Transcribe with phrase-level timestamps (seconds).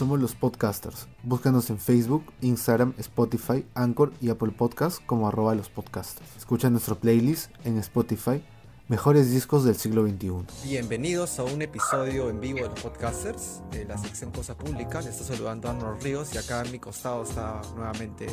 [0.00, 1.08] Somos los podcasters.
[1.24, 6.26] Búscanos en Facebook, Instagram, Spotify, Anchor y Apple Podcasts como arroba los podcasters.
[6.38, 8.42] Escucha nuestro playlist en Spotify,
[8.88, 10.30] Mejores Discos del Siglo XXI.
[10.64, 15.02] Bienvenidos a un episodio en vivo de los podcasters de la sección Cosa Pública.
[15.02, 18.26] Les está saludando a Arnold Ríos y acá a mi costado está nuevamente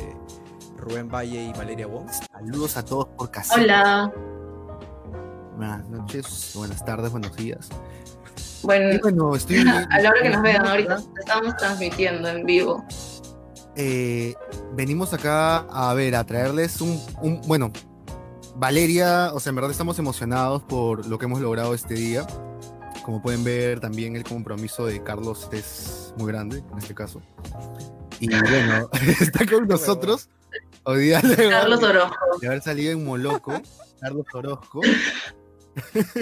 [0.78, 2.08] Rubén Valle y Valeria Wong.
[2.32, 3.56] Saludos a todos por casa.
[3.56, 4.10] Hola.
[5.54, 7.68] Buenas noches, buenas tardes, buenos días.
[8.62, 9.58] Bueno, Y bueno, estoy...
[9.90, 12.84] a la hora que nos vean, ahorita estamos transmitiendo en vivo.
[13.76, 14.34] Eh,
[14.74, 17.70] venimos acá a ver, a traerles un, un- bueno,
[18.56, 22.26] Valeria, o sea, en verdad estamos emocionados por lo que hemos logrado este día.
[23.04, 27.22] Como pueden ver, también el compromiso de Carlos es muy grande en este caso.
[28.20, 28.90] Y bueno,
[29.20, 30.28] está con nosotros
[30.82, 32.16] hoy día luego Carlos Orozco.
[32.40, 33.52] de haber salido en Moloco,
[34.00, 34.80] Carlos Orozco.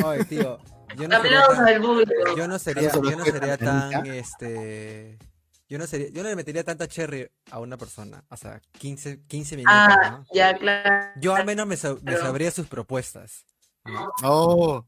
[0.04, 0.58] Ay, tío,
[0.96, 2.12] yo no sería Aplausos tan, al público.
[2.36, 3.24] yo no sería, yo no
[3.58, 5.18] tan, este,
[5.68, 9.20] yo no sería, yo no le metería tanta cherry a una persona, o sea, 15,
[9.26, 10.26] 15 minutos, Ah, ¿no?
[10.32, 11.12] ya, claro.
[11.20, 12.22] Yo al menos me, sab- me Claro.
[12.26, 13.44] sabría sus propuestas.
[13.84, 14.10] ¿no?
[14.24, 14.84] Oh,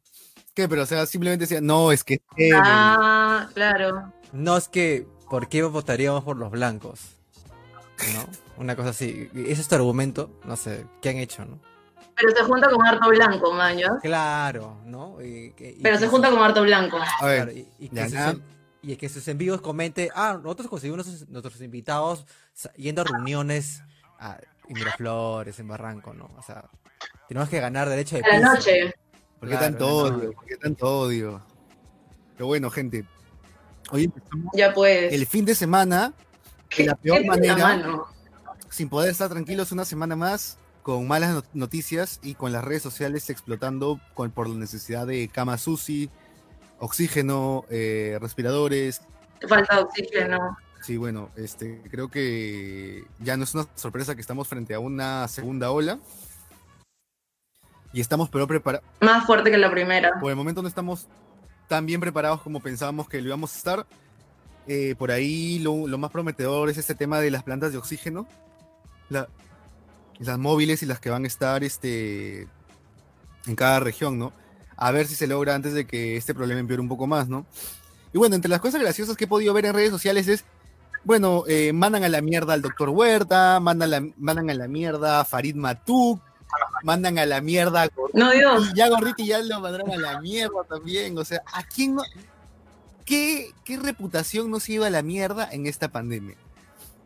[0.55, 0.69] ¿qué?
[0.69, 2.21] Pero o sea, simplemente decía, no, es que...
[2.57, 4.13] Ah, claro.
[4.33, 7.01] No es que, ¿por qué votaríamos por los blancos?
[8.15, 8.27] ¿No?
[8.57, 9.29] Una cosa así.
[9.35, 11.61] Ese es tu argumento, no sé, ¿qué han hecho, no?
[12.21, 13.99] Pero se junta con harto blanco, maño.
[14.03, 15.23] Claro, ¿no?
[15.23, 16.99] Y, que- y Pero se junta con harto blanco.
[17.21, 18.41] a ver, y, y que sus,
[18.83, 22.27] y que sus envíos comente, ah, nosotros conseguimos nuestros, nuestros invitados
[22.77, 23.83] yendo a reuniones
[24.19, 26.29] a, en Miraflores, en Barranco, ¿no?
[26.37, 26.65] O sea,
[27.29, 28.53] tenemos que ganar derecho de A la piso.
[28.55, 28.95] noche.
[29.39, 29.97] ¿Por qué Claro, tanto no.
[30.17, 30.33] odio?
[30.33, 31.43] ¿Por qué tanto odio?
[32.35, 33.05] Pero bueno, gente.
[33.91, 35.13] Hoy empezamos Ya pues.
[35.13, 36.13] el fin de semana
[36.77, 37.81] de la ¿Qué peor manera,
[38.69, 40.59] sin poder estar tranquilos una semana más,
[40.89, 45.29] con malas no- noticias y con las redes sociales explotando con- por la necesidad de
[45.29, 46.09] camas UCI,
[46.79, 49.03] oxígeno, eh, respiradores.
[49.47, 50.57] Falta de oxígeno.
[50.81, 55.29] Sí, bueno, este, creo que ya no es una sorpresa que estamos frente a una
[55.29, 55.99] segunda ola.
[57.93, 58.89] Y estamos pero preparados.
[59.03, 60.19] Más fuerte que la primera.
[60.19, 61.07] Por el momento no estamos
[61.69, 63.87] tan bien preparados como pensábamos que lo íbamos a estar.
[64.67, 68.27] Eh, por ahí lo, lo más prometedor es este tema de las plantas de oxígeno.
[69.11, 69.29] La-
[70.21, 72.49] las móviles y las que van a estar este,
[73.47, 74.33] en cada región, ¿no?
[74.77, 77.47] A ver si se logra antes de que este problema empeore un poco más, ¿no?
[78.13, 80.45] Y bueno, entre las cosas graciosas que he podido ver en redes sociales es,
[81.05, 85.21] bueno, eh, mandan a la mierda al doctor Huerta, mandan, la- mandan a la mierda
[85.21, 86.21] a Farid Matuk,
[86.83, 88.71] mandan a la mierda a No, Dios.
[88.73, 91.17] y ya Gorditi ya lo mandaron a la mierda también.
[91.19, 92.03] O sea, ¿a quién no?
[93.05, 96.37] ¿Qué, qué reputación nos iba a la mierda en esta pandemia?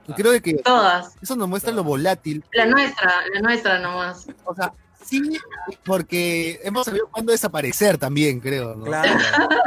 [0.09, 1.15] Y creo de que Todas.
[1.23, 2.45] eso nos muestra lo volátil.
[2.53, 4.27] La nuestra, la nuestra nomás.
[4.45, 4.73] O sea,
[5.05, 5.39] sí,
[5.85, 8.75] porque hemos sabido cuándo desaparecer también, creo.
[8.75, 8.85] ¿no?
[8.85, 9.19] Claro,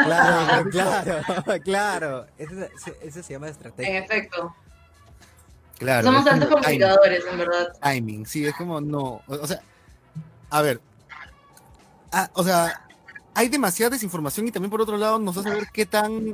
[0.01, 2.25] claro, claro, claro.
[2.37, 2.53] Eso,
[3.01, 3.99] eso se llama En estrategia.
[3.99, 4.53] efecto.
[5.77, 7.73] Claro, Somos como comunicadores, en verdad.
[7.81, 9.21] timing, timing, sí, es como no.
[9.27, 9.59] O, o sea,
[10.49, 10.79] a ver.
[12.11, 12.81] Ah, o sea,
[13.33, 16.33] hay demasiada desinformación y también por otro lado nos hace ver qué tan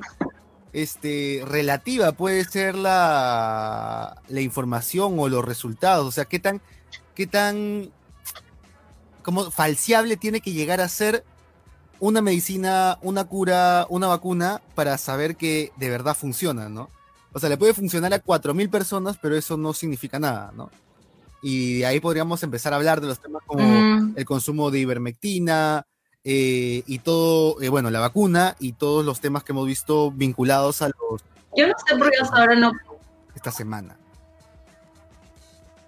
[0.73, 6.05] este, relativa puede ser la, la información o los resultados.
[6.07, 6.61] O sea, qué tan,
[7.15, 7.91] qué tan
[9.23, 11.23] como falseable tiene que llegar a ser
[11.99, 16.89] una medicina, una cura, una vacuna para saber que de verdad funciona, ¿no?
[17.33, 20.69] O sea, le puede funcionar a 4.000 personas, pero eso no significa nada, ¿no?
[21.43, 24.79] Y de ahí podríamos empezar a hablar de los temas como Mm, el consumo de
[24.79, 25.85] ivermectina
[26.23, 30.81] eh, y todo, eh, bueno, la vacuna y todos los temas que hemos visto vinculados
[30.81, 31.21] a los
[31.55, 32.71] Yo no sé por qué hasta ahora no
[33.35, 33.97] esta semana.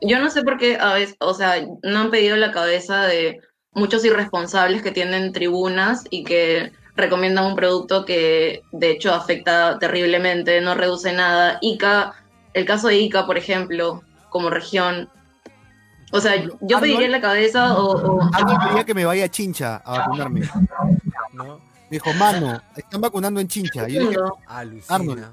[0.01, 3.39] Yo no sé por qué a veces, o sea, no han pedido la cabeza de
[3.73, 10.61] muchos irresponsables que tienen tribunas y que recomiendan un producto que de hecho afecta terriblemente,
[10.61, 11.57] no reduce nada.
[11.61, 12.13] Ica,
[12.53, 15.09] el caso de Ica, por ejemplo, como región.
[16.13, 19.29] O sea, yo Arnold- pediría la cabeza o, o- Alguien quería que me vaya a
[19.29, 20.41] Chincha a vacunarme.
[21.33, 21.57] ¿No?
[21.57, 23.87] Me dijo, mano, están vacunando en Chincha.
[23.89, 24.21] Y yo dije.
[24.47, 24.95] Alucina.
[24.95, 25.25] Arnold.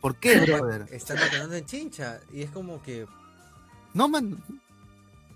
[0.00, 0.86] ¿por qué, brother?
[0.92, 2.20] Están vacunando en chincha.
[2.32, 3.06] Y es como que
[3.94, 4.36] No, man.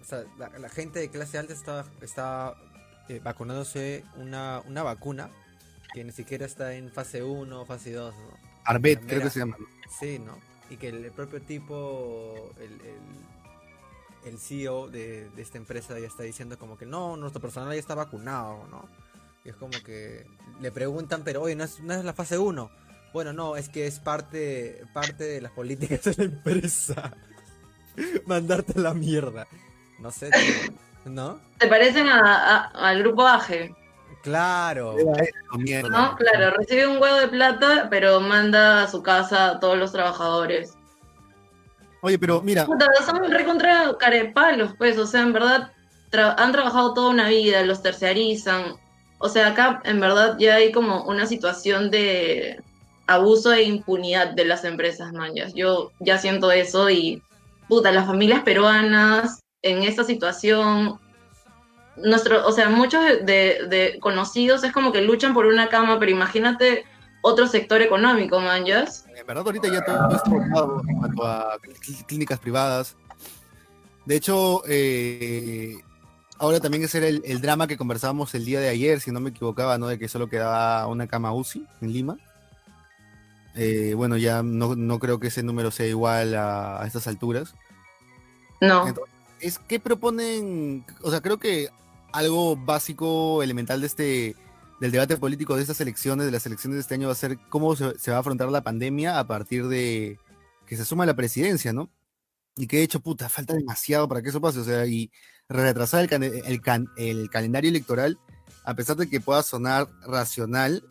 [0.01, 2.55] O sea, la, la gente de clase alta está, está
[3.09, 5.29] eh, vacunándose una, una vacuna
[5.93, 8.21] que ni siquiera está en fase 1 o fase 2, ¿no?
[8.65, 9.57] Arbet, creo que se llama.
[9.99, 10.39] Sí, ¿no?
[10.71, 13.01] Y que el, propio tipo, el, el,
[14.25, 17.79] el CEO de, de esta empresa ya está diciendo como que no, nuestro personal ya
[17.81, 18.89] está vacunado, ¿no?
[19.45, 20.27] Y es como que
[20.61, 22.71] le preguntan, pero oye, ¿no es, no es la fase 1?
[23.13, 27.13] Bueno, no, es que es parte, parte de las políticas de la empresa.
[28.27, 29.47] Mandarte a la mierda.
[29.99, 30.75] No sé, tío,
[31.07, 31.41] ¿no?
[31.59, 33.75] ¿Te parecen a- a- al grupo AGE?
[34.23, 34.95] Claro.
[36.19, 40.75] Claro, recibe un huevo de plata, pero manda a su casa a todos los trabajadores.
[42.03, 45.71] Oye, pero mira, Puta, son recontra carepalos, pues, o sea, en verdad
[46.11, 48.75] tra- han trabajado toda una vida, los terciarizan.
[49.19, 52.59] O sea, acá en verdad ya hay como una situación de
[53.07, 55.53] abuso e impunidad de las empresas mayas.
[55.55, 57.23] Yo ya siento eso y,
[57.69, 60.99] puta, las familias peruanas en esta situación,
[61.97, 66.85] nuestro, o sea, muchos de conocidos es como que luchan por una cama, pero imagínate
[67.23, 69.05] otro sector económico, manjas.
[69.17, 72.97] en verdad ahorita ya todo está regulado en cuanto a cl- clínicas privadas.
[74.07, 75.77] De hecho, eh,
[76.39, 79.21] ahora también ese era el, el drama que conversábamos el día de ayer, si no
[79.21, 79.87] me equivocaba, ¿no?
[79.87, 82.17] De que solo quedaba una cama UCI en Lima.
[83.55, 87.55] Eh, bueno, ya no, no creo que ese número sea igual a, a estas alturas.
[88.61, 88.87] No.
[88.89, 91.69] Entonces, es que proponen, o sea, creo que
[92.13, 94.37] algo básico, elemental de este
[94.81, 97.39] del debate político de estas elecciones, de las elecciones de este año, va a ser
[97.51, 100.19] cómo se, va a afrontar la pandemia a partir de
[100.67, 101.91] que se suma la presidencia, ¿no?
[102.57, 105.11] Y que de hecho, puta, falta demasiado para que eso pase, o sea, y
[105.49, 108.19] retrasar el, calendario electoral,
[108.65, 110.83] a pesar de que pueda sonar racional,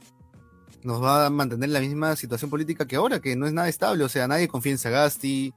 [0.84, 3.70] nos va a mantener en la misma situación política que ahora, que no es nada
[3.70, 5.54] estable, o sea, nadie confía en Sagasti,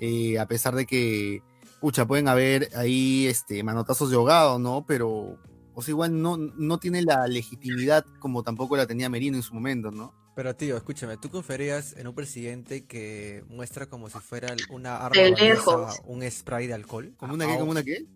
[0.00, 1.42] eh, a pesar de que,
[1.80, 4.84] pucha, pueden haber ahí este, manotazos de ahogado, ¿no?
[4.86, 5.38] Pero,
[5.74, 9.54] o sea, igual no, no tiene la legitimidad como tampoco la tenía Merino en su
[9.54, 10.14] momento, ¿no?
[10.34, 15.20] Pero tío, escúchame, ¿tú confiarías en un presidente que muestra como si fuera una arma
[15.20, 16.00] De lejos.
[16.06, 17.14] un spray de alcohol?
[17.18, 17.58] ¿Como una qué?
[17.58, 18.06] ¿Como una qué?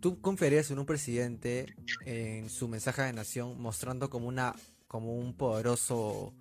[0.00, 1.74] ¿Tú confiarías en un presidente
[2.04, 4.54] en su mensaje de nación mostrando como una
[4.86, 6.34] como un poderoso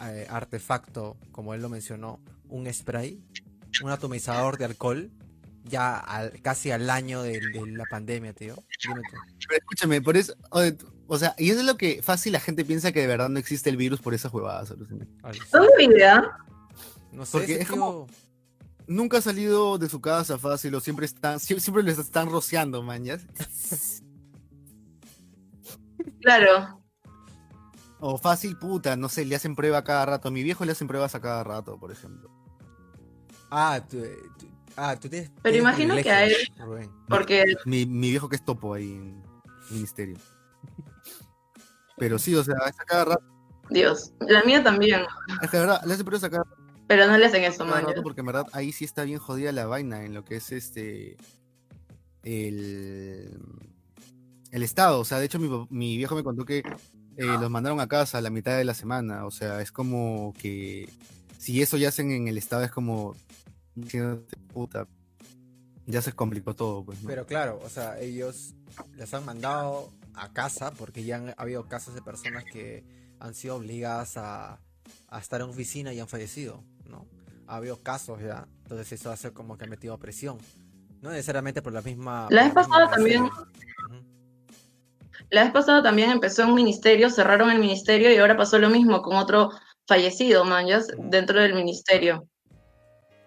[0.00, 3.20] eh, artefacto, como él lo mencionó, un spray,
[3.82, 5.10] un atomizador de alcohol,
[5.64, 8.54] ya al- casi al año de, de la pandemia, tío?
[8.86, 9.16] Dime tú.
[9.48, 10.34] Pero escúchame, por eso,
[11.06, 13.38] o sea, y eso es lo que fácil la gente piensa que de verdad no
[13.38, 14.70] existe el virus por esas huevadas,
[15.52, 16.36] ¿Dónde vivirá?
[17.12, 18.06] No sé, Porque es tío- como-
[18.88, 22.82] Nunca ha salido de su casa fácil o siempre están, sie- siempre les están rociando,
[23.04, 23.20] ¿ya?
[26.20, 26.80] Claro.
[28.00, 30.28] O fácil, puta, no sé, le hacen prueba cada rato.
[30.28, 32.30] A mi viejo le hacen pruebas a cada rato, por ejemplo.
[33.50, 33.98] Ah, tú,
[34.38, 35.30] tú- ah, tú tienes.
[35.42, 36.90] Pero tienes imagino que a él- Rubén.
[37.08, 39.22] Porque Mi, mi viejo que es topo ahí en
[39.68, 40.16] el ministerio.
[41.98, 43.22] Pero sí, o sea, es a cada rato.
[43.70, 45.02] Dios, la mía también,
[45.42, 46.44] Es que verdad, le hacen pruebas a cada,
[46.88, 47.84] pero no le hacen eso, man.
[48.02, 51.16] porque en verdad ahí sí está bien jodida la vaina en lo que es este.
[52.22, 53.38] El.
[54.50, 55.00] El estado.
[55.00, 58.18] O sea, de hecho, mi, mi viejo me contó que eh, los mandaron a casa
[58.18, 59.24] a la mitad de la semana.
[59.26, 60.88] O sea, es como que.
[61.38, 63.14] Si eso ya hacen en el estado, es como.
[64.52, 64.86] Puta.
[65.86, 67.02] Ya se complicó todo, pues.
[67.02, 67.08] ¿no?
[67.08, 68.54] Pero claro, o sea, ellos
[68.96, 72.84] les han mandado a casa porque ya han habido casos de personas que
[73.18, 74.60] han sido obligadas a,
[75.08, 77.06] a estar en oficina y han fallecido, ¿no?
[77.46, 80.38] Ha habido casos ya, entonces eso hace como que ha metido presión.
[81.00, 82.28] No necesariamente por la misma...
[82.30, 83.28] La vez pasada también-.
[85.30, 88.70] La vez pasada también empezó en un ministerio, cerraron el ministerio y ahora pasó lo
[88.70, 89.50] mismo con otro
[89.86, 92.28] fallecido, man, ya, dentro del ministerio.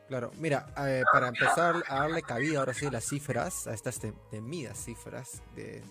[0.08, 4.00] Claro, mira, eh, para empezar a darle cabida ahora sí a las cifras, a estas
[4.00, 5.82] tem- temidas cifras, de,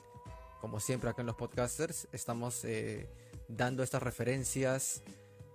[0.60, 3.08] como siempre acá en los podcasters, estamos eh,
[3.48, 5.02] dando estas referencias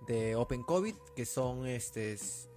[0.08, 2.50] de Open COVID, que son este, s-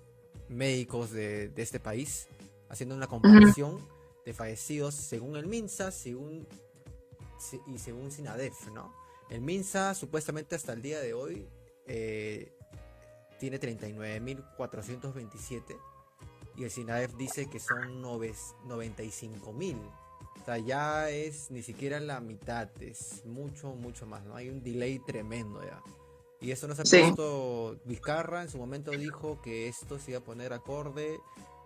[0.48, 2.26] médicos de, este país,
[2.68, 3.78] haciendo una comparación
[4.26, 6.48] de fallecidos según el MINSA según,
[7.68, 8.92] y según SINADEF, ¿no?
[9.30, 11.46] El MINSA supuestamente hasta el día de hoy
[11.86, 12.52] eh,
[13.38, 15.76] tiene 39.427
[16.56, 19.76] y el SINADEF dice que son 95.000.
[20.40, 24.34] O sea, ya es ni siquiera la mitad, es mucho, mucho más, ¿no?
[24.34, 25.80] Hay un delay tremendo ya.
[26.40, 27.00] Y eso no se ha Sí.
[27.02, 31.20] puesto Vizcarra, en su momento dijo que esto se iba a poner acorde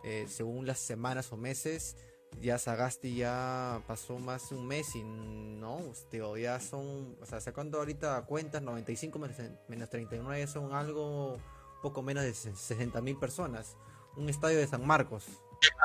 [0.05, 1.97] eh, según las semanas o meses.
[2.43, 7.41] Ya Sagasti ya pasó más de un mes y no, tío, ya son, o sea,
[7.41, 9.37] sacando ahorita cuentas, 95 menos,
[9.69, 11.39] menos 39 son algo
[11.83, 13.77] poco menos de 60 mil personas.
[14.17, 15.25] Un estadio de San Marcos,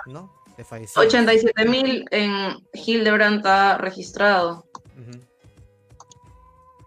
[0.05, 0.33] ¿no?
[0.57, 1.05] De fallecidos.
[1.05, 4.65] 87 mil en Hildebrand está registrado.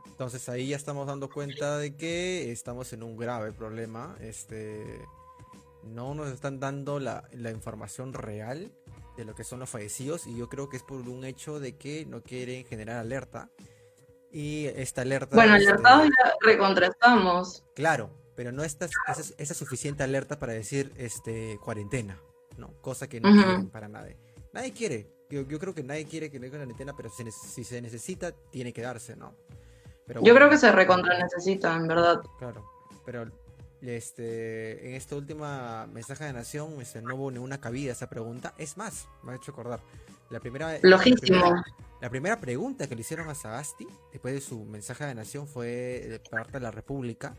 [0.07, 4.17] Entonces ahí ya estamos dando cuenta de que estamos en un grave problema.
[4.21, 5.07] Este
[5.83, 8.73] no nos están dando la, la información real
[9.17, 11.77] de lo que son los fallecidos y yo creo que es por un hecho de
[11.77, 13.51] que no quieren generar alerta.
[14.33, 15.37] Y esta alerta...
[15.37, 17.63] Bueno, este, alertados ya recontrastamos.
[17.75, 22.19] Claro, pero no esta, esa, esa suficiente alerta para decir este cuarentena,
[22.57, 22.73] ¿no?
[22.81, 24.17] Cosa que no quieren para nadie.
[24.53, 25.07] Nadie quiere.
[25.31, 28.33] yo, yo creo que nadie quiere que le den cuarentena, pero si, si se necesita,
[28.33, 29.35] tiene que darse, ¿no?
[30.07, 32.23] Pero yo creo que se recontra necesita, en verdad.
[32.39, 32.71] Claro,
[33.05, 33.27] pero
[33.81, 38.55] este, en esta última mensaje de Nación este, no hubo ninguna cabida esa pregunta.
[38.59, 39.81] Es más, me ha hecho acordar.
[40.31, 41.63] La primera, Logísimo.
[42.01, 45.67] La primera, pregunta que le hicieron a Sagasti después de su mensaje de Nación fue
[45.67, 47.35] de parte de la República.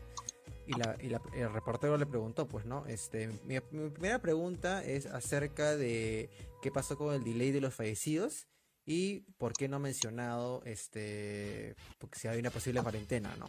[0.66, 2.86] Y, la, y el reportero le preguntó, pues, ¿no?
[2.86, 6.28] Este, mi, primera pregunta es acerca de
[6.60, 8.48] qué pasó con el delay de los fallecidos
[8.84, 13.46] y por qué no ha mencionado este porque si hay una posible cuarentena, ¿no?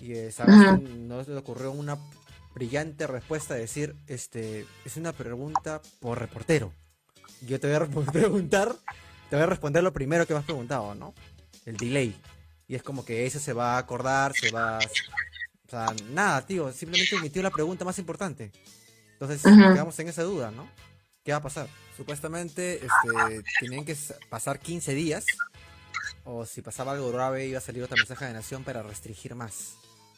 [0.00, 0.30] Y eh,
[1.06, 1.98] no le ocurrió una
[2.54, 6.72] brillante respuesta de decir, este, es una pregunta por reportero.
[7.46, 8.74] Yo te voy a preguntar,
[9.28, 11.14] te voy a responder lo primero que me has preguntado, ¿no?
[11.66, 12.14] El delay.
[12.66, 14.78] Y es como que eso se va a acordar, se va
[15.68, 18.50] o sea, nada, tío, simplemente emitió la pregunta más importante.
[19.12, 20.66] Entonces, quedamos en esa duda, ¿no?
[21.22, 21.68] ¿Qué va a pasar?
[21.94, 23.94] Supuestamente, este, tenían que
[24.30, 25.26] pasar 15 días,
[26.24, 29.74] o si pasaba algo grave, iba a salir otra mensaje de nación para restringir más.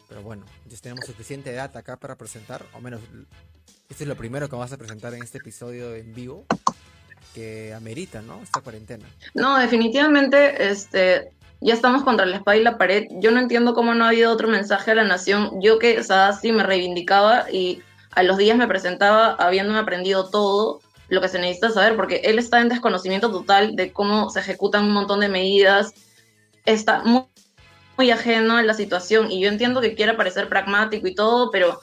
[0.08, 3.00] Pero bueno, ya tenemos suficiente data acá para presentar, o menos,
[3.88, 6.46] esto es lo primero que vamos a presentar en este episodio en vivo,
[7.34, 8.40] que amerita, ¿no?
[8.40, 9.06] Esta cuarentena.
[9.34, 13.06] No, definitivamente, este, ya estamos contra la espada y la pared.
[13.20, 15.60] Yo no entiendo cómo no ha habido otro mensaje a la nación.
[15.60, 21.20] Yo que Sadasti me reivindicaba y a los días me presentaba habiéndome aprendido todo lo
[21.20, 24.92] que se necesita saber, porque él está en desconocimiento total de cómo se ejecutan un
[24.92, 25.92] montón de medidas,
[26.64, 27.24] está muy,
[27.96, 31.80] muy ajeno a la situación y yo entiendo que quiere parecer pragmático y todo, pero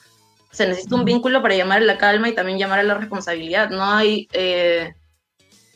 [0.50, 3.68] se necesita un vínculo para llamar a la calma y también llamar a la responsabilidad.
[3.68, 4.94] No hay, eh,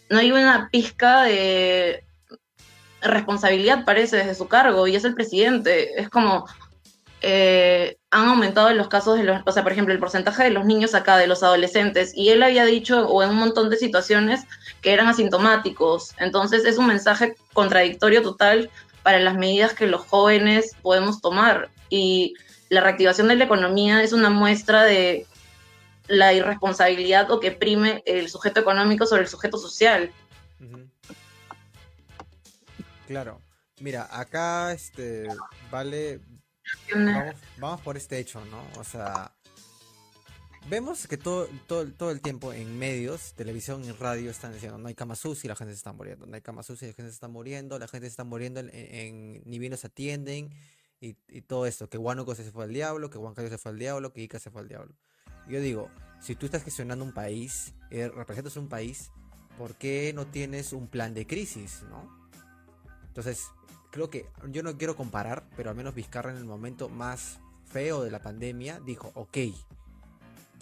[0.09, 2.05] no hay una pizca de
[3.03, 6.01] responsabilidad, parece, desde su cargo, y es el presidente.
[6.01, 6.47] Es como,
[7.21, 10.65] eh, han aumentado los casos de los, o sea, por ejemplo, el porcentaje de los
[10.65, 14.43] niños acá, de los adolescentes, y él había dicho, o en un montón de situaciones,
[14.81, 16.15] que eran asintomáticos.
[16.19, 18.71] Entonces es un mensaje contradictorio total
[19.03, 21.71] para las medidas que los jóvenes podemos tomar.
[21.89, 22.35] Y
[22.69, 25.27] la reactivación de la economía es una muestra de
[26.09, 30.11] la irresponsabilidad o que prime el sujeto económico sobre el sujeto social.
[33.07, 33.41] Claro.
[33.81, 35.27] Mira, acá este
[35.71, 36.21] vale
[37.59, 38.63] vamos, por este hecho, ¿no?
[38.79, 39.33] O sea,
[40.69, 44.89] vemos que todo, todo, todo el tiempo en medios, televisión y radio están diciendo no
[44.89, 47.09] hay cama y la gente se está muriendo, no hay cama y la gente se
[47.09, 50.51] está muriendo, la gente se está muriendo en, ni bien los atienden
[51.01, 54.13] y, todo esto, que Huánuco se fue al diablo, que Huancayo se fue al diablo,
[54.13, 54.95] que Ica se fue al diablo.
[55.49, 55.91] Yo digo,
[56.21, 59.11] si tú estás gestionando un país, eh, representas un país,
[59.59, 62.22] ¿por qué no tienes un plan de crisis, no?
[63.13, 63.51] Entonces,
[63.91, 67.41] creo que yo no quiero comparar, pero al menos Vizcarra en el momento más
[67.71, 69.37] feo de la pandemia dijo, ok,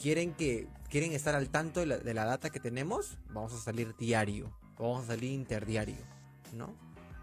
[0.02, 4.50] quieren que quieren estar al tanto de la, data que tenemos, vamos a salir diario,
[4.76, 5.95] vamos a salir interdiario,
[6.52, 6.75] ¿no?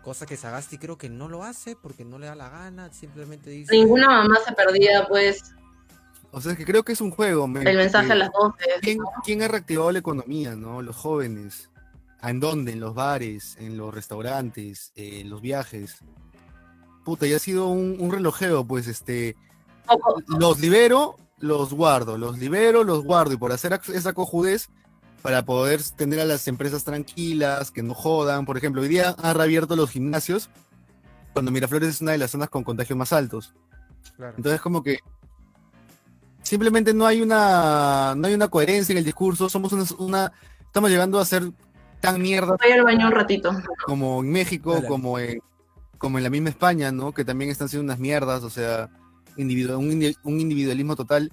[0.02, 3.50] Cosa que Sagasti creo que no lo hace porque no le da la gana, simplemente
[3.50, 3.76] dice...
[3.76, 5.54] Ninguna mamá se perdía, pues...
[6.32, 7.46] O sea, es que creo que es un juego.
[7.46, 8.58] el mensaje a las 12.
[8.82, 10.82] ¿quién, ¿Quién ha reactivado la economía, no?
[10.82, 11.70] Los jóvenes.
[12.22, 12.72] ¿En dónde?
[12.72, 15.98] En los bares, en los restaurantes, en los viajes.
[17.06, 19.36] Puta, ya ha sido un, relojeo, pues este.
[20.28, 23.34] Los libero, los guardo, los libero, los guardo.
[23.34, 24.70] Y por hacer esa cojudez,
[25.22, 28.46] para poder tener a las empresas tranquilas, que no jodan.
[28.46, 30.50] Por ejemplo, hoy día han reabierto los gimnasios,
[31.34, 33.54] cuando Miraflores es una de las zonas con contagios más altos.
[34.36, 35.00] Entonces, como que
[36.42, 39.48] simplemente no hay una no hay una coherencia en el discurso.
[39.48, 40.32] Somos una
[40.66, 41.52] estamos llegando a ser
[42.00, 42.56] tan mierda.
[42.62, 43.52] Voy al baño un ratito.
[43.86, 45.42] Como en México, como en,
[45.98, 47.14] como en la misma España, ¿no?
[47.14, 48.90] Que también están siendo unas mierdas, o sea,
[49.38, 51.32] un, individualismo total.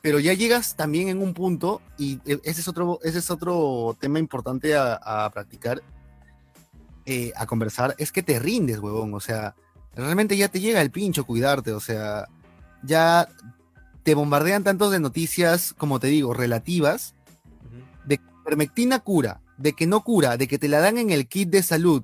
[0.00, 3.96] Pero ya llegas también en un punto, y e, ese es otro, ese es otro
[3.98, 5.82] tema importante a, practicar,
[7.04, 9.14] eh, a conversar, es que te rindes, huevón.
[9.14, 9.54] O sea,
[9.94, 12.26] realmente ya te llega el pincho cuidarte, o sea,
[12.82, 13.28] ya
[14.02, 17.14] te bombardean tantos de noticias, como te digo, relativas,
[18.04, 21.50] de permectina cura, de que no cura, de que te la dan en el kit
[21.50, 22.02] de salud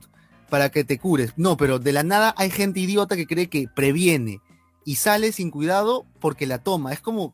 [0.51, 1.33] para que te cures.
[1.37, 4.41] No, pero de la nada hay gente idiota que cree que previene
[4.85, 6.93] y sale sin cuidado porque la toma.
[6.93, 7.33] Es como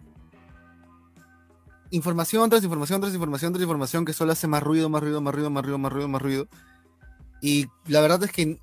[1.91, 5.35] información tras información tras información tras información que solo hace más ruido, más ruido, más
[5.35, 6.49] ruido, más ruido, más ruido, más ruido.
[7.43, 8.61] Y la verdad es que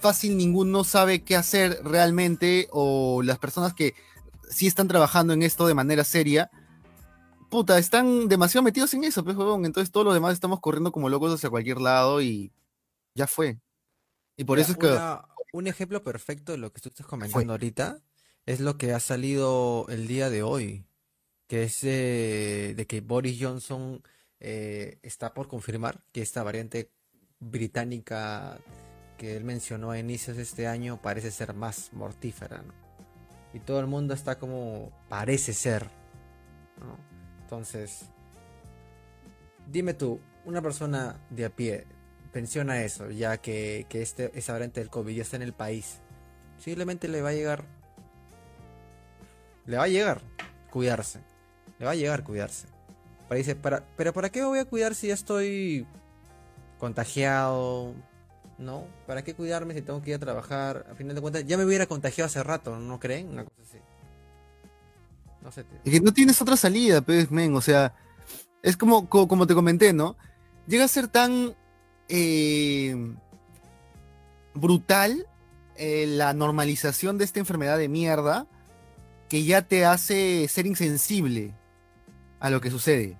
[0.00, 3.94] fácil ninguno sabe qué hacer realmente o las personas que
[4.50, 6.50] sí están trabajando en esto de manera seria
[7.54, 11.32] puta, están demasiado metidos en eso, pues, Entonces todos los demás estamos corriendo como locos
[11.32, 12.50] hacia cualquier lado y
[13.14, 13.60] ya fue.
[14.36, 14.98] Y por eso es que...
[15.52, 18.02] un ejemplo perfecto de lo que tú estás comentando ahorita
[18.44, 20.84] es lo que ha salido el día de hoy,
[21.46, 24.02] que es de que Boris Johnson
[24.40, 26.90] eh, está por confirmar que esta variante
[27.38, 28.58] británica
[29.16, 32.74] que él mencionó a inicios de este año parece ser más mortífera, ¿no?
[33.52, 35.88] Y todo el mundo está como parece ser,
[36.80, 37.13] ¿no?
[37.54, 38.06] Entonces,
[39.70, 41.86] dime tú, una persona de a pie
[42.32, 46.00] pensiona eso, ya que, que este, esa variante del COVID ya está en el país,
[46.58, 47.64] simplemente le va a llegar,
[49.66, 50.20] le va a llegar
[50.68, 51.20] cuidarse,
[51.78, 52.66] le va a llegar cuidarse.
[53.28, 55.86] Para dice, para, pero ¿para qué me voy a cuidar si ya estoy
[56.80, 57.94] contagiado?
[58.58, 58.88] ¿No?
[59.06, 60.86] ¿Para qué cuidarme si tengo que ir a trabajar?
[60.90, 63.28] A final de cuentas, ya me hubiera contagiado hace rato, ¿no creen?
[63.28, 63.78] Una cosa así.
[65.44, 65.50] No.
[65.50, 67.54] Es que no tienes otra salida, pues, men.
[67.54, 67.94] O sea,
[68.62, 70.16] es como, como, como te comenté, ¿no?
[70.66, 71.54] Llega a ser tan
[72.08, 73.14] eh,
[74.54, 75.26] brutal
[75.76, 78.46] eh, la normalización de esta enfermedad de mierda
[79.28, 81.54] que ya te hace ser insensible
[82.40, 83.18] a lo que sucede.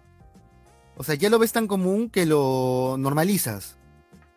[0.96, 3.76] O sea, ya lo ves tan común que lo normalizas.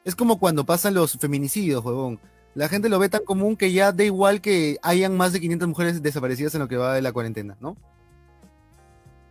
[0.04, 2.20] Es como cuando pasan los feminicidios, huevón.
[2.58, 5.68] La gente lo ve tan común que ya da igual que hayan más de 500
[5.68, 7.78] mujeres desaparecidas en lo que va de la cuarentena, ¿no?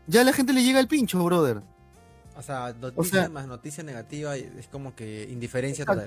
[0.06, 1.60] Ya a la gente le llega el pincho, brother.
[2.36, 6.06] O sea, noticia más noticia negativa es como que indiferencia total.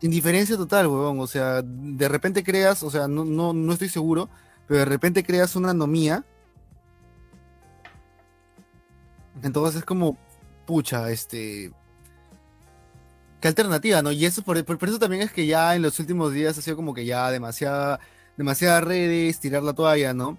[0.00, 1.20] Indiferencia total, huevón.
[1.20, 4.30] O sea, de repente creas, o sea, no, no, no estoy seguro,
[4.66, 6.24] pero de repente creas una anomía.
[9.42, 10.16] Entonces es como,
[10.64, 11.70] pucha, este.
[13.40, 14.12] ¿Qué alternativa, no?
[14.12, 16.76] Y eso por, por, eso también es que ya en los últimos días ha sido
[16.76, 18.00] como que ya demasiada,
[18.36, 20.38] demasiadas redes, tirar la toalla, ¿no?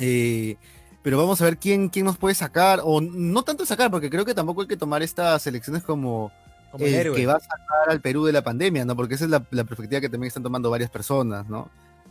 [0.00, 0.56] Eh,
[1.02, 4.24] pero vamos a ver quién, quién nos puede sacar, o no tanto sacar, porque creo
[4.24, 6.32] que tampoco hay que tomar estas elecciones como,
[6.78, 8.96] el, que va a sacar al Perú de la pandemia, ¿no?
[8.96, 11.70] Porque esa es la, perspectiva que también están tomando varias personas, ¿no?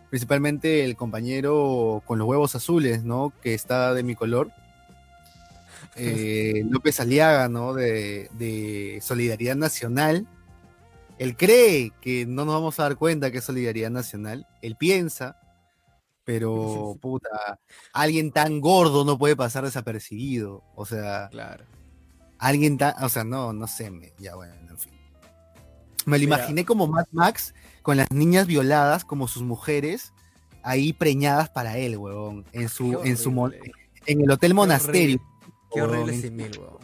[0.09, 3.31] Principalmente el compañero con los huevos azules, ¿no?
[3.41, 4.51] Que está de mi color.
[5.95, 7.73] Eh, López Aliaga, ¿no?
[7.73, 10.27] De, de Solidaridad Nacional.
[11.17, 14.47] Él cree que no nos vamos a dar cuenta que es Solidaridad Nacional.
[14.61, 15.37] Él piensa
[16.23, 17.59] pero puta,
[17.93, 20.63] alguien tan gordo no puede pasar desapercibido.
[20.75, 21.65] O sea, claro.
[22.37, 24.93] Alguien tan, o sea, no, no sé, me, ya bueno, en fin.
[26.05, 30.13] Me lo imaginé como Mad Max con las niñas violadas como sus mujeres
[30.63, 33.51] ahí preñadas para él, huevón, en su en su
[34.05, 35.21] en el hotel monasterio.
[35.71, 36.79] Qué horrible sin huevón.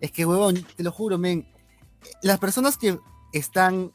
[0.00, 1.46] Es que, huevón, te lo juro, men,
[2.22, 2.98] las personas que
[3.32, 3.92] están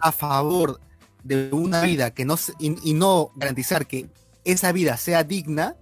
[0.00, 0.80] a favor
[1.22, 4.10] de una vida que no y, no garantizar que
[4.44, 5.76] esa vida sea digna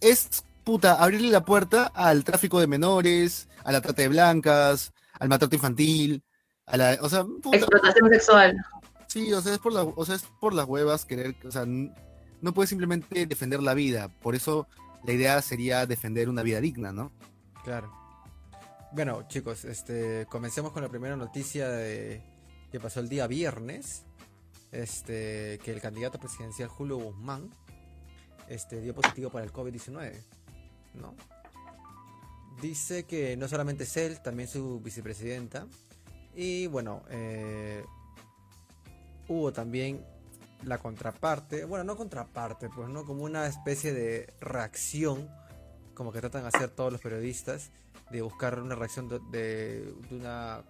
[0.00, 5.28] es puta abrirle la puerta al tráfico de menores, a la trata de blancas, al
[5.28, 6.22] maltrato infantil,
[6.66, 8.56] a la, o sea, explotación sexual.
[9.06, 11.66] Sí, o sea, es por la, o sea, es por las huevas querer, o sea,
[11.66, 14.66] no puedes simplemente defender la vida, por eso
[15.04, 17.12] la idea sería defender una vida digna, ¿no?
[17.64, 17.92] Claro.
[18.92, 22.22] Bueno, chicos, este, comencemos con la primera noticia de,
[22.72, 24.04] que pasó el día viernes,
[24.72, 27.50] este, que el candidato presidencial Julio Guzmán
[28.48, 30.12] este, dio positivo para el COVID-19,
[30.94, 31.14] ¿no?
[32.60, 35.66] Dice que no solamente es él, también su vicepresidenta.
[36.34, 37.84] Y bueno, eh,
[39.28, 40.04] hubo también
[40.64, 45.28] la contraparte, bueno, no contraparte, pues no como una especie de reacción,
[45.94, 47.70] como que tratan de hacer todos los periodistas,
[48.10, 50.62] de buscar una reacción de, una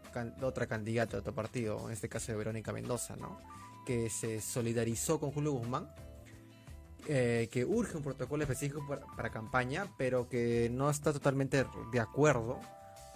[0.42, 3.40] otra candidata de otro partido, en este caso de Verónica Mendoza, ¿no?
[3.86, 5.90] Que se solidarizó con Julio Guzmán,
[7.08, 12.60] eh, que urge un protocolo específico para, campaña, pero que no está totalmente de acuerdo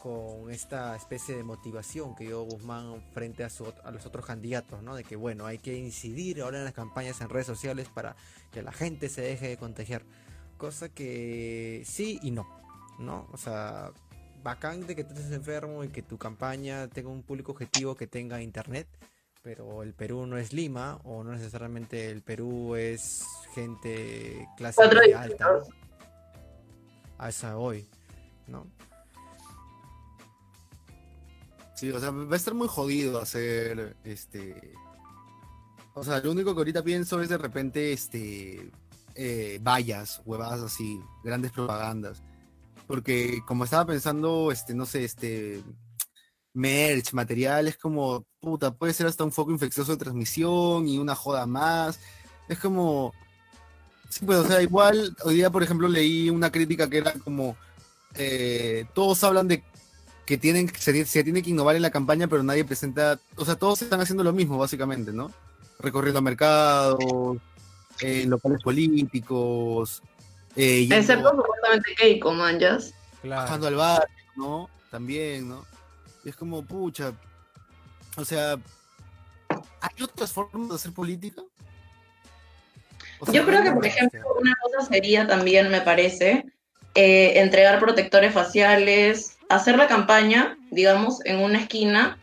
[0.05, 3.49] con esta especie de motivación que dio Guzmán frente a,
[3.85, 4.95] a los otros candidatos, ¿no?
[4.95, 8.15] De que, bueno, hay que incidir ahora en las campañas en redes sociales para
[8.53, 10.03] que la gente se deje de contagiar.
[10.59, 12.47] Cosa que sí y no,
[12.99, 13.27] ¿no?
[13.33, 13.93] O sea,
[14.43, 18.07] bacán de que tú estés enfermo y que tu campaña tenga un público objetivo que
[18.07, 18.87] tenga internet,
[19.43, 25.63] pero el Perú no es Lima o no necesariamente el Perú es gente clase alta.
[27.17, 27.89] A esa hoy,
[28.49, 28.67] ¿no?
[31.75, 34.73] Sí, o sea, va a estar muy jodido hacer este.
[35.95, 38.71] O sea, lo único que ahorita pienso es de repente este
[39.15, 42.23] eh, vallas, huevadas así, grandes propagandas
[42.87, 45.63] porque como estaba pensando, este, no sé, este,
[46.53, 51.47] merch, materiales como, puta, puede ser hasta un foco infeccioso de transmisión y una joda
[51.47, 51.99] más.
[52.49, 53.13] Es como,
[54.11, 57.57] sí, pues, o sea, igual, hoy día, por ejemplo, leí una crítica que era como,
[58.15, 59.65] eh, todos hablan de
[60.27, 63.57] que tienen, se, se tiene que innovar en la campaña, pero nadie presenta, o sea,
[63.57, 65.31] todos están haciendo lo mismo, básicamente, ¿no?
[65.79, 67.39] Recorriendo mercados,
[68.01, 70.03] eh, locales políticos,
[70.57, 72.95] eh, Excepto supuestamente Keiko, manjas.
[73.23, 74.07] Bajando al bar,
[74.37, 74.69] ¿no?
[74.91, 75.65] También, ¿no?
[76.25, 77.13] Y es como, pucha.
[78.17, 78.57] O sea,
[79.49, 81.43] ¿hay otras formas de hacer política?
[83.19, 86.45] O sea, Yo creo que, por ejemplo, una cosa sería también, me parece,
[86.95, 92.19] eh, entregar protectores faciales, hacer la campaña, digamos, en una esquina,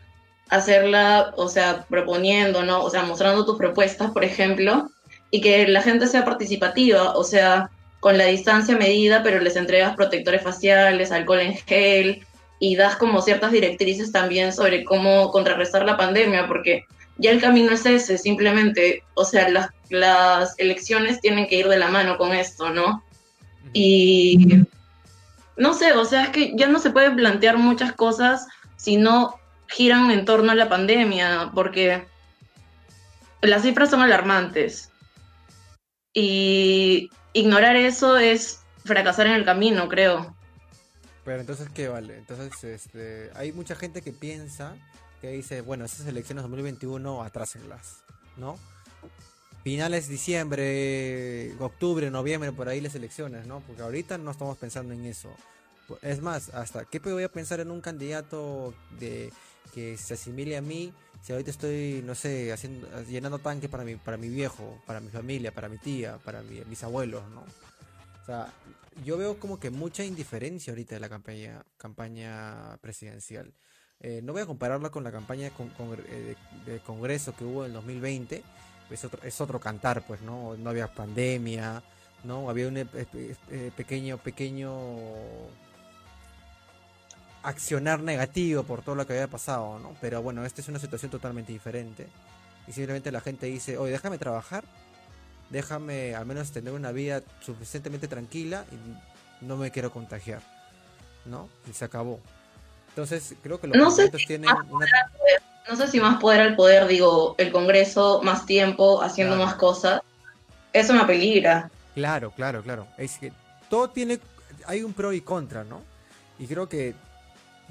[0.48, 2.82] hacerla, o sea, proponiendo, ¿no?
[2.82, 4.90] O sea, mostrando tus propuestas, por ejemplo,
[5.30, 9.96] y que la gente sea participativa, o sea, con la distancia medida, pero les entregas
[9.96, 12.26] protectores faciales, alcohol en gel,
[12.58, 16.84] y das como ciertas directrices también sobre cómo contrarrestar la pandemia, porque
[17.18, 21.78] ya el camino es ese, simplemente, o sea, las, las elecciones tienen que ir de
[21.78, 23.02] la mano con esto, ¿no?
[23.72, 24.58] Y
[25.62, 29.38] no sé, o sea, es que ya no se puede plantear muchas cosas si no
[29.68, 32.04] giran en torno a la pandemia, porque
[33.40, 34.90] las cifras son alarmantes.
[36.12, 40.34] Y ignorar eso es fracasar en el camino, creo.
[41.24, 42.18] Pero entonces, ¿qué vale?
[42.18, 44.74] Entonces, este, hay mucha gente que piensa,
[45.20, 48.02] que dice, bueno, esas elecciones 2021, atrásenlas,
[48.36, 48.58] ¿no?
[49.62, 53.60] Finales diciembre, octubre, noviembre, por ahí las elecciones, ¿no?
[53.60, 55.32] Porque ahorita no estamos pensando en eso.
[56.00, 59.32] Es más, hasta, ¿qué voy a pensar en un candidato de
[59.74, 63.94] que se asimile a mí si ahorita estoy, no sé, haciendo, llenando tanques para mi,
[63.94, 67.42] para mi viejo, para mi familia, para mi tía, para mis abuelos, ¿no?
[67.42, 68.52] O sea,
[69.04, 73.54] yo veo como que mucha indiferencia ahorita de la campaña, campaña presidencial.
[74.00, 76.34] Eh, no voy a compararla con la campaña eh,
[76.66, 78.42] de, Congreso que hubo en 2020.
[78.90, 80.56] Es otro, es otro cantar, pues, ¿no?
[80.56, 81.82] No había pandemia,
[82.24, 82.50] ¿no?
[82.50, 82.86] Había un eh,
[83.76, 84.72] pequeño, pequeño
[87.42, 89.94] accionar negativo por todo lo que había pasado, ¿no?
[90.00, 92.06] Pero bueno, esta es una situación totalmente diferente.
[92.68, 94.64] Y simplemente la gente dice, oye, déjame trabajar
[95.52, 100.40] déjame al menos tener una vida suficientemente tranquila y no me quiero contagiar,
[101.26, 101.48] ¿no?
[101.70, 102.20] Y se acabó.
[102.88, 104.86] Entonces, creo que los no tienen una...
[105.68, 110.00] No sé si más poder al poder, digo, el Congreso, más tiempo, haciendo más cosas,
[110.72, 111.70] eso me peligra.
[111.94, 112.88] Claro, claro, claro.
[112.98, 113.32] Es que
[113.70, 114.18] todo tiene,
[114.66, 115.82] hay un pro y contra, ¿no?
[116.38, 116.94] Y creo que,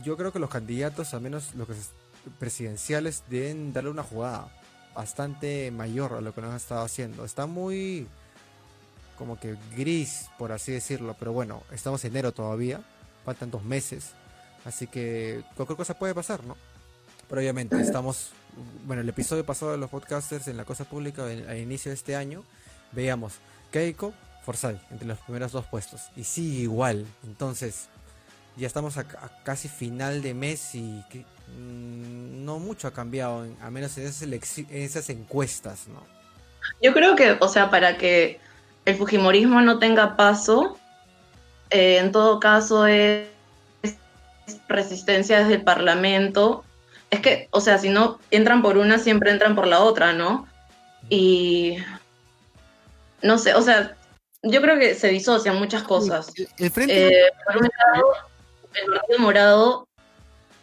[0.03, 1.67] yo creo que los candidatos, al menos los
[2.39, 4.47] presidenciales, deben darle una jugada
[4.95, 7.25] bastante mayor a lo que nos ha estado haciendo.
[7.25, 8.07] Está muy
[9.17, 12.81] como que gris, por así decirlo, pero bueno, estamos en enero todavía,
[13.23, 14.13] faltan dos meses,
[14.65, 16.57] así que cualquier cosa puede pasar, ¿no?
[17.29, 18.31] Pero obviamente estamos,
[18.87, 22.15] bueno, el episodio pasado de los podcasters en la cosa pública al inicio de este
[22.15, 22.43] año,
[22.93, 23.33] veíamos
[23.71, 24.11] Keiko,
[24.43, 27.89] Forsay, entre los primeros dos puestos, y sigue igual, entonces
[28.57, 29.05] ya estamos a,
[29.43, 31.03] casi final de mes y
[31.57, 36.03] mm, no mucho ha cambiado, a menos en esas, encuestas, ¿no?
[36.81, 38.39] Yo creo que, o sea, para que
[38.85, 40.77] el Fujimorismo no tenga paso,
[41.69, 43.27] eh, en todo caso es
[44.67, 46.63] resistencia desde el Parlamento.
[47.09, 50.47] Es que, o sea, si no entran por una, siempre entran por la otra, ¿no?
[51.09, 51.77] Y
[53.21, 53.95] no sé, o sea,
[54.43, 56.31] yo creo que se disocian muchas cosas.
[56.57, 57.29] El, frente eh,
[58.73, 59.87] el Partido Morado,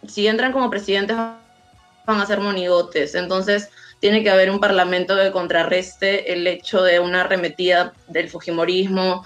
[0.06, 3.14] si entran como presidentes, van a ser monigotes.
[3.14, 9.24] Entonces, tiene que haber un parlamento que contrarreste el hecho de una arremetida del Fujimorismo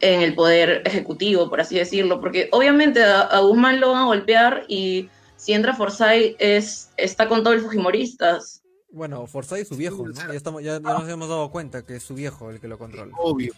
[0.00, 4.64] en el poder ejecutivo, por así decirlo, porque obviamente a, Guzmán lo van a golpear
[4.68, 8.62] y si entra Forsyth es, está con todo el Fujimoristas.
[8.90, 10.14] Bueno, Forsyth es su viejo, ¿no?
[10.14, 13.12] Ya, estamos, ya, nos hemos dado cuenta que es su viejo el que lo controla.
[13.18, 13.52] Obvio.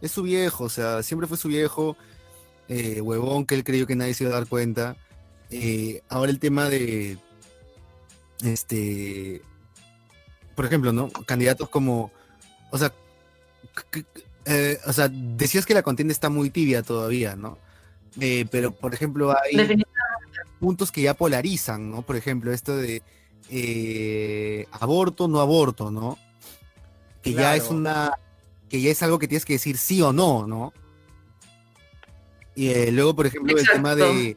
[0.00, 1.96] Es su viejo, o sea, siempre fue su viejo
[2.68, 4.96] eh, huevón que él creyó que nadie se iba a dar cuenta.
[5.50, 7.18] Eh, ahora el tema de,
[8.44, 9.40] este,
[10.54, 11.08] por ejemplo, ¿no?
[11.10, 12.12] Candidatos como,
[12.70, 12.92] o sea,
[14.44, 17.58] eh, o sea, decías que la contienda está muy tibia todavía, ¿no?
[18.50, 19.84] pero, por ejemplo, hay
[20.58, 22.02] puntos que ya polarizan, ¿no?
[22.02, 23.00] Por ejemplo, esto de
[24.72, 26.18] aborto, no aborto, ¿no?
[27.22, 28.18] Que ya es una,
[28.68, 30.72] que ya es algo que tienes que decir sí o no, ¿no?
[32.58, 34.36] Y eh, luego, por ejemplo, el tema de,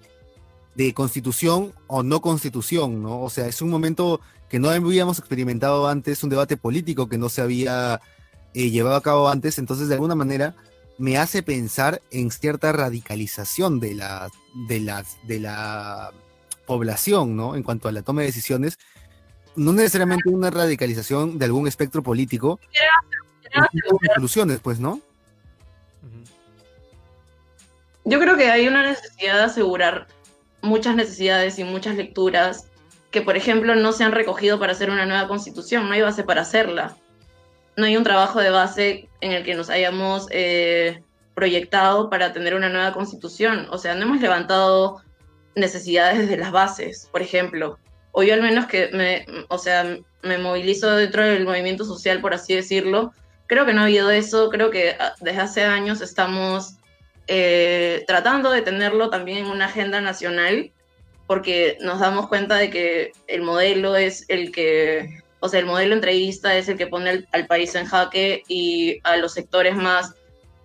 [0.93, 3.19] constitución o no constitución, ¿no?
[3.23, 7.29] O sea, es un momento que no habíamos experimentado antes, un debate político que no
[7.29, 7.99] se había
[8.53, 10.55] eh, llevado a cabo antes, entonces de alguna manera
[10.99, 14.29] me hace pensar en cierta radicalización de la,
[14.67, 16.11] de las, de la
[16.67, 17.55] población, ¿no?
[17.55, 18.77] En cuanto a la toma de decisiones,
[19.55, 22.59] no necesariamente una radicalización de algún espectro político,
[24.13, 25.01] soluciones, pues, ¿no?
[28.03, 30.07] Yo creo que hay una necesidad de asegurar
[30.61, 32.67] muchas necesidades y muchas lecturas
[33.11, 36.23] que, por ejemplo, no se han recogido para hacer una nueva constitución, no hay base
[36.23, 36.95] para hacerla.
[37.75, 41.03] No hay un trabajo de base en el que nos hayamos eh,
[41.35, 43.67] proyectado para tener una nueva constitución.
[43.71, 45.01] O sea, no hemos levantado
[45.55, 47.77] necesidades de las bases, por ejemplo.
[48.11, 52.33] O yo al menos que me, o sea, me movilizo dentro del movimiento social, por
[52.33, 53.13] así decirlo.
[53.47, 56.75] Creo que no ha habido eso, creo que ah, desde hace años estamos
[57.33, 60.73] eh, tratando de tenerlo también en una agenda nacional,
[61.27, 65.95] porque nos damos cuenta de que el modelo es el que, o sea, el modelo
[65.95, 70.13] entrevista es el que pone al, país en jaque y a los sectores más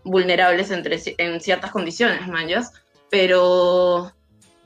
[0.02, 2.72] vulnerables entre, en ciertas condiciones, manjas.
[3.10, 4.12] Pero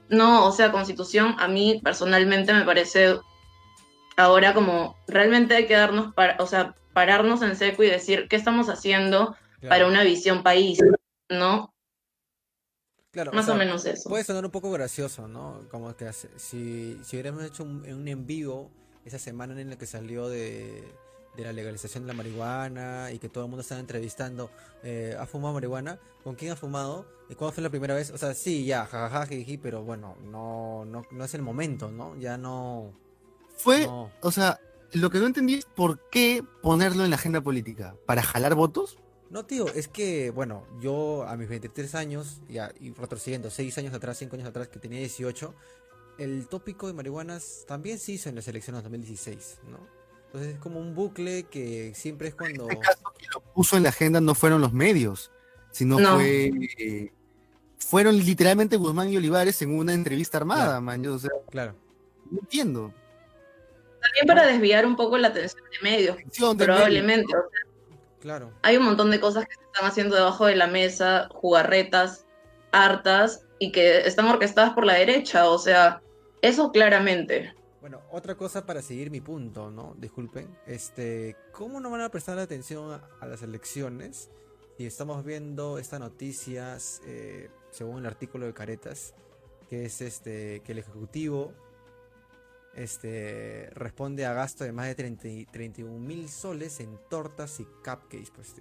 [0.09, 3.19] no, o sea, constitución a mí personalmente me parece
[4.17, 8.37] ahora como realmente hay que darnos, para, o sea, pararnos en seco y decir qué
[8.37, 9.37] estamos haciendo
[9.69, 10.79] para una visión país,
[11.29, 11.75] ¿no?
[13.13, 14.09] Claro, más o, menos eso.
[14.09, 15.63] Puede sonar un poco gracioso, ¿no?
[15.71, 18.71] Como que si, si hubiéramos hecho un, un en vivo
[19.05, 20.85] esa semana en la que salió de,
[21.37, 24.51] de la legalización de la marihuana y que todo el mundo estaba entrevistando,
[24.83, 25.99] eh, ¿ha fumado marihuana?
[26.23, 27.07] ¿Con quién ha fumado?
[27.29, 28.11] ¿Y cuándo fue la primera vez?
[28.11, 29.27] O sea, sí, ya, jajaja,
[29.63, 32.17] pero bueno, no, no, no es el momento, ¿no?
[32.17, 32.93] Ya no...
[33.57, 34.59] Fue, o sea,
[34.93, 37.95] lo que no entendí es por qué ponerlo en la agenda política.
[38.07, 38.97] ¿Para jalar votos?
[39.31, 43.95] No, tío, es que, bueno, yo a mis 23 años, ya, y retrocediendo 6 años
[43.95, 45.55] atrás, 5 años atrás, que tenía 18,
[46.19, 49.79] el tópico de marihuanas también se hizo en las elecciones de 2016, ¿no?
[50.27, 52.65] Entonces es como un bucle que siempre es cuando...
[52.65, 55.31] En este caso, que lo puso en la agenda no fueron los medios,
[55.71, 56.51] sino fue...
[56.79, 57.13] Eh,
[57.79, 61.03] fueron literalmente Guzmán y Olivares en una entrevista armada, man.
[61.03, 61.75] Yo, o sea, claro.
[62.31, 62.93] No entiendo.
[64.01, 66.17] También para desviar un poco la atención de medios,
[66.57, 67.33] probablemente.
[68.21, 68.53] Claro.
[68.63, 72.27] Hay un montón de cosas que se están haciendo debajo de la mesa, jugarretas,
[72.73, 76.03] hartas, y que están orquestadas por la derecha, o sea,
[76.43, 77.55] eso claramente.
[77.81, 79.95] Bueno, otra cosa para seguir mi punto, ¿no?
[79.99, 80.59] Disculpen.
[80.67, 84.31] Este, ¿cómo no van a prestar atención a, las elecciones
[84.77, 89.15] si estamos viendo estas noticias, eh, según el artículo de Caretas,
[89.69, 91.53] que es este, que el Ejecutivo
[92.75, 98.55] este, responde a gasto de más de 31 mil soles en tortas y cupcakes, pues,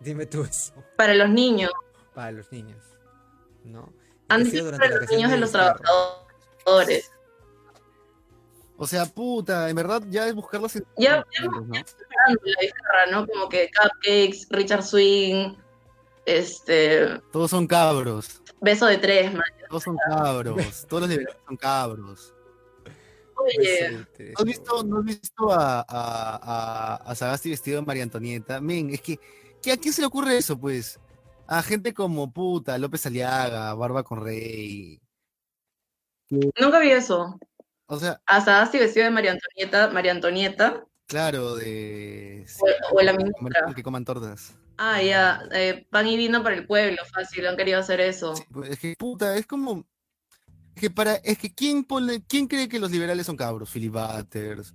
[0.00, 0.72] Dime tú eso.
[0.96, 1.72] Para los niños.
[2.14, 2.82] Para los niños,
[3.64, 3.92] ¿no?
[4.28, 7.10] Han sido para los niños de los trabajadores.
[8.76, 10.84] O sea, puta, en verdad ya es buscarlos en...
[10.96, 11.66] Ya, ya, ¿no?
[11.66, 13.26] la guitarra, ¿no?
[13.26, 15.56] Como que cupcakes, Richard Swing,
[16.24, 17.20] este...
[17.32, 18.40] Todos son cabros.
[18.60, 19.42] Beso de tres, man.
[19.68, 20.86] Todos son cabros.
[20.86, 22.34] Todos los liberales son cabros.
[23.38, 23.90] Oye.
[23.90, 28.60] ¿No has visto, ¿no has visto a, a, a, Sagasti vestido de María Antonieta?
[28.60, 29.14] Men, es que,
[29.72, 30.98] ¿a quién se le ocurre eso, pues?
[31.46, 35.00] A gente como puta, López Aliaga, Barba con Rey.
[36.30, 37.38] Nunca vi eso.
[37.86, 38.20] O sea.
[38.26, 40.84] A Sagasti vestido de María Antonieta, María Antonieta.
[41.06, 42.44] Claro, de.
[42.92, 43.72] o, la ministra.
[43.74, 44.54] Que coman tortas.
[44.76, 45.42] Ah, ya.
[45.52, 48.34] Eh, pan y vino para el pueblo, fácil, han querido hacer eso.
[48.52, 49.86] Pues, es que, puta, es como
[50.78, 53.70] que para, es que ¿quién, pone, ¿quién cree que los liberales son cabros?
[53.70, 54.74] Philip Butters.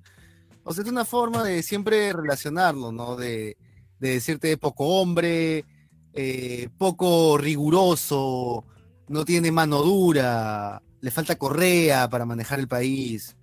[0.64, 3.16] O sea, es una forma de siempre relacionarlo, ¿no?
[3.16, 3.58] De,
[4.00, 5.66] decirte poco hombre,
[6.14, 8.66] eh, poco riguroso,
[9.08, 13.36] no tiene mano dura, le falta correa para manejar el país.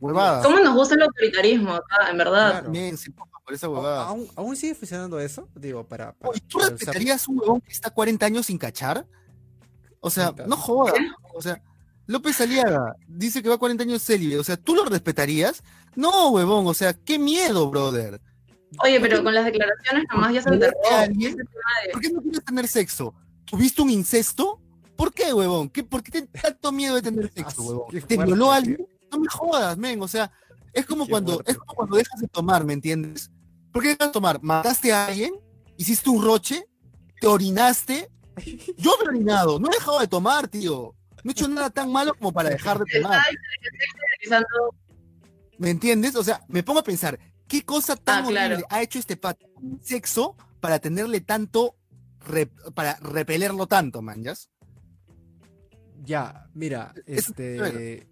[0.00, 0.42] Huevada.
[0.42, 2.64] ¿Cómo nos gusta el autoritarismo acá, en verdad?
[2.68, 4.08] Bien, sí, por esa huevada.
[4.36, 5.48] ¿Aún, sigue funcionando eso?
[5.54, 6.14] Digo, para.
[6.48, 9.06] ¿Tú respetarías un huevón que está 40 años sin cachar?
[10.00, 10.94] O sea, no jodas.
[11.34, 11.62] O sea,
[12.06, 14.38] López Aliaga dice que va 40 años célibe.
[14.38, 15.62] O sea, ¿tú lo respetarías?
[15.94, 16.66] No, huevón.
[16.66, 18.20] O sea, qué miedo, brother.
[18.82, 20.76] Oye, pero con las declaraciones nomás ya se enterró.
[21.92, 23.14] ¿Por qué no quieres tener sexo?
[23.44, 24.60] ¿Tuviste un incesto?
[24.96, 25.68] ¿Por qué, huevón?
[25.68, 28.00] ¿Qué, ¿Por qué tienes tanto miedo de tener sexo, huevón?
[28.06, 28.86] ¿Te violó alguien?
[29.10, 30.00] No me jodas, men.
[30.02, 30.30] O sea,
[30.72, 33.30] es como, cuando, es como cuando dejas de tomar, ¿me entiendes?
[33.72, 34.40] ¿Por qué dejas de tomar?
[34.42, 35.34] ¿Mataste a alguien?
[35.76, 36.66] ¿Hiciste un roche?
[37.20, 38.10] ¿Te orinaste?
[38.76, 39.58] Yo me he orinado.
[39.58, 40.95] No he dejado de tomar, tío
[41.26, 43.20] no he hecho nada tan malo como para dejar de tomar.
[45.58, 46.14] ¿Me entiendes?
[46.14, 49.44] O sea, me pongo a pensar, ¿qué cosa tan ah, horrible ha hecho este pato
[49.82, 51.74] sexo para tenerle tanto,
[52.74, 54.50] para repelerlo tanto, manjas?
[56.04, 58.08] Ya, mira, este...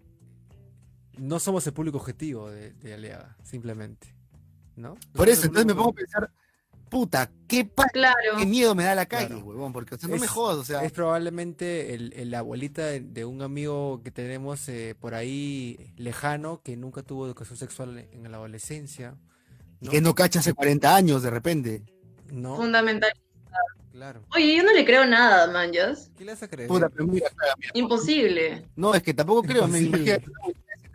[1.17, 4.13] No somos el público objetivo de, de simplemente.
[4.75, 4.97] ¿No?
[5.13, 6.33] Por eso, entonces me pongo a pensar,
[6.95, 7.69] puta, qué,
[8.37, 10.81] qué miedo me da la calle, huevón, porque no me jodas, o sea.
[10.85, 16.77] Es probablemente el, la abuelita de, un amigo que tenemos eh, por ahí lejano que
[16.77, 19.17] nunca tuvo educación sexual en la adolescencia.
[19.81, 21.83] Y que no cacha hace 40 años de repente.
[22.31, 22.55] No.
[22.55, 23.11] Fundamental.
[23.91, 24.23] Claro.
[24.33, 26.11] Oye, yo no le creo nada, manjas.
[26.17, 26.69] ¿Qué le vas a creer?
[26.69, 27.09] Puta, pero
[27.73, 28.69] Imposible.
[28.77, 30.15] No, es que tampoco creo, me imagino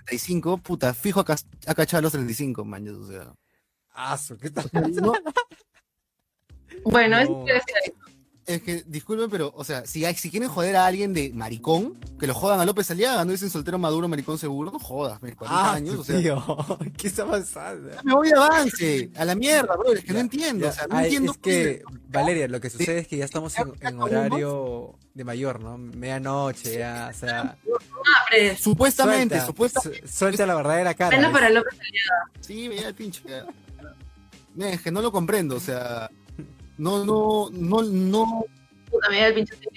[0.06, 1.36] 75, puta, fijo a,
[1.66, 3.34] a cachar los 35, manjas, o sea.
[3.92, 4.70] Ah, ¿qué tal?
[6.84, 7.28] Bueno, es
[7.64, 7.94] que
[8.46, 12.00] es que, disculpen, pero, o sea, si, hay, si quieren joder a alguien de maricón,
[12.18, 14.72] que lo jodan a López Aliaga, ¿no dicen soltero maduro, maricón seguro?
[14.72, 16.18] No jodas, me 40 Ah, años, o sea.
[16.18, 16.42] tío,
[16.98, 17.90] ¿qué está pasando?
[18.02, 20.86] Me voy de avance, a la mierda, bro, es que no entiendo, Ya, o sea,
[20.88, 21.30] no entiendo.
[21.32, 25.78] es que, Valeria, lo que sucede es que ya estamos en, horario de mayor, ¿no?
[25.78, 27.56] Medianoche, ya, o sea.
[28.58, 30.08] Supuestamente, suelta, supuestamente.
[30.08, 31.16] su- suelta la verdadera cara.
[31.16, 31.28] ¿ves?
[31.28, 31.78] para López
[32.40, 33.22] Sí, veía el pinche.
[34.58, 36.10] Es que no lo comprendo, o sea,
[36.80, 38.44] no, no, no, no,
[39.00, 39.68] da el pinche que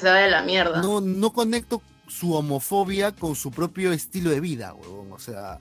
[0.00, 0.80] se vaya a la mierda.
[0.82, 5.58] no, no conecto su homofobia con su propio estilo de vida, huevón, o sea,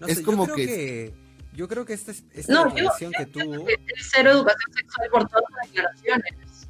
[0.00, 1.14] No es sé, como yo creo que-
[1.54, 3.68] Yo creo que esta, es- esta No, yo- declaración que tuvo.
[3.68, 3.78] Es
[4.12, 6.68] cero educación sexual por todas las declaraciones.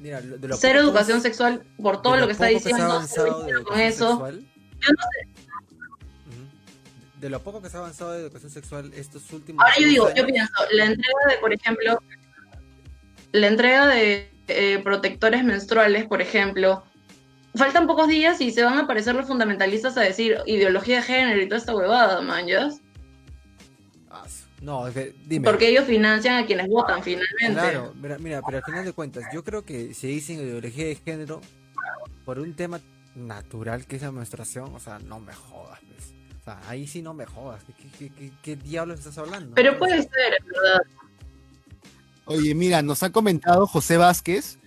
[0.00, 2.48] Mira, de lo Cero poco que educación es- sexual por todo de lo que está
[2.48, 3.00] poco se ha diciendo.
[3.58, 4.08] de con eso.
[4.10, 4.40] sexual,
[4.80, 5.39] Yo no Ujú.
[7.20, 10.06] De lo poco que se ha avanzado de educación sexual estos últimos Ahora yo digo,
[10.06, 12.02] años, yo pienso, la entrega de, por ejemplo,
[13.32, 16.82] la entrega de eh, protectores menstruales, por ejemplo,
[17.54, 21.42] faltan pocos días y se van a aparecer los fundamentalistas a decir ideología de género
[21.42, 22.70] y toda esta huevada, man, ¿ya?
[22.70, 22.80] Su-
[24.62, 25.44] No, es que, dime.
[25.44, 27.52] Porque ellos financian a quienes votan finalmente.
[27.52, 30.96] Claro, mira, mira, pero al final de cuentas, yo creo que si dicen ideología de
[30.96, 31.40] género
[32.24, 32.80] por un tema
[33.14, 36.14] natural que es la menstruación, o sea, no me jodas, pues.
[36.58, 37.62] Sea, ahí sí no me jodas.
[37.64, 39.54] ¿Qué, qué, qué- qué diablos estás hablando?
[39.54, 40.80] Pero puede ser, verdad.
[42.26, 44.58] Oye, mira, nos ha comentado José Vázquez.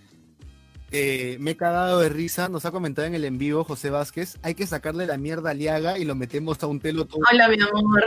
[0.91, 2.49] eh, me he cagado de risa.
[2.49, 4.37] Nos ha comentado en el en vivo José Vázquez.
[4.43, 7.21] Hay que sacarle la mierda a Liaga y lo metemos a un telo todo.
[7.31, 8.03] Hola, mi amor.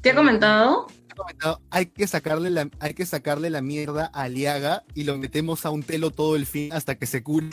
[0.00, 0.86] ¿Te ha comentado?
[1.10, 5.16] Ha comentado, hay que sacarle la, hay que sacarle la mierda a Liaga y lo
[5.18, 7.48] metemos a un telo todo el fin hasta que se cure.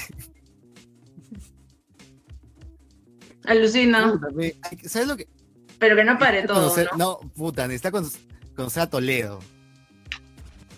[3.46, 4.12] Alucina.
[4.12, 4.28] Puta,
[4.90, 5.28] ¿Sabes lo que?
[5.80, 6.98] Pero que no pare todo, conocer- ¿no?
[6.98, 8.10] no, puta, necesita con-
[8.56, 9.40] conocer a Toledo.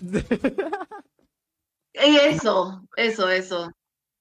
[1.92, 3.70] Eso, eso, eso.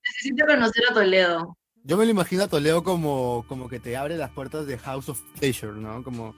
[0.08, 1.58] Necesito conocer a Toledo.
[1.84, 5.10] Yo me lo imagino a Toledo como, como que te abre las puertas de House
[5.10, 6.02] of Pleasure, ¿no?
[6.04, 6.30] Como,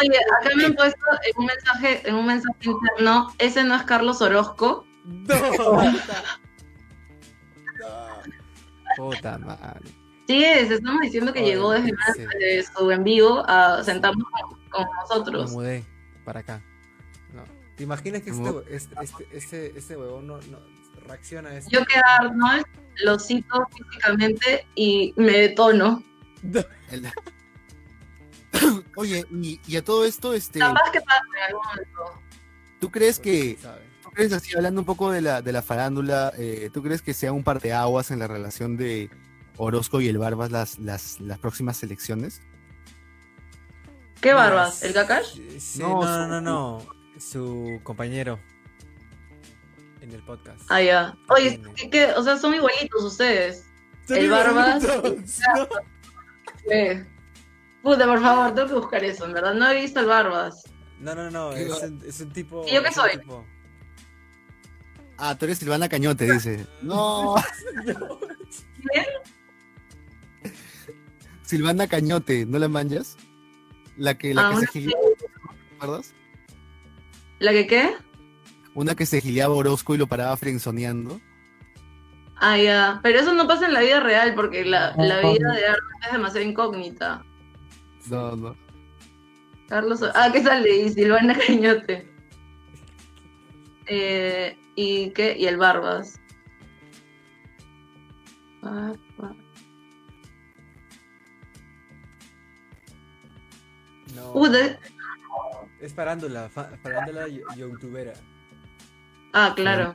[0.00, 3.82] Oye, acá me han puesto en un mensaje, en un mensaje interno, ese no es
[3.84, 4.84] Carlos Orozco.
[5.04, 5.82] No.
[7.80, 8.22] No.
[8.96, 9.90] Puta madre.
[10.26, 12.68] Sí es, estamos diciendo que Oye, llegó desde, sí.
[12.76, 14.26] su en vivo a sentarnos
[14.70, 15.52] con, nosotros.
[15.52, 15.84] mudé
[16.24, 16.62] para acá.
[17.34, 17.42] No.
[17.76, 20.58] ¿Te imaginas que este, este, este, este, este huevón no, no
[21.06, 21.70] reacciona a esto?
[21.70, 22.64] Yo que a Arnold
[23.04, 26.02] lo cito físicamente y me detono.
[26.90, 27.08] el-
[28.96, 32.22] Oye, y, y a todo esto, este, Capaz que pasa en algún momento.
[32.80, 33.80] ¿tú crees que, ¿Sabe?
[34.02, 37.14] tú crees así, hablando un poco de la, de la farándula, eh, ¿tú crees que
[37.14, 39.08] sea un parteaguas en la relación de
[39.56, 42.40] Orozco y el Barbas las, las, las próximas elecciones?
[44.20, 44.82] ¿Qué barbas?
[44.84, 45.38] ¿El Kakash?
[45.58, 46.78] Sí, No, no, no, su- no, no.
[47.20, 48.38] Su compañero
[50.00, 50.60] en el podcast.
[50.68, 51.14] Ah, ya.
[51.28, 51.60] Oye.
[51.76, 52.06] ¿qué, qué?
[52.16, 53.64] o sea, son igualitos ustedes.
[54.06, 54.82] Son el Barbas.
[54.82, 55.02] ¿no?
[57.82, 59.54] Puta, por favor, tengo que buscar eso, en verdad.
[59.54, 60.62] No he visto el Barbas.
[61.00, 62.64] No, no, no, ¿Qué es un, es un tipo.
[62.66, 63.18] ¿Y yo qué soy?
[63.18, 63.44] tipo-
[65.18, 66.66] Ah, tú eres Silvana Cañote, dice.
[66.82, 67.34] No,
[67.84, 69.04] ¿Quién?
[71.52, 73.18] Silvana Cañote, ¿no la manjas?
[73.98, 75.26] La que, la Ah, que se giliaba, ¿te
[75.76, 76.14] acuerdas?
[77.40, 77.94] ¿La que qué?
[78.74, 81.20] Una que se giliaba a Orozco y lo paraba frenzoneando.
[82.36, 83.00] Ah, ya.
[83.02, 86.12] Pero eso no pasa en la vida real porque la, la vida de Arnold es
[86.12, 87.22] demasiado incógnita.
[88.08, 88.56] No, no.
[89.68, 90.00] Carlos.
[90.14, 90.74] Ah, ¿qué sale?
[90.74, 92.10] Y Silvana Cañote.
[93.88, 95.36] Eh, ¿Y qué?
[95.38, 96.18] Y el Barbas.
[98.62, 99.41] Barbas.
[104.14, 104.78] No, Puta.
[105.80, 108.12] es parándula, fa- parándula y- youtubera.
[109.32, 109.94] Ah, claro.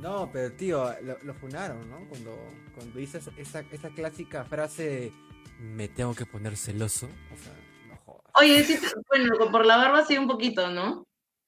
[0.00, 2.08] No, pero tío, lo, lo funaron, ¿no?
[2.08, 2.36] Cuando,
[2.74, 5.12] cuando dice esa, esa, clásica frase,
[5.58, 7.06] me tengo que poner celoso.
[7.06, 7.52] O sea,
[7.88, 8.32] no jodas.
[8.36, 11.06] Oye, sí, bueno, por la barba sí un poquito, ¿no?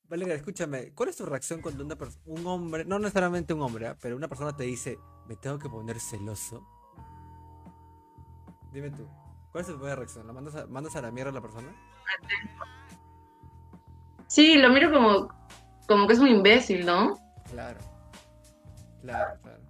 [0.08, 3.96] Valeria, escúchame, ¿cuál es tu reacción cuando una un hombre, no necesariamente un hombre, ¿ah?
[4.00, 6.66] pero una persona te dice, me tengo que poner celoso?
[8.72, 9.08] Dime tú,
[9.52, 10.26] ¿cuál es tu primera reacción?
[10.26, 11.68] ¿La mandas a, mandas a la mierda a la persona?
[14.26, 15.28] Sí, lo miro como,
[15.88, 17.18] como que es un imbécil, ¿no?
[17.50, 17.78] Claro.
[19.02, 19.60] Claro, claro.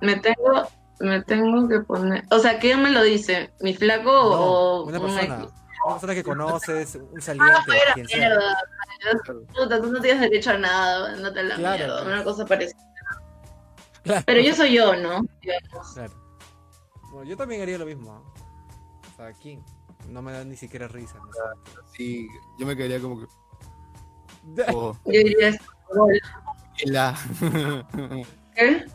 [0.00, 0.68] Me tengo,
[1.00, 2.24] me tengo que poner.
[2.30, 3.52] O sea, ¿quién me lo dice?
[3.60, 5.36] ¿Mi flaco No, o una un persona,
[5.84, 8.18] una persona que conoces, un saliente, Fuera, quien sea.
[8.18, 8.56] mierda.
[9.54, 11.76] Puta, tú no tienes derecho a nada, andate a la Claro.
[11.84, 12.02] mierda.
[12.04, 12.78] Una cosa parecida.
[14.02, 14.22] Claro.
[14.26, 15.20] Pero yo soy yo, ¿no?
[15.42, 15.92] Digamos.
[15.94, 16.12] Claro.
[17.12, 18.34] Bueno, yo también haría lo mismo.
[19.18, 19.24] ¿Ah?
[19.24, 19.62] Sea, ¿quién?
[20.08, 21.18] no me da ni siquiera risa.
[21.18, 21.96] no sé.
[21.96, 23.26] Sí, yo me quedaría como que.
[24.74, 25.58] oh, Yo diría
[26.86, 27.18] la...
[28.54, 28.86] ¿Qué?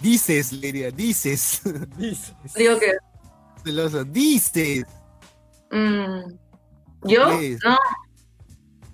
[0.00, 1.60] dices, le diría, dices.
[1.96, 2.34] Dices.
[2.56, 2.92] Digo que.
[3.62, 4.84] Celoso, dices.
[5.70, 6.20] mm,
[7.04, 7.28] ¿Yo?
[7.64, 7.76] No,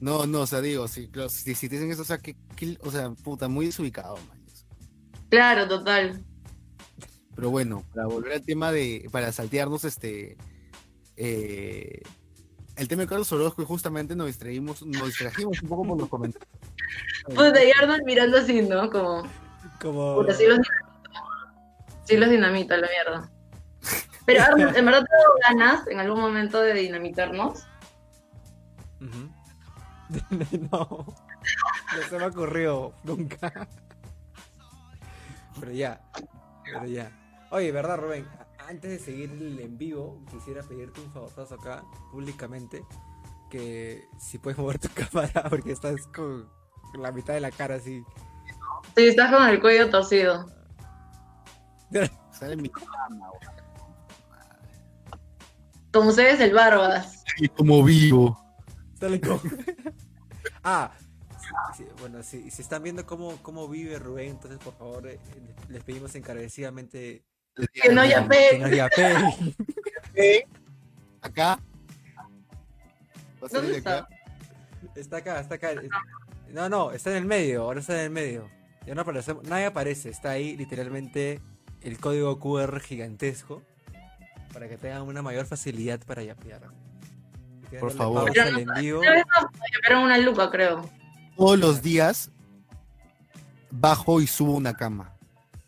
[0.00, 2.76] No, no, o sea, digo, si, si, si te dicen eso, o sea, que, que-
[2.82, 4.44] o sea, puta, muy desubicado, man.
[5.30, 6.24] claro, total.
[7.34, 10.36] Pero bueno, para volver al tema de, para saltearnos, este,
[11.16, 12.02] eh,
[12.76, 16.08] el tema de Carlos Orozco, y justamente nos distraímos, nos distrajimos un poco por los
[16.08, 16.50] comentarios.
[17.24, 18.90] Puta, y Arnold mirando así, ¿no?
[18.90, 19.22] Como.
[19.80, 20.16] Como.
[20.16, 21.22] Puta, sí los dinamita.
[22.04, 23.30] Sí los dinamita, la mierda.
[24.26, 27.66] Pero Arnold, en verdad tengo ganas en algún momento de dinamitarnos.
[30.70, 31.04] No.
[31.96, 33.68] No se me ocurrió nunca.
[35.58, 36.00] Pero ya.
[36.64, 37.10] Pero ya.
[37.50, 38.26] Oye, ¿verdad, Rubén?
[38.68, 42.84] Antes de seguir el en vivo, quisiera pedirte un favorzazo acá, públicamente,
[43.48, 46.48] que si puedes mover tu cámara, porque estás con
[46.98, 48.02] la mitad de la cara así.
[48.96, 50.46] Sí, estás con el cuello torcido.
[52.32, 53.30] Sale mi cama,
[55.92, 57.24] Como ustedes, el Barbas.
[57.38, 58.36] y como vivo.
[58.98, 59.40] Sale con...
[60.64, 60.92] ah,
[61.76, 65.20] sí, bueno, si, si están viendo cómo, cómo vive Rubén, entonces por favor eh,
[65.68, 67.24] les pedimos encarecidamente
[67.72, 68.62] Que no que yapeen.
[68.62, 69.24] nos yapeen.
[71.22, 71.58] Acá.
[73.42, 74.08] Va a salir ¿Dónde acá.
[74.84, 75.00] está?
[75.00, 75.70] Está acá, está acá.
[76.48, 78.48] No, no, está en el medio, ahora está en el medio.
[78.86, 81.40] Ya no aparece, nadie aparece, está ahí literalmente
[81.82, 83.62] el código QR gigantesco
[84.52, 86.62] para que tengan una mayor facilidad para yapear.
[87.80, 88.30] Por favor.
[88.80, 89.00] vivo,
[89.90, 90.88] Una luca, creo.
[91.36, 92.30] Todos los días
[93.70, 95.12] bajo y subo una cama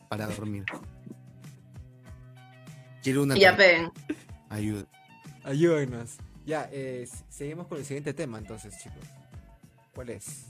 [0.08, 0.64] para dormir.
[3.08, 3.52] Quiero una Y cama.
[3.56, 3.90] yapeen.
[4.50, 4.84] Ayuda.
[5.42, 6.18] ayúdenos.
[6.44, 8.98] Ya, eh, seguimos con el siguiente tema entonces, chicos.
[9.94, 10.44] ¿Cuál es?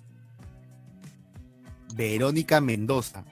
[1.95, 3.25] Verónica Mendoza.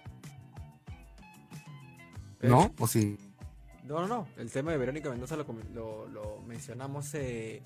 [2.40, 2.72] ¿No?
[2.78, 3.18] ¿O sí?
[3.82, 4.28] No, no, no.
[4.36, 7.62] El tema de Verónica Mendoza lo, lo- lo mencionamos eh,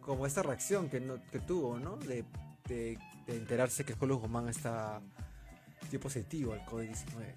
[0.00, 1.96] como esta reacción que, no- que tuvo, ¿no?
[1.96, 2.24] De,
[2.68, 5.00] de- de enterarse que Julio Guzmán está
[5.90, 7.34] dio positivo al COVID-19.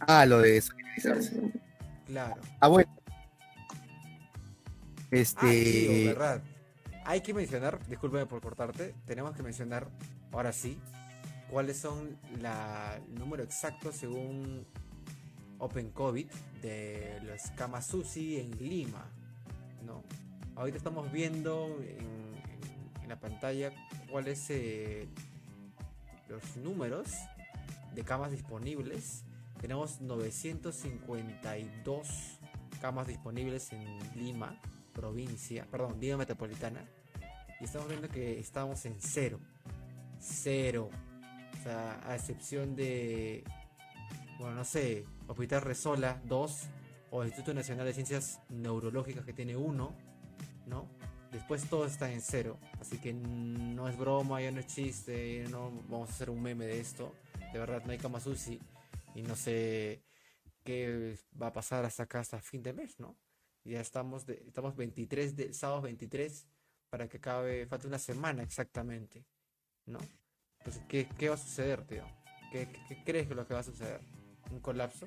[0.00, 1.52] Ah, lo de solidarizarse.
[2.06, 2.40] Claro.
[2.60, 2.90] Ah, bueno.
[5.10, 6.04] Este.
[6.06, 6.42] verdad.
[7.04, 9.88] Hay que mencionar, discúlpeme por cortarte, tenemos que mencionar,
[10.32, 10.78] ahora sí,
[11.48, 14.66] cuáles son la, el número exacto según
[15.58, 16.26] Open COVID
[16.62, 19.04] de los camas UCI en Lima,
[19.84, 20.02] ¿no?
[20.56, 23.70] Ahorita estamos viendo en, en- en la pantalla
[24.10, 25.06] cuáles eh,
[26.28, 27.08] los números
[27.94, 29.22] de camas disponibles.
[29.60, 32.38] Tenemos 952
[32.80, 34.58] camas disponibles en Lima,
[34.92, 36.84] provincia, perdón, Lima Metropolitana.
[37.60, 39.40] Y estamos viendo que estamos en cero.
[40.20, 40.90] Cero.
[41.58, 43.42] O sea, a excepción de,
[44.38, 46.66] bueno, no sé, Hospital Resola 2
[47.10, 49.94] o Instituto Nacional de Ciencias Neurológicas que tiene uno,
[50.66, 50.86] ¿no?
[51.32, 52.58] Después todo está en cero.
[52.78, 56.66] Así que no es broma, ya no es chiste, no vamos a hacer un meme
[56.66, 57.14] de esto.
[57.52, 58.60] De verdad, no hay camas UCI
[59.16, 60.02] y no sé
[60.64, 63.16] qué va a pasar hasta acá, hasta fin de mes, ¿no?
[63.64, 66.46] Ya estamos, de, estamos 23 de, sábado 23
[66.90, 69.24] para que acabe, falta una semana exactamente,
[69.86, 69.98] ¿no?
[70.60, 72.04] Entonces, ¿qué, qué va a suceder, tío?
[72.52, 74.00] ¿Qué, qué- qué crees que es lo que va a suceder?
[74.50, 75.06] ¿Un colapso?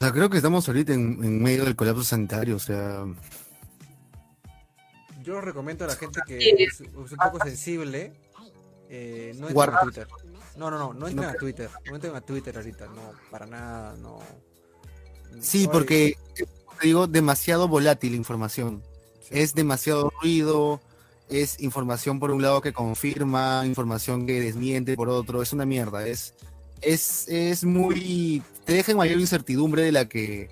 [0.00, 3.04] O sea, creo que estamos ahorita en, en medio del colapso sanitario, o sea.
[5.22, 8.12] Yo recomiendo a la gente que es, es un poco sensible,
[8.88, 10.06] eh, no Guarda- Twitter.
[10.58, 11.32] No, no, no, no entren No.
[11.32, 11.70] a Twitter.
[11.88, 14.18] No entren a Twitter ahorita, no, para nada, no.
[15.40, 18.82] Sí, porque te digo, demasiado volátil información.
[19.20, 19.28] sí.
[19.38, 20.80] Es demasiado ruido,
[21.28, 26.06] es información por un lado que confirma, información que desmiente por otro, es una mierda,
[26.08, 26.34] es,
[26.80, 30.48] es, es muy, te deja en mayor incertidumbre de la que,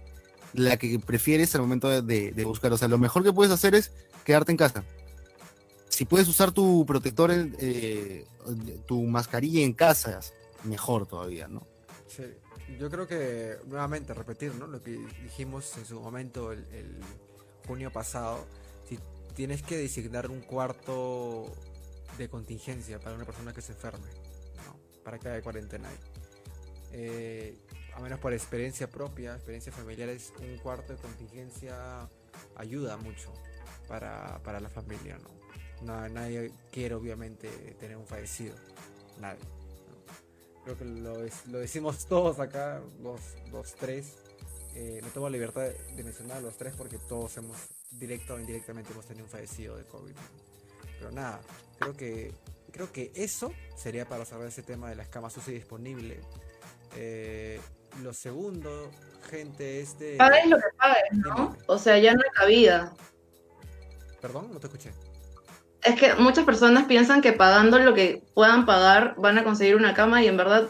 [0.53, 2.73] la que prefieres al momento de- de buscar.
[2.73, 3.91] O sea, lo mejor que puedes hacer es
[4.25, 4.85] quedarte en casa.
[5.97, 8.27] Si puedes usar tu protector, eh,
[8.87, 10.21] tu mascarilla en casa,
[10.65, 11.67] mejor todavía, ¿no?
[12.07, 12.25] Sí,
[12.79, 14.67] yo creo que nuevamente repetir, ¿no?
[14.67, 14.91] Lo que
[15.23, 17.01] dijimos en su momento el,
[17.67, 18.45] junio pasado,
[18.87, 18.99] si
[19.35, 21.51] tienes que designar un cuarto
[22.19, 24.11] de contingencia para una persona que se enferme,
[24.67, 24.79] ¿no?
[25.03, 25.99] Para que haya cuarentena ahí.
[26.93, 27.59] Eh,
[27.95, 32.07] a menos por experiencia propia, experiencias familiares, un cuarto de contingencia
[32.55, 33.33] ayuda mucho
[33.89, 35.36] para, para la familia, ¿no?
[35.83, 37.49] Na- nadie quiere obviamente
[37.79, 38.55] tener un fallecido,
[39.21, 39.41] nadie.
[39.41, 40.65] ¿no?
[40.65, 43.21] Creo que lo, es- lo decimos todos acá, los,
[43.53, 44.15] los tres,
[44.75, 45.63] eh, me tomo la libertad
[45.97, 47.57] de mencionar a los tres porque todos hemos,
[47.91, 50.15] directo o indirectamente, hemos tenido un fallecido de COVID.
[50.99, 51.41] Pero nada,
[51.79, 52.33] creo que
[52.73, 56.21] creo que eso sería para saber ese tema de las camas UCI disponible.
[56.95, 57.59] Eh,
[58.03, 58.91] lo segundo,
[59.31, 60.17] gente, es de...
[60.17, 61.57] Pagues lo que pagues, ¿no?
[61.69, 62.93] O sea, ya no hay cabida.
[64.21, 64.91] Perdón, no te escuché.
[65.87, 69.95] Es que muchas personas piensan que pagando lo que puedan pagar van a conseguir una
[69.95, 70.69] cama y en verdad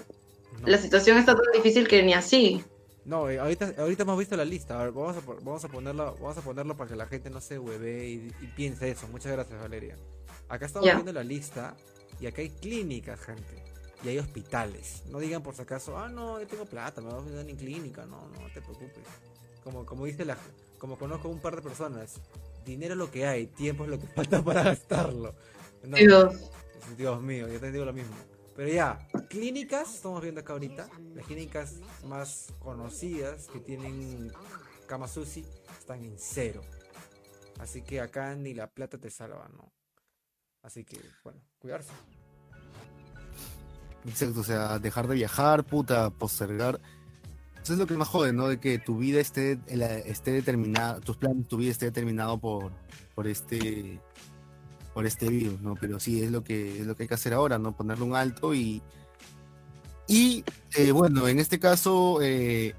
[0.60, 0.68] No.
[0.68, 2.62] la situación está tan difícil que ni así.
[3.04, 4.78] No, eh, ahorita, ahorita hemos visto la lista.
[4.80, 7.40] A ver, vamos a, vamos a ponerlo, vamos a ponerlo para que la gente no
[7.40, 9.06] se hueve y, y piense eso.
[9.08, 9.96] Muchas gracias, Valeria.
[10.48, 11.74] Acá estamos viendo la lista
[12.20, 13.62] y acá hay clínicas, gente.
[14.04, 15.02] Y hay hospitales.
[15.08, 17.56] No digan por si acaso, ah, no, yo tengo plata, me voy a cuidar en
[17.56, 18.04] clínica.
[18.06, 19.04] No, no te preocupes.
[19.64, 20.36] Como, como dice la,
[20.78, 22.20] como conozco un par de personas,
[22.66, 25.34] dinero es lo que hay, tiempo es lo que falta para gastarlo.
[25.84, 26.50] No, Dios.
[26.98, 28.14] Dios mío, yo te digo lo mismo.
[28.54, 34.32] Pero ya, clínicas, estamos viendo acá ahorita, las clínicas más conocidas que tienen
[34.86, 35.44] cama sushi
[35.78, 36.62] están en cero.
[37.58, 39.72] Así que acá ni la plata te salva, ¿no?
[40.62, 41.92] Así que, bueno, cuidarse.
[44.06, 46.80] Exacto, o sea, dejar de viajar, puta, postergar.
[47.66, 48.46] Eso es lo que más jode, ¿no?
[48.46, 52.70] De que tu vida esté, la- esté determinada, tus planes, tu vida esté determinado por,
[53.16, 54.00] por este
[54.94, 55.74] por este virus, ¿no?
[55.74, 57.76] Pero sí, es lo que es lo que hay que hacer ahora, ¿no?
[57.76, 58.82] Ponerle un alto y
[60.06, 60.44] y
[60.76, 62.74] eh, bueno, en este caso eh,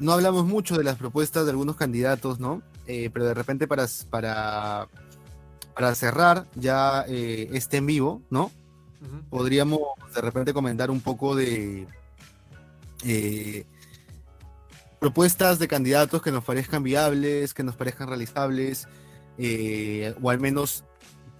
[0.00, 2.62] no hablamos mucho de las propuestas de algunos candidatos, ¿no?
[2.88, 4.88] Eh, pero de repente para para
[5.72, 8.50] para cerrar ya eh, este en vivo, ¿no?
[9.30, 9.80] Podríamos
[10.16, 11.86] de repente comentar un poco de
[13.04, 13.66] eh,
[15.06, 18.88] propuestas de candidatos que nos parezcan viables, que nos parezcan realizables,
[19.38, 20.82] eh, o al menos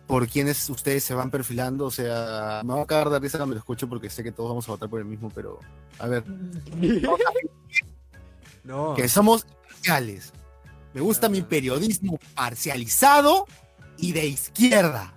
[0.07, 1.87] por quienes ustedes se van perfilando.
[1.87, 4.51] O sea, me va a cagar de risa cuando lo escucho porque sé que todos
[4.51, 5.59] vamos a votar por el mismo, pero
[5.99, 6.23] a ver,
[8.63, 10.33] No, que somos parciales.
[10.95, 11.49] Me gusta mi Ah.
[11.49, 13.47] periodismo parcializado
[13.99, 15.13] y de izquierda.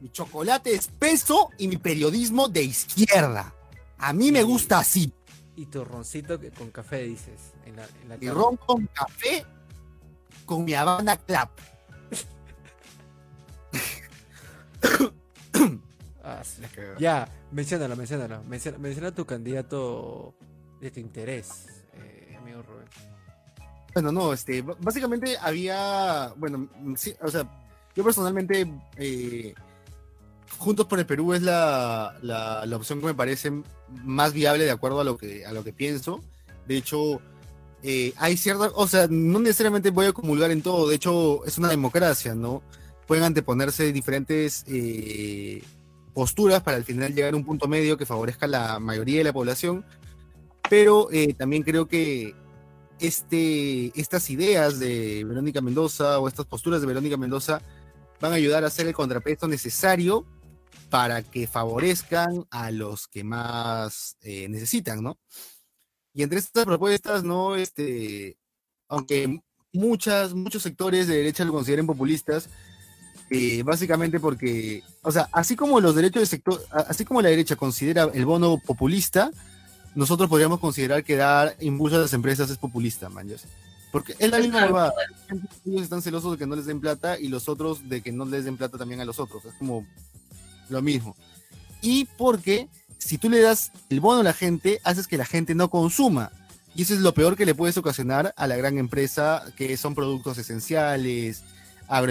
[0.00, 3.54] Mi chocolate espeso y mi periodismo de izquierda.
[3.98, 5.12] A mí me gusta así.
[5.56, 7.52] Y tu roncito que- con café dices.
[7.66, 9.44] En la, en la Mi ron con café
[10.46, 11.50] con mi Habana Clap.
[16.26, 16.62] Ah, sí.
[16.98, 18.42] Ya, menciónalo, menciónalo.
[18.44, 20.34] Menciona, menciona tu candidato
[20.80, 22.86] de tu interés, eh, amigo Rubén.
[23.92, 27.46] Bueno, no, este, básicamente había, bueno, sí, o sea,
[27.94, 29.54] yo personalmente, eh,
[30.58, 33.52] Juntos por el Perú es la, la, la opción que me parece
[34.04, 36.20] más viable de acuerdo a lo que, a lo que pienso.
[36.66, 37.20] De hecho,
[37.82, 41.58] eh, hay cierta, o sea, no necesariamente voy a comulgar en todo, de hecho, es
[41.58, 42.62] una democracia, ¿no?
[43.06, 45.62] Pueden anteponerse diferentes eh,
[46.14, 49.24] posturas para al final llegar a un punto medio que favorezca a la mayoría de
[49.24, 49.84] la población,
[50.70, 52.34] pero eh, también creo que
[53.00, 57.60] este, estas ideas de Verónica Mendoza o estas posturas de Verónica Mendoza
[58.18, 60.24] van a ayudar a hacer el contrapeso necesario
[60.90, 65.18] para que favorezcan a los que más eh, necesitan, ¿no?
[66.12, 67.56] Y entre estas propuestas, ¿no?
[67.56, 68.38] Este,
[68.88, 69.40] aunque
[69.72, 72.48] muchas, muchos sectores de derecha lo consideren populistas,
[73.30, 77.56] eh, básicamente porque, o sea, así como los derechos del sector, así como la derecha
[77.56, 79.30] considera el bono populista,
[79.94, 83.28] nosotros podríamos considerar que dar impulso a las empresas es populista, man.
[83.92, 84.92] Porque es la misma huevada.
[85.64, 88.24] Ellos están celosos de que no les den plata y los otros de que no
[88.24, 89.44] les den plata también a los otros.
[89.44, 89.86] Es como
[90.68, 91.16] lo mismo.
[91.82, 95.54] Y porque si tú le das el bono a la gente, haces que la gente
[95.54, 96.30] no consuma.
[96.74, 99.94] Y eso es lo peor que le puedes ocasionar a la gran empresa, que son
[99.94, 101.42] productos esenciales,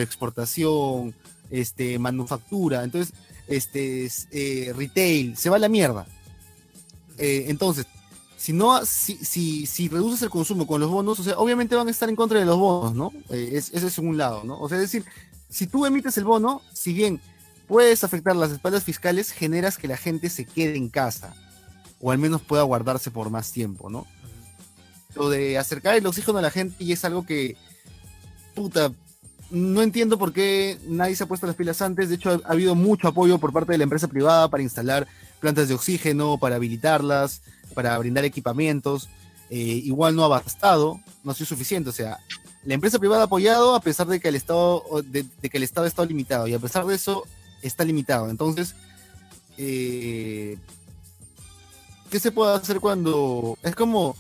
[0.08, 1.14] agroexportación,
[1.50, 2.84] este, manufactura.
[2.84, 3.14] Entonces,
[3.48, 6.06] este, es, eh, retail, se va a la mierda.
[7.18, 7.86] Eh, entonces,
[8.38, 11.88] si no, si, si, si reduces el consumo con los bonos, o sea, obviamente van
[11.88, 13.12] a estar en contra de los bonos, ¿no?
[13.30, 14.60] Eh, es- ese es un lado, ¿no?
[14.60, 15.06] O sea, es decir,
[15.50, 17.22] si tú emites el bono, si bien
[17.68, 21.34] puedes afectar las espaldas fiscales, generas que la gente se quede en casa,
[22.02, 24.06] o al menos pueda guardarse por más tiempo, ¿no?
[25.16, 27.56] Lo de acercar el oxígeno a la gente y es algo que,
[28.56, 28.92] puta,
[29.52, 32.10] no entiendo por qué nadie se ha puesto las pilas antes.
[32.10, 35.08] De hecho, ha, ha habido mucho apoyo por parte de la empresa privada para instalar
[35.40, 37.42] plantas de oxígeno, para habilitarlas,
[37.76, 39.10] para brindar equipamientos.
[39.50, 41.90] Eh, igual no ha bastado, no ha sido suficiente.
[41.90, 42.18] O sea,
[42.66, 45.86] la empresa privada ha apoyado a pesar de que el Estado, de que el Estado
[45.86, 46.48] ha estado limitado.
[46.48, 47.26] Y a pesar de eso,
[47.64, 48.30] está limitado.
[48.30, 48.76] Entonces,
[49.58, 50.58] eh,
[52.10, 53.58] ¿qué se puede hacer cuando...
[53.64, 54.16] Es como...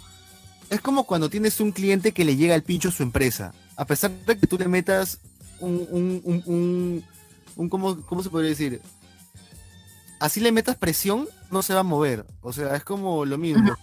[0.69, 3.53] Es como cuando tienes un cliente que le llega al pincho a su empresa.
[3.75, 5.19] A pesar de que tú le metas
[5.59, 7.03] un, un, un, un-
[7.55, 8.81] un- ¿cómo, ¿cómo se podría decir?
[10.19, 12.25] Así le metas presión, no se va a mover.
[12.41, 13.75] O sea, es como lo mismo.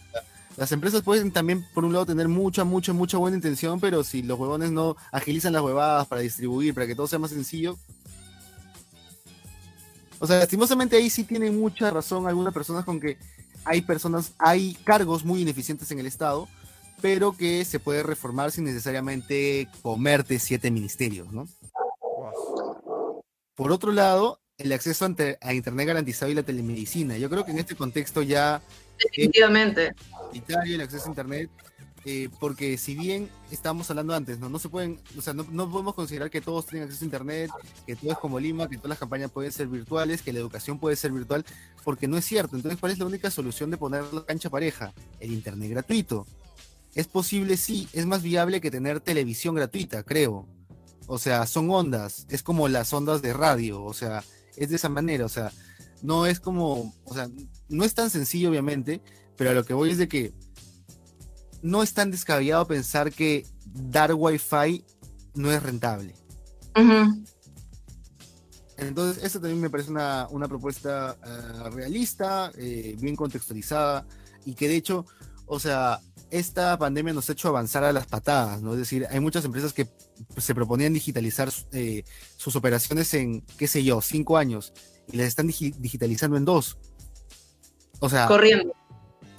[0.56, 4.22] Las empresas pueden también, por un lado, tener mucha, mucha, mucha buena intención, pero si
[4.22, 7.78] los huevones no agilizan las huevadas para distribuir, para que todo sea más sencillo.
[10.20, 13.16] O sea, lastimosamente ahí sí tienen mucha razón algunas personas con que
[13.64, 16.46] hay personas, hay cargos muy ineficientes en el Estado,
[17.00, 21.48] pero que se puede reformar sin necesariamente comerte siete ministerios, ¿no?
[23.54, 27.16] Por otro lado, el acceso a Internet garantizado y la telemedicina.
[27.16, 28.60] Yo creo que en este contexto ya...
[29.02, 29.94] Definitivamente.
[30.66, 31.50] el acceso a Internet,
[32.06, 34.58] eh, porque si bien estábamos hablando antes, ¿no?
[34.58, 37.50] Se pueden, o sea, no, no, podemos considerar que todos tienen acceso a Internet,
[37.86, 40.78] que todo es como Lima, que todas las campañas pueden ser virtuales, que la educación
[40.78, 41.44] puede ser virtual,
[41.84, 42.56] porque no es cierto.
[42.56, 44.94] Entonces, ¿cuál es la única solución de poner la cancha pareja?
[45.18, 46.26] El Internet gratuito.
[46.94, 50.48] Es posible, sí, es más viable que tener televisión gratuita, creo.
[51.06, 54.24] O sea, son ondas, es como las ondas de radio, o sea,
[54.56, 55.52] es de esa manera, o sea,
[56.02, 57.28] no es como, o sea,
[57.68, 59.02] no es tan sencillo obviamente,
[59.36, 60.32] pero a lo que voy es de que
[61.62, 64.84] no es tan descabellado pensar que dar wifi
[65.34, 66.14] no es rentable.
[68.76, 74.06] Entonces, eso también me parece una, propuesta eh, realista, eh, bien contextualizada,
[74.44, 75.04] y que de hecho,
[75.46, 76.00] o sea,
[76.30, 78.72] esta pandemia nos ha hecho avanzar a las patadas, ¿no?
[78.72, 79.88] Es decir, hay muchas empresas que
[80.36, 82.04] se proponían digitalizar eh,
[82.36, 84.72] sus operaciones en, qué sé yo, cinco años
[85.12, 86.78] y las están digitalizando en dos.
[87.98, 88.72] O sea, corriendo.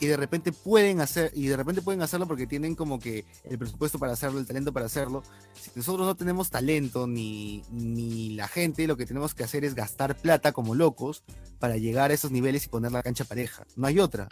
[0.02, 3.58] Y de repente pueden hacer, y de repente pueden hacerlo porque tienen como que el
[3.58, 5.24] presupuesto para hacerlo, el talento para hacerlo.
[5.54, 9.76] Si nosotros no tenemos talento ni, ni la gente, lo que tenemos que hacer es
[9.76, 11.24] gastar plata como locos
[11.60, 13.64] para llegar a esos niveles y poner la cancha pareja.
[13.76, 14.28] No hay otra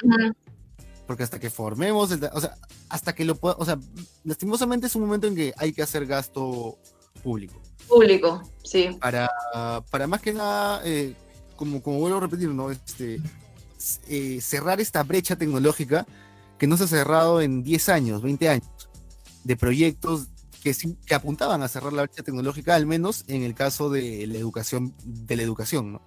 [1.09, 2.53] porque hasta que formemos, o sea,
[2.87, 3.79] hasta que lo pueda, o sea,
[4.23, 6.77] lastimosamente es un momento en que hay que hacer gasto
[7.23, 7.59] público.
[7.87, 8.95] Público, sí.
[9.01, 9.27] Para,
[9.89, 11.15] para más que nada, eh,
[11.55, 12.69] como, como vuelvo a repetir, ¿no?
[12.69, 13.19] Este,
[14.07, 16.05] eh, cerrar esta brecha tecnológica
[16.57, 18.89] que no se ha cerrado en 10 años, 20 años,
[19.43, 20.27] de proyectos
[20.61, 20.75] que,
[21.05, 24.93] que apuntaban a cerrar la brecha tecnológica, al menos en el caso de la educación,
[25.05, 26.01] de la educación, ¿no?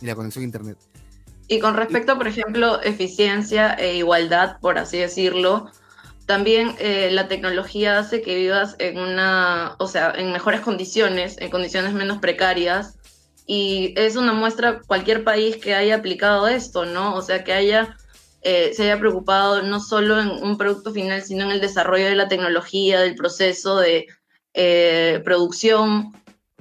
[0.00, 0.78] Y la conexión a internet.
[1.48, 5.68] Y con respecto, por ejemplo, eficiencia e igualdad, por así decirlo,
[6.30, 11.50] también eh, la tecnología hace que vivas en una, o sea, en mejores condiciones, en
[11.50, 12.99] condiciones menos precarias.
[13.52, 17.16] Y es una muestra cualquier país que haya aplicado esto, ¿no?
[17.16, 17.96] O sea, que haya,
[18.42, 22.14] eh, se haya preocupado no solo en un producto final, sino en el desarrollo de
[22.14, 24.06] la tecnología, del proceso de
[24.54, 26.12] eh, producción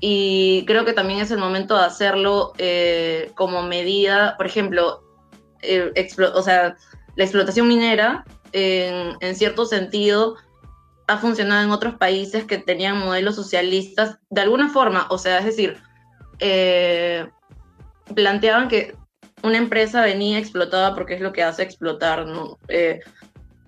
[0.02, 5.04] y creo que también es el momento de hacerlo eh, como medida, por ejemplo,
[6.34, 6.76] o sea,
[7.16, 10.38] la explotación minera en, cierto sentido
[11.06, 15.46] ha funcionado en otros países que tenían modelos socialistas de alguna forma, o sea, es
[15.46, 15.78] decir,
[16.40, 17.28] eh,
[18.16, 18.96] planteaban que
[19.44, 22.58] una empresa venía explotada porque es lo que hace explotar, ¿no?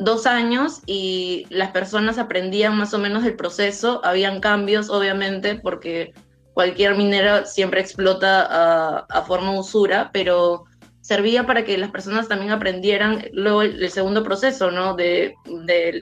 [0.02, 6.14] dos años y las personas aprendían más o menos el proceso, habían cambios obviamente porque
[6.54, 10.66] cualquier minera siempre explota a, forma usura, pero
[11.02, 14.96] servía para que las personas también aprendieran luego el, segundo proceso, ¿no?
[14.96, 15.34] De,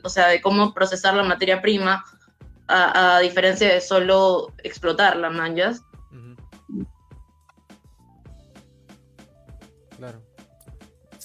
[0.03, 2.03] o sea, de cómo procesar la materia prima,
[2.67, 5.81] a, diferencia de solo explotar las manchas.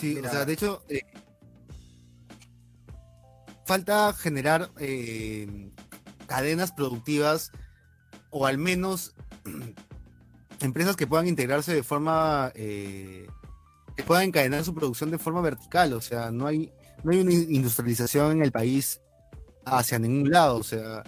[0.04, 1.00] Sí, o sea, de hecho, eh,
[3.64, 5.70] falta generar eh,
[6.26, 7.52] cadenas productivas
[8.28, 9.14] o al menos
[10.60, 13.26] empresas que puedan integrarse de forma eh,
[13.96, 16.70] que puedan encadenar su producción de forma vertical, o sea, no hay
[17.02, 19.00] no hay una industrialización en el país
[19.64, 21.02] hacia ningún lado, o sea,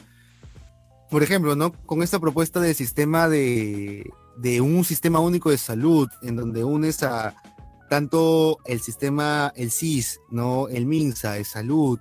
[1.10, 1.72] por ejemplo, ¿no?
[1.84, 7.02] Con esta propuesta de sistema de, de un sistema único de salud, en donde unes
[7.02, 7.34] a
[7.88, 10.68] tanto el sistema, el CIS, ¿no?
[10.68, 11.98] El MINSA de salud,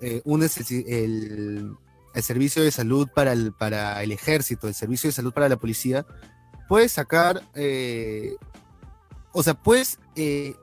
[0.00, 1.76] eh, el,
[2.14, 5.56] el servicio de salud para el, para el ejército, el servicio de salud para la
[5.56, 6.06] policía,
[6.68, 8.36] puedes sacar, eh,
[9.32, 10.54] o sea, puedes, eh,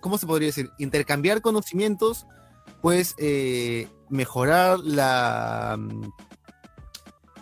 [0.00, 0.70] ¿cómo se podría decir?
[0.78, 2.26] Intercambiar conocimientos,
[2.80, 6.10] puedes eh, mejorar la, mm,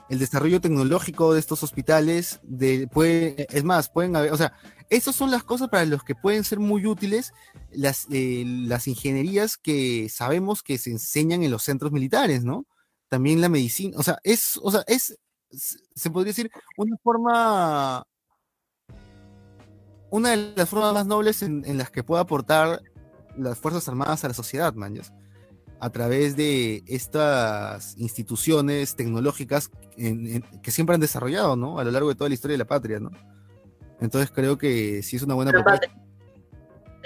[0.08, 4.54] el desarrollo tecnológico de estos hospitales, de, puede, es más, pueden haber, o sea,
[4.90, 7.32] esas son las cosas para los que pueden ser muy útiles
[7.70, 12.66] las, las ingenierías que sabemos que se enseñan en los centros militares, ¿no?
[13.08, 15.18] también la medicina, o sea, es, o sea, es,
[15.50, 18.04] se podría decir, una forma,
[20.10, 22.82] una de las formas más nobles en, las que puede aportar
[23.36, 25.12] las Fuerzas Armadas a la sociedad, maños,
[25.80, 31.78] a través de estas instituciones tecnológicas que siempre han desarrollado, ¿no?
[31.78, 33.10] A lo largo de toda la historia de la patria, ¿no?
[34.00, 35.88] Entonces creo que sí es una buena propuesta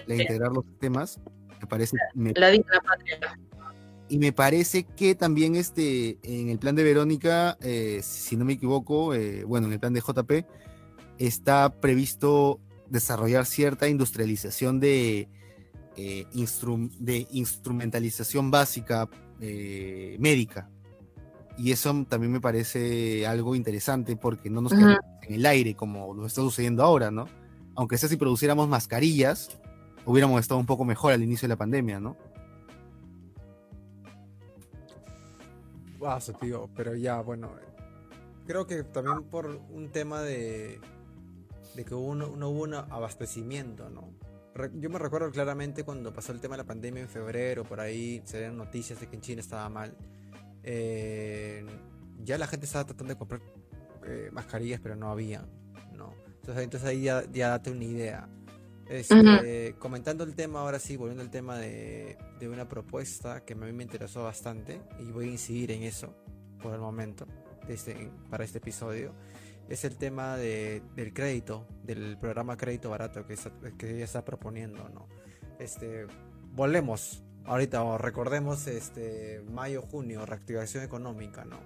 [0.06, 1.20] de integrar los temas
[1.60, 3.18] Me parece, me- La digna patria.
[4.08, 8.54] y me parece que también este, en el plan de Verónica, eh, si no me
[8.54, 10.44] equivoco, eh, bueno, en el plan de JP,
[11.18, 15.28] está previsto desarrollar cierta industrialización de,
[15.96, 19.08] eh, instru- de instrumentalización básica
[19.40, 20.68] eh, médica.
[21.56, 26.14] Y eso también me parece algo interesante porque no nos quedamos en el aire como
[26.14, 27.28] lo está sucediendo ahora, ¿no?
[27.74, 29.58] Aunque sea si produciéramos mascarillas,
[30.06, 32.16] hubiéramos estado un poco mejor al inicio de la pandemia, ¿no?
[35.98, 37.50] Guaso, tío, pero ya, bueno.
[38.46, 40.80] Creo que también por un tema de,
[41.74, 44.10] de que uno, no hubo un abastecimiento, ¿no?
[44.74, 48.20] Yo me recuerdo claramente cuando pasó el tema de la pandemia en febrero, por ahí
[48.24, 49.96] se dieron noticias de que en China estaba mal.
[50.62, 51.64] Eh,
[52.24, 53.40] ya la gente estaba tratando de comprar
[54.06, 55.44] eh, mascarillas, pero no había,
[55.96, 56.12] ¿no?
[56.40, 58.28] Entonces, entonces ahí ya, ya date una idea.
[58.88, 59.14] Este,
[59.78, 63.72] Comentando el tema, ahora sí, volviendo al tema de, de una propuesta que a mí
[63.72, 66.14] me interesó bastante y voy a incidir en eso
[66.62, 67.26] por el momento
[67.68, 69.14] este- para este episodio,
[69.68, 74.24] es el tema de- del crédito, del programa Crédito Barato que, está- que ella está
[74.24, 75.08] proponiendo, ¿no?
[75.58, 76.06] Este,
[76.52, 81.58] volvemos ahorita recordemos este mayo junio reactivación económica no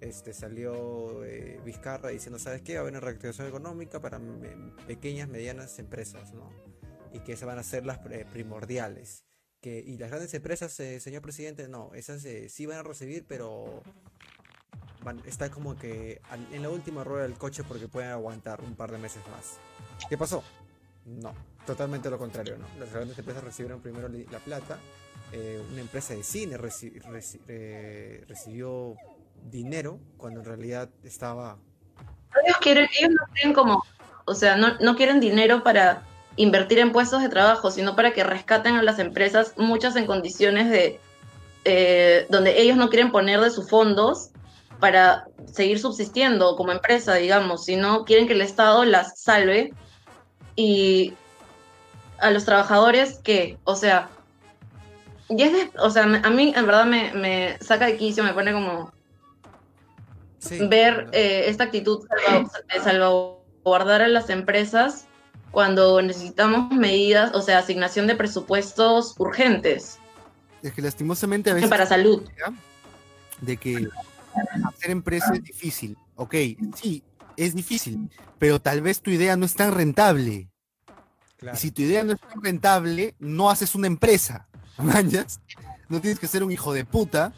[0.00, 4.72] este salió eh, Vizcarra diciendo sabes qué va a haber una reactivación económica para me-
[4.86, 6.50] pequeñas medianas empresas no
[7.12, 9.24] y que esas van a ser las eh, primordiales.
[9.62, 13.24] Que y las grandes empresas eh, señor presidente no esas eh, sí van a recibir
[13.26, 13.82] pero
[15.02, 16.20] van, están como que
[16.52, 19.56] en la última rueda del coche porque pueden aguantar un par de meses más.
[20.10, 20.44] ¿qué pasó?
[21.06, 21.32] no
[21.64, 24.78] totalmente lo contrario no las grandes empresas recibieron primero la plata
[25.32, 26.56] eh, una empresa de cine
[27.48, 28.94] eh, recibió
[29.50, 31.58] dinero cuando en realidad estaba
[32.44, 33.84] Ellos quieren, ellos no quieren como,
[34.24, 36.02] o sea, no, no quieren dinero para
[36.36, 40.70] invertir en puestos de trabajo, sino para que rescaten a las empresas, muchas en condiciones
[40.70, 41.00] de
[41.64, 44.30] eh, donde ellos no quieren poner de sus fondos
[44.78, 49.72] para seguir subsistiendo como empresa, digamos, sino quieren que el Estado las salve
[50.54, 51.14] y
[52.18, 54.10] a los trabajadores que, o sea,
[55.28, 58.22] y es de- o sea, me- a mí en verdad me, me saca de quicio,
[58.24, 58.92] me pone como
[60.38, 62.06] Sí, ver eh, esta actitud
[62.72, 65.06] de salvaguardar a las empresas
[65.50, 69.98] cuando necesitamos medidas, o sea, asignación de presupuestos urgentes
[70.62, 72.28] Es que lastimosamente a veces para salud.
[73.40, 73.88] de que
[74.68, 75.96] hacer empresa es difícil.
[76.14, 76.34] Ok,
[76.76, 77.02] sí,
[77.36, 78.08] es difícil,
[78.38, 80.48] pero tal vez tu idea no es tan rentable.
[81.38, 81.56] claro.
[81.56, 84.46] Y si tu idea no es tan rentable, no haces una empresa.
[84.82, 85.40] ¿mañas?
[85.88, 87.32] No tienes que ser un hijo de puta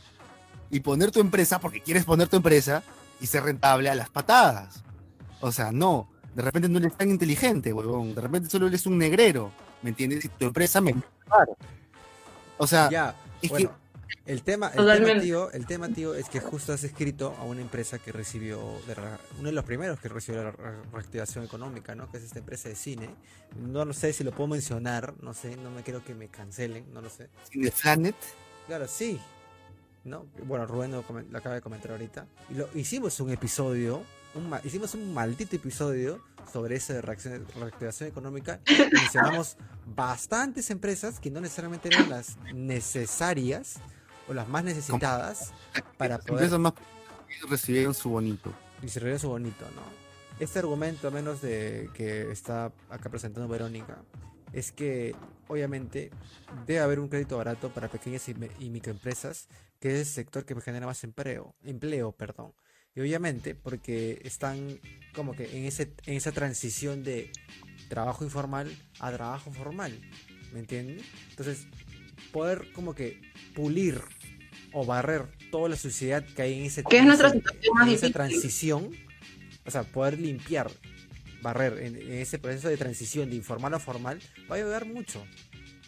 [0.71, 2.83] y poner tu empresa porque quieres poner tu empresa
[3.21, 4.83] y ser rentable a las patadas.
[5.41, 6.09] O sea, no.
[6.35, 8.15] De repente no eres tan inteligente, huevón.
[8.15, 9.51] De repente solo eres un negrero.
[9.83, 10.25] ¿Me entiendes?
[10.25, 10.95] Y tu empresa me.
[12.59, 13.71] O sea, Ya, es bueno,
[14.27, 17.61] el tema, el tema, tío, el tema, tío, es que justo has escrito a una
[17.61, 18.95] empresa que recibió, de
[19.39, 22.11] uno de los primeros que recibió la re- reactivación económica, ¿no?
[22.11, 23.11] Que es esta empresa de cine.
[23.59, 26.93] No lo sé si lo puedo mencionar, no sé, no me quiero que me cancelen,
[26.93, 27.29] no lo sé.
[27.55, 28.17] de Planet.
[28.67, 29.19] Claro, sí.
[30.05, 30.27] ¿No?
[30.45, 32.27] Bueno, Rubén lo, lo acaba de comentar ahorita.
[32.51, 34.03] Y lo, hicimos un episodio,
[34.35, 38.61] un hicimos un maldito episodio sobre eso de reacción- reactivación económica.
[38.93, 43.77] mencionamos bastantes empresas que no necesariamente eran las necesarias
[44.29, 45.53] o las más necesitadas
[45.97, 46.75] para poder empresas más
[47.49, 48.53] recibieron su bonito.
[48.83, 49.83] y se reía su bonito, ¿no?
[50.41, 53.99] Este argumento, a menos de que está acá presentando Verónica,
[54.53, 55.15] es que
[55.49, 56.11] obviamente
[56.67, 59.49] debe haber un crédito barato para pequeñas y, y microempresas,
[59.81, 62.53] que es el sector que genera más empleo, empleo, perdón.
[62.95, 64.81] Y obviamente porque están
[65.15, 67.31] como que en ese en esa transición de
[67.89, 69.99] trabajo informal a trabajo formal,
[70.53, 71.01] ¿me entienden?
[71.31, 71.67] Entonces,
[72.33, 73.21] poder como que
[73.55, 74.03] pulir
[74.73, 77.89] o barrer toda la suciedad que hay en ese Que es nuestra ese- situación más
[77.89, 78.13] en esa difícil.
[78.13, 78.91] transición,
[79.65, 80.71] o sea, poder limpiar,
[81.43, 85.21] barrer en, en ese proceso de transición de informal a formal, va a ayudar mucho.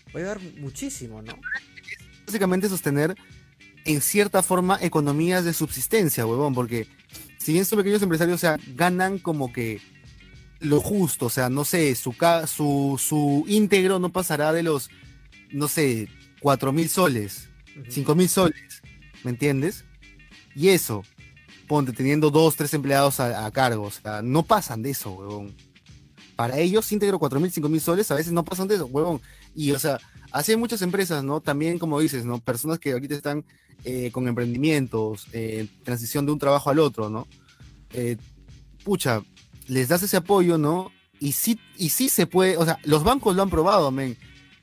[0.09, 1.39] Va a ayudar muchísimo, ¿no?
[2.26, 3.14] Básicamente sostener
[3.85, 6.87] en cierta forma economías de subsistencia, huevón, porque
[7.39, 9.81] si bien son pequeños empresarios, o sea, ganan como que
[10.61, 14.91] lo justo, o sea, no sé, su, ca- su, su íntegro no pasará de los,
[15.51, 16.09] no sé,
[16.41, 17.91] cuatro mil soles, Ujú.
[17.91, 18.83] cinco mil soles,
[19.25, 19.85] ¿me entiendes?
[20.55, 21.03] Y eso,
[21.68, 25.55] ponte teniendo dos, tres empleados a, a cargo, o sea, no pasan de eso, huevón.
[26.37, 29.21] Para ellos, íntegro cuatro mil, cinco mil soles, a veces no pasan de eso, huevón.
[29.55, 29.99] Y, o sea,
[30.33, 31.41] así hay muchas empresas, ¿no?
[31.41, 32.39] También, como dices, ¿no?
[32.39, 33.45] Personas que ahorita están
[33.85, 37.27] eh, con emprendimientos, eh, transición de un trabajo al otro, ¿no?
[37.93, 38.16] Eh,
[38.85, 39.23] pucha,
[39.66, 40.91] les das ese apoyo, ¿no?
[41.18, 44.16] Y sí, y sí se puede, o sea, los bancos lo han probado, men.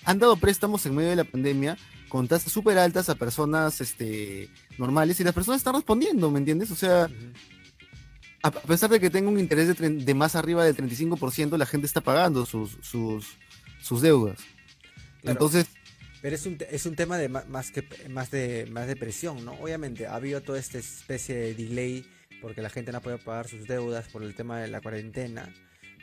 [0.03, 1.77] han dado préstamos en medio de la pandemia
[2.09, 6.71] con tasas súper altas a personas este, normales y las personas están respondiendo, ¿me entiendes?
[6.71, 7.09] O sea,
[8.43, 11.87] a pesar de que tenga un interés de, de más arriba del 35%, la gente
[11.87, 13.25] está pagando sus, sus,
[13.81, 14.37] sus deudas.
[15.21, 15.31] Claro.
[15.33, 15.67] Entonces,
[16.21, 19.53] Pero es un, es un tema de más que más de más de presión, ¿no?
[19.53, 22.05] Obviamente ha habido toda esta especie de delay
[22.41, 25.51] porque la gente no puede pagar sus deudas por el tema de la cuarentena,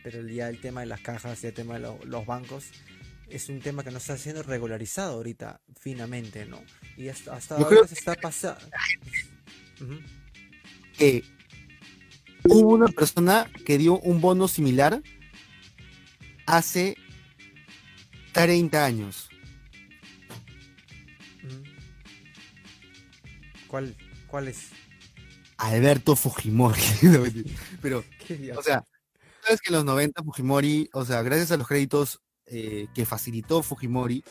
[0.02, 2.64] pero ya el tema de las cajas y el tema de lo- los bancos
[3.28, 6.62] es un tema que no está siendo regularizado ahorita finamente, ¿no?
[6.96, 8.64] Y hasta, ahora creo se está pasando.
[10.96, 11.24] que
[12.44, 15.02] hubo una persona que dio un bono similar
[16.46, 16.96] hace
[18.32, 19.28] 30 años.
[23.68, 23.96] ¿Cuál,
[24.28, 24.70] ¿Cuál es?
[25.56, 26.80] Alberto Fujimori.
[27.82, 28.04] Pero,
[28.56, 28.86] o sea,
[29.42, 33.62] sabes que en los 90 Fujimori, o sea, gracias a los créditos eh, que facilitó
[33.62, 34.24] Fujimori,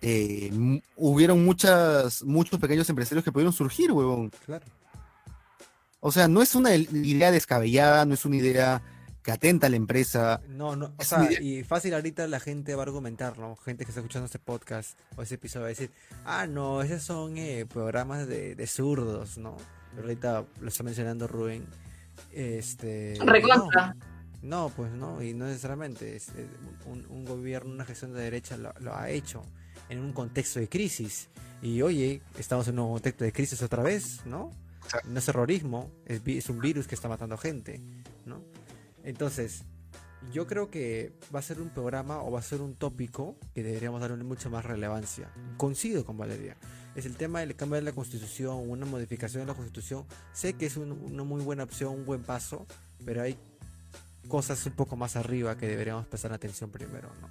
[0.00, 4.30] eh, hubieron muchas, muchos pequeños empresarios que pudieron surgir, huevón.
[4.44, 4.66] claro.
[6.04, 8.82] O sea, no es una idea descabellada, no es una idea
[9.22, 10.40] que atenta a la empresa.
[10.48, 13.54] No, no, o sea, y fácil ahorita la gente va a argumentar, ¿no?
[13.54, 15.92] Gente que está escuchando este podcast o ese episodio va a decir,
[16.24, 19.56] ah, no, esos son eh, programas de, de zurdos, ¿no?
[19.90, 21.66] Pero ahorita lo está mencionando Rubén.
[22.32, 23.16] Este.
[23.24, 23.94] Recontra.
[23.94, 24.11] No,
[24.42, 26.16] no, pues no, y no necesariamente.
[26.16, 26.28] Es,
[26.86, 29.42] un, un gobierno, una gestión de derecha lo, lo ha hecho
[29.88, 31.28] en un contexto de crisis.
[31.62, 34.50] Y oye, estamos en un contexto de crisis otra vez, ¿no?
[35.06, 37.80] No es terrorismo, es, es un virus que está matando gente,
[38.26, 38.42] ¿no?
[39.04, 39.62] Entonces,
[40.32, 43.62] yo creo que va a ser un programa o va a ser un tópico que
[43.62, 45.32] deberíamos darle mucha más relevancia.
[45.56, 46.56] Coincido con Valeria.
[46.94, 50.04] Es el tema del cambio de la constitución, una modificación de la constitución.
[50.32, 52.66] Sé que es un- una muy buena opción, un buen paso,
[53.04, 53.36] pero hay
[54.28, 57.28] cosas un poco más arriba que deberíamos prestar atención primero, ¿no?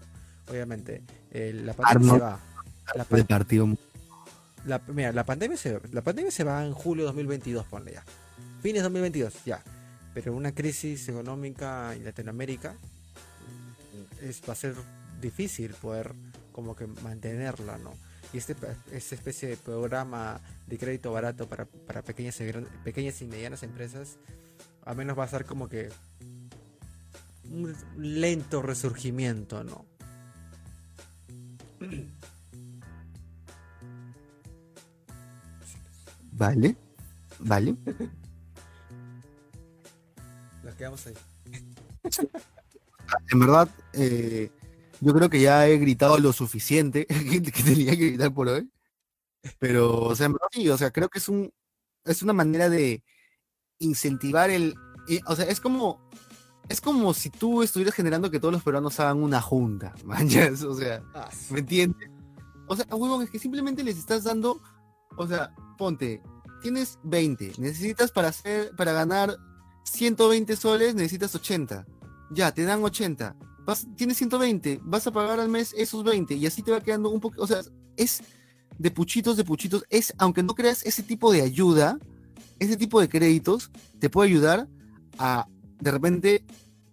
[0.51, 2.39] Obviamente, eh, la pandemia se va.
[2.95, 3.69] La, pan- partido.
[4.65, 8.03] la- mira, la pandemia, se, la pandemia se va en julio 2022, ponle ya.
[8.61, 9.63] Fines 2022, ya.
[10.13, 12.75] Pero una crisis económica en Latinoamérica
[14.21, 14.75] es, va a ser
[15.21, 16.11] difícil poder
[16.51, 17.93] como que mantenerla, ¿no?
[18.33, 18.55] Y este,
[18.91, 23.63] esta especie de programa de crédito barato para, para pequeñas, y gran- pequeñas y medianas
[23.63, 24.17] empresas,
[24.85, 25.89] al menos va a ser como que
[27.51, 29.85] un lento resurgimiento, ¿no?
[36.31, 36.75] Vale,
[37.39, 37.75] vale.
[40.63, 41.13] Nos quedamos ahí.
[43.31, 44.49] En verdad, eh,
[45.01, 48.69] yo creo que ya he gritado lo suficiente que que tenía que gritar por hoy.
[49.59, 51.51] Pero, o sea, en verdad sí, o sea, creo que es un
[52.05, 53.03] es una manera de
[53.79, 54.75] incentivar el,
[55.07, 56.09] y, o sea, es como
[56.71, 60.73] es como si tú estuvieras generando que todos los peruanos hagan una junta, manches, o
[60.73, 61.03] sea,
[61.49, 62.09] ¿me entiendes?
[62.67, 64.61] O sea, huevón, es que simplemente les estás dando,
[65.17, 66.21] o sea, ponte,
[66.61, 69.35] tienes 20, necesitas para hacer, para ganar
[69.83, 71.85] 120 soles, necesitas 80.
[72.31, 73.35] Ya, te dan 80.
[73.65, 77.09] Vas, tienes 120, vas a pagar al mes esos 20 y así te va quedando
[77.09, 77.61] un poco, o sea,
[77.97, 78.23] es
[78.77, 81.99] de puchitos, de puchitos, es, aunque no creas ese tipo de ayuda,
[82.59, 83.69] ese tipo de créditos
[83.99, 84.67] te puede ayudar
[85.17, 85.47] a
[85.81, 86.45] de repente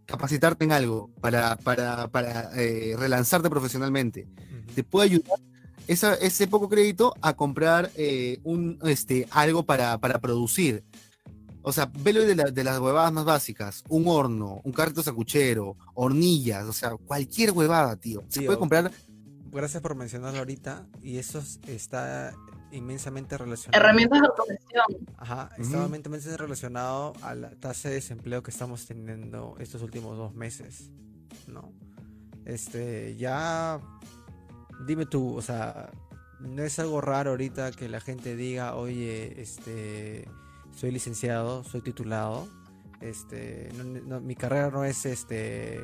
[0.07, 4.27] capacitarte en algo para, para, para eh, relanzarte profesionalmente
[4.75, 5.39] te puede ayudar
[5.87, 10.85] esa- ese poco crédito a comprar eh, un, este, algo para, para producir.
[11.63, 13.83] O sea, velo de, la- de las huevadas más básicas.
[13.89, 18.23] Un horno, un carrito sacuchero, hornillas, o sea, cualquier huevada, tío.
[18.29, 18.47] Se Tío.
[18.49, 18.91] puede comprar
[19.51, 20.87] Gracias por mencionarlo ahorita.
[21.03, 22.35] Y eso es- está
[22.73, 23.81] inmensamente relacionado.
[23.81, 24.85] Herramientas de autogestión.
[25.17, 30.35] Ajá, está inmensamente relacionado a la tasa de desempleo que estamos teniendo estos últimos dos
[30.35, 30.91] meses.
[31.47, 31.73] ¿No?
[32.45, 33.81] Este, ya.
[34.87, 35.91] Dime tú, o sea,
[36.41, 40.29] no es algo raro ahorita que la gente diga, oye, este,
[40.77, 42.49] soy licenciado, soy titulado,
[43.01, 45.81] este, no- no- mi carrera no es este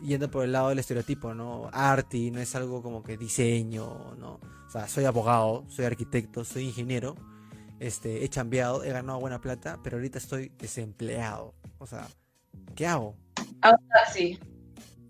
[0.00, 1.68] yendo por el lado del estereotipo, ¿no?
[1.72, 4.40] Arti, no es algo como que diseño, ¿no?
[4.70, 7.16] O sea, soy abogado, soy arquitecto, soy ingeniero,
[7.80, 11.54] este, he chambeado, he ganado buena plata, pero ahorita estoy desempleado.
[11.78, 12.06] O sea,
[12.76, 13.16] ¿qué hago?
[14.14, 14.38] Sí.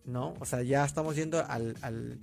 [0.06, 0.32] ¿No?
[0.40, 2.18] O sea, ya estamos yendo al, al-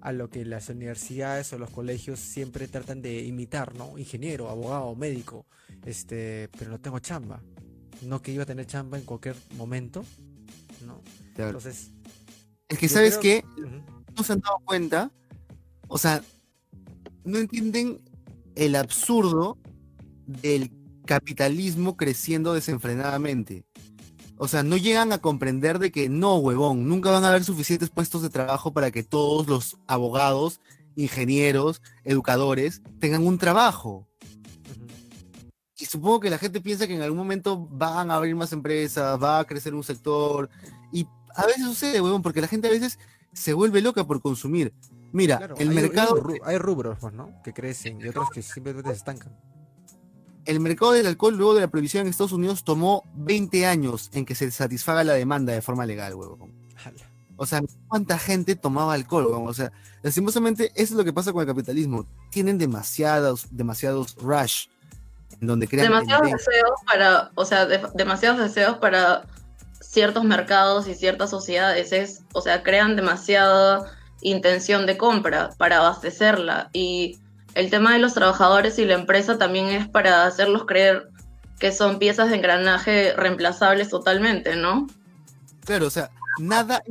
[0.00, 3.96] a lo que las universidades o los colegios siempre tratan de imitar, ¿no?
[3.96, 5.46] Ingeniero, abogado, médico,
[5.86, 7.40] este, pero no tengo chamba.
[8.00, 10.04] No que iba a tener chamba en cualquier momento,
[10.84, 11.00] ¿no?
[11.36, 11.92] Entonces,
[12.68, 13.44] Es que, ¿sabes creo- qué?
[14.16, 15.12] No se han dado cuenta.
[15.86, 16.20] O sea,
[17.24, 18.00] no entienden
[18.54, 19.58] el absurdo
[20.26, 20.70] del
[21.06, 23.64] capitalismo creciendo desenfrenadamente.
[24.38, 27.90] o sea, no llegan a comprender de que no, huevón, nunca van a haber suficientes
[27.90, 30.60] puestos de trabajo para que todos los abogados,
[30.96, 34.08] ingenieros, educadores tengan un trabajo.
[35.78, 39.20] Y supongo que la gente piensa que en algún momento van a abrir más empresas,
[39.20, 40.48] va a crecer un sector.
[40.92, 42.98] Y a veces sucede, huevón, porque la gente a veces
[43.32, 44.72] se vuelve loca por consumir.
[45.12, 46.14] Mira, Claro, el hay- mercado...
[46.16, 47.40] Hay, ru- hay rubros, pues, ¿no?
[47.44, 49.36] Que crecen y otros que simplemente se estancan.
[50.44, 54.24] El mercado del alcohol luego de la prohibición en Estados Unidos tomó 20 años en
[54.24, 56.52] que se satisfaga la demanda de forma legal, huevón.
[57.36, 59.26] O sea, ¿cuánta gente tomaba alcohol?
[59.26, 59.48] huevón?
[59.48, 59.70] O sea,
[60.02, 62.06] lastimosamente eso es lo que pasa con el capitalismo.
[62.30, 64.66] Tienen demasiados, demasiados rush
[65.40, 69.24] en donde crean demasiados deseos para, o sea, de- demasiados deseos para
[69.80, 73.90] ciertos mercados y ciertas sociedades, es, o sea, crean demasiada
[74.22, 77.18] intención de compra para abastecerla y
[77.54, 81.08] el tema de los trabajadores y la empresa también es para hacerlos creer
[81.58, 84.86] que son piezas de engranaje reemplazables totalmente, ¿no?
[85.64, 86.82] Claro, o sea, nada,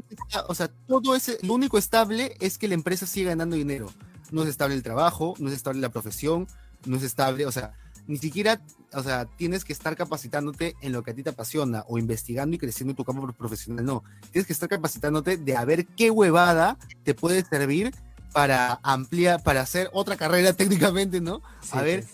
[0.47, 3.91] o sea, todo ese, lo único estable es que la empresa siga ganando dinero.
[4.31, 6.47] No es estable el trabajo, no es estable la profesión,
[6.85, 7.73] no es estable, o sea,
[8.07, 8.61] ni siquiera,
[8.93, 12.55] o sea, tienes que estar capacitándote en lo que a ti te apasiona o investigando
[12.55, 14.03] y creciendo en tu campo profesional, no.
[14.31, 17.93] Tienes que estar capacitándote de a ver qué huevada te puede servir
[18.33, 21.41] para ampliar, para hacer otra carrera técnicamente, ¿no?
[21.61, 22.05] Sí, A ver.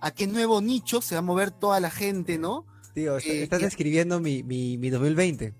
[0.00, 2.66] A qué nuevo nicho se va a mover toda la gente, ¿no?
[2.92, 5.54] Tío, eh, estás describiendo mi, mi, mi 2020.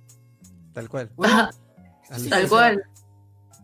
[0.74, 1.11] Tal cual.
[1.16, 1.49] Bueno,
[2.09, 2.82] Tal sea, cual.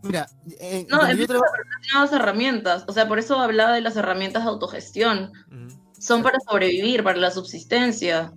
[0.03, 0.27] Mira,
[0.59, 3.81] en- No, yo empiezas traba- a aprender nuevas herramientas, o sea, por eso hablaba de
[3.81, 5.31] las herramientas de autogestión.
[5.99, 8.33] Son para sobrevivir, para la subsistencia.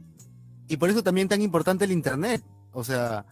[0.68, 2.42] Y por eso también tan importante el Internet.
[2.72, 3.24] O sea,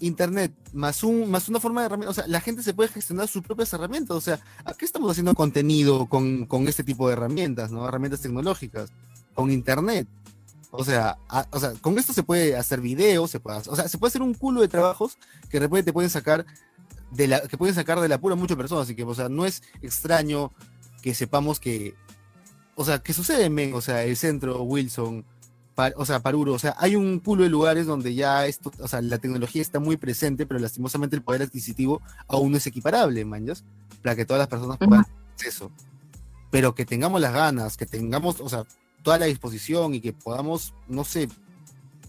[0.00, 2.10] Internet más, un, más una forma de herramienta.
[2.10, 4.16] O sea, la gente se puede gestionar sus propias herramientas.
[4.16, 7.86] O sea, ¿a qué estamos haciendo contenido con, con este tipo de herramientas, ¿no?
[7.88, 8.90] Herramientas tecnológicas,
[9.34, 10.06] con Internet.
[10.70, 13.76] O sea, a- o sea, con esto se puede hacer videos, se puede, hacer- o
[13.76, 15.18] sea, se puede hacer un culo de trabajos
[15.50, 16.46] que de repente te pueden sacar
[17.12, 18.84] de la, que pueden sacar de la pura muchas personas.
[18.84, 20.52] Así que, o sea, no es extraño
[21.02, 21.94] que sepamos que,
[22.74, 25.24] o sea, que sucede en Men, o sea, el centro, Wilson,
[25.96, 29.00] o sea, Paruro, o sea, hay un culo de lugares donde ya esto, o sea,
[29.02, 33.64] la tecnología está muy presente, pero lastimosamente el poder adquisitivo aún no es equiparable, manjas,
[34.02, 35.70] para que todas las personas puedan tener acceso.
[36.50, 38.64] Pero que tengamos las ganas, que tengamos, o sea,
[39.02, 41.28] toda la disposición y que podamos, no sé,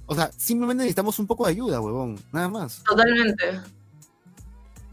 [0.05, 2.83] o sea, simplemente necesitamos un poco de ayuda, huevón, nada más.
[2.83, 3.61] Totalmente.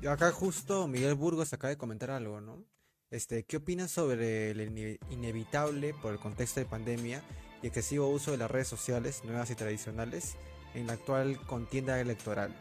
[0.01, 2.65] Yo acá justo Miguel Burgos acaba de comentar algo, ¿no?
[3.11, 7.23] Este, ¿qué opinas sobre el ine- inevitable por el contexto de pandemia
[7.63, 10.37] y excesivo uso de las redes sociales, nuevas y tradicionales,
[10.75, 12.55] en la actual contienda electoral?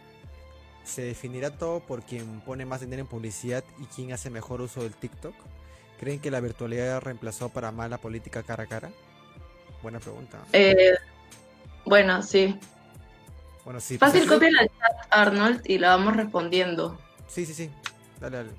[0.84, 4.82] ¿Se definirá todo por quien pone más dinero en publicidad y quien hace mejor uso
[4.82, 5.36] del TikTok?
[6.00, 8.90] ¿Creen que la virtualidad ha reemplazado para mal la política cara a cara?
[9.82, 10.40] Buena pregunta.
[10.52, 10.94] Eh,
[11.86, 12.60] bueno, sí.
[13.64, 13.98] Bueno, sí.
[13.98, 17.00] Fácil, pues, copia la chat, Arnold, y la vamos respondiendo.
[17.30, 17.70] Sí, sí, sí.
[18.20, 18.50] Dale, dale.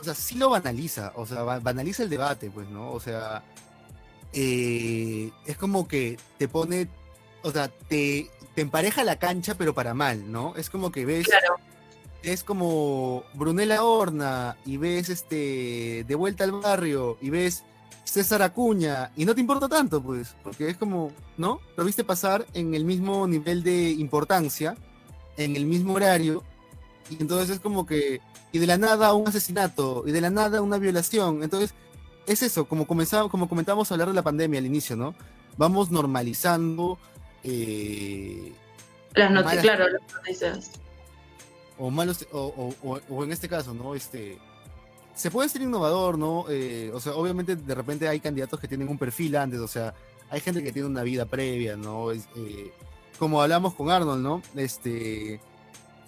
[0.00, 2.90] o sea, sí lo banaliza, o sea, ba- banaliza el debate, pues, ¿no?
[2.92, 3.42] O sea,
[4.32, 6.88] eh, es como que te pone,
[7.42, 10.54] o sea, te, te empareja la cancha, pero para mal, ¿no?
[10.56, 11.56] Es como que ves, Claro.
[12.22, 17.64] es como Brunella Horna, y ves este, de vuelta al barrio, y ves
[18.04, 21.60] César Acuña, y no te importa tanto, pues, porque es como, ¿no?
[21.76, 24.76] Lo viste pasar en el mismo nivel de importancia,
[25.36, 26.44] en el mismo horario,
[27.18, 28.20] entonces es como que,
[28.52, 31.42] y de la nada un asesinato, y de la nada una violación.
[31.42, 31.74] Entonces,
[32.26, 35.14] es eso, como, comenzaba, como comentábamos a hablar de la pandemia al inicio, ¿no?
[35.56, 36.98] Vamos normalizando,
[37.42, 38.52] eh,
[39.14, 40.70] Las noticias, claro, las noticias.
[41.78, 42.40] o malos, o,
[42.82, 43.94] o- o- o en este caso, ¿no?
[43.94, 44.38] Este,
[45.14, 46.44] se puede ser innovador, ¿no?
[46.48, 49.94] Eh, o sea, obviamente de repente hay candidatos que tienen un perfil antes, o sea,
[50.30, 52.10] hay gente que tiene una vida previa, ¿no?
[52.12, 52.70] Es, eh,
[53.18, 54.42] como hablamos con Arnold, ¿no?
[54.56, 55.40] Este,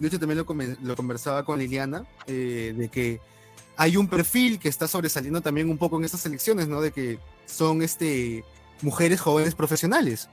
[0.03, 0.47] de hecho también lo,
[0.83, 3.21] lo conversaba con Liliana, eh, de que
[3.77, 6.81] hay un perfil que está sobresaliendo también un poco en estas elecciones, ¿no?
[6.81, 8.45] De que son, este,
[8.83, 10.29] mujeres jóvenes profesionales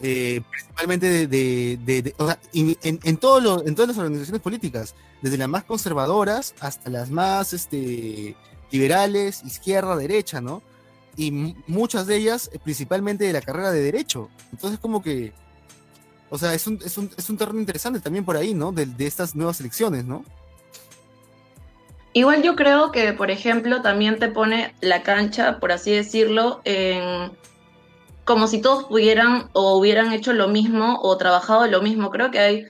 [0.00, 3.88] eh, principalmente de, de- de- de- o sea, y en, en, todo lo- en todas
[3.88, 8.36] las organizaciones políticas, desde las más conservadoras hasta las más este,
[8.70, 10.62] liberales, izquierda, derecha, ¿no?
[11.16, 14.28] Y mu- muchas de ellas, eh, principalmente de la carrera de derecho.
[14.52, 15.32] Entonces, como que,
[16.30, 18.72] o sea, es un, es un, es un terreno interesante también por ahí, ¿no?
[18.72, 20.24] De, de estas nuevas elecciones, ¿no?
[22.12, 27.30] Igual yo creo que, por ejemplo, también te pone la cancha, por así decirlo, en
[28.26, 32.10] como si todos pudieran o hubieran hecho lo mismo o trabajado lo mismo.
[32.10, 32.66] Creo que hay,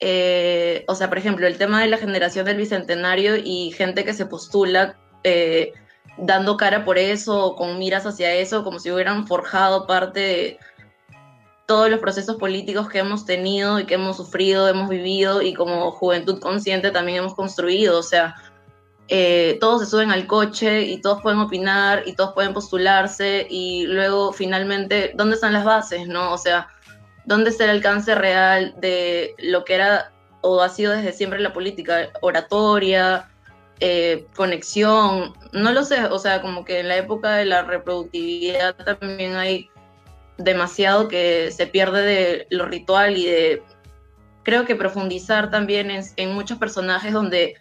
[0.00, 4.12] eh, o sea, por ejemplo, el tema de la generación del bicentenario y gente que
[4.12, 5.72] se postula eh,
[6.18, 10.58] dando cara por eso con miras hacia eso, como si hubieran forjado parte de,
[11.66, 15.90] todos los procesos políticos que hemos tenido y que hemos sufrido, hemos vivido y como
[15.90, 17.98] juventud consciente también hemos construido.
[17.98, 18.36] O sea,
[19.08, 23.86] eh, todos se suben al coche y todos pueden opinar y todos pueden postularse y
[23.86, 26.06] luego finalmente, ¿dónde están las bases?
[26.06, 26.32] ¿no?
[26.32, 26.68] O sea,
[27.24, 30.12] ¿dónde está el alcance real de lo que era
[30.42, 32.10] o ha sido desde siempre la política?
[32.20, 33.28] Oratoria,
[33.80, 38.74] eh, conexión, no lo sé, o sea, como que en la época de la reproductividad
[38.76, 39.68] también hay
[40.38, 43.62] demasiado que se pierde de lo ritual y de,
[44.42, 47.54] creo que profundizar también en, muchos personajes donde,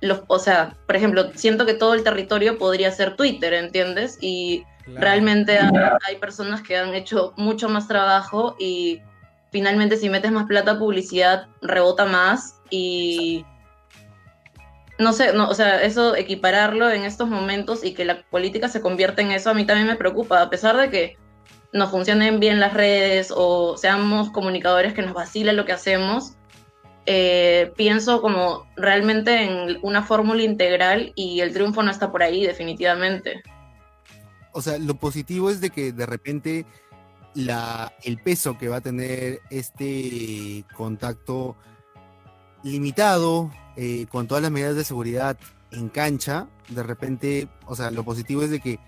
[0.00, 4.18] los, o sea, por ejemplo, siento que todo el territorio podría ser Twitter, ¿entiendes?
[4.20, 9.00] Y realmente hay, personas que han hecho mucho más trabajo y
[9.50, 13.44] finalmente si metes más plata publicidad, rebota más y
[14.98, 18.80] no sé, no, o sea, eso equipararlo en estos momentos y que la política se
[18.80, 21.16] convierta en eso, a mí también me preocupa, a pesar de que
[21.72, 26.34] no funcionen bien las redes o seamos comunicadores que nos vacilen lo que hacemos,
[27.06, 32.46] eh, pienso como realmente en una fórmula integral y el triunfo no está por ahí
[32.46, 33.42] definitivamente.
[34.52, 36.66] O sea, lo positivo es de que de repente
[37.34, 41.56] la, el peso que va a tener este contacto
[42.62, 45.38] limitado, eh, con todas las medidas de seguridad
[45.70, 48.80] en cancha, de repente, o sea, lo positivo es de que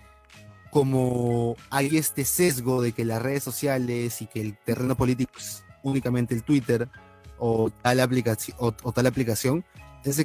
[0.71, 5.63] como hay este sesgo de que las redes sociales y que el terreno político es
[5.83, 6.89] únicamente el Twitter
[7.37, 9.65] o tal aplicación o, tal aplicación,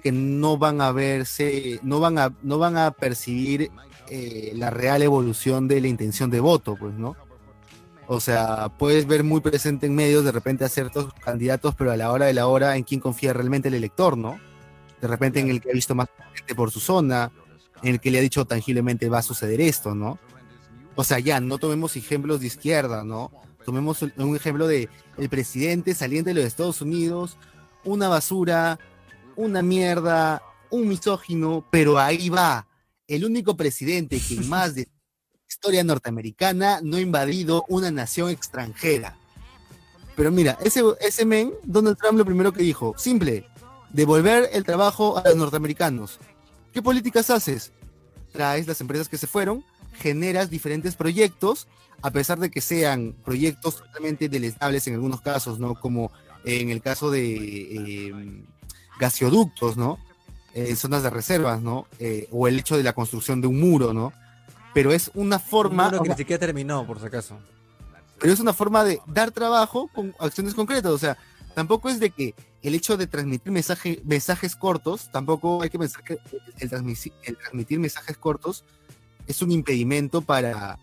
[0.03, 3.71] que no van a verse, no van a, no van a percibir
[4.09, 7.17] eh, la real evolución de la intención de voto, pues, ¿no?
[8.07, 11.97] O sea, puedes ver muy presente en medios de repente a ciertos candidatos, pero a
[11.97, 14.39] la hora de la hora en quién confía realmente el elector, ¿no?
[15.01, 17.33] De repente en el que ha visto más gente por su zona,
[17.83, 20.19] en el que le ha dicho tangiblemente va a suceder esto, ¿no?
[20.97, 23.31] O sea, ya, no tomemos ejemplos de izquierda, ¿no?
[23.65, 24.89] Tomemos un ejemplo de
[25.19, 27.37] el presidente saliente de los Estados Unidos,
[27.85, 28.79] una basura,
[29.37, 32.67] una mierda, un misógino, pero ahí va,
[33.07, 34.89] el único presidente que en más de
[35.49, 39.17] historia norteamericana no ha invadido una nación extranjera.
[40.17, 43.47] Pero mira, ese, ese men, Donald Trump lo primero que dijo, simple,
[43.91, 46.19] devolver el trabajo a los norteamericanos.
[46.73, 47.73] ¿Qué políticas haces?
[48.33, 49.65] Traes las empresas que se fueron,
[49.97, 51.67] generas diferentes proyectos,
[52.03, 55.75] a pesar de que sean proyectos totalmente deleznables en algunos casos, ¿no?
[55.75, 56.13] Como
[56.45, 58.45] en el caso de em,
[59.01, 59.99] gasoductos, ¿no?
[60.55, 61.87] En zonas de reservas, ¿no?
[61.99, 64.13] Eh, o el hecho de la construcción de un muro, ¿no?
[64.73, 65.87] Pero es una forma...
[65.87, 67.39] Un muro que ni siquiera terminó, por si acaso.
[68.19, 71.19] Pero es una forma de dar trabajo con acciones concretas, o sea,
[71.55, 76.03] tampoco es de que el hecho de transmitir mensaje, mensajes cortos, tampoco hay que pensar
[76.03, 76.19] que
[76.59, 78.65] el transmitir mensajes cortos
[79.27, 80.79] es un impedimento para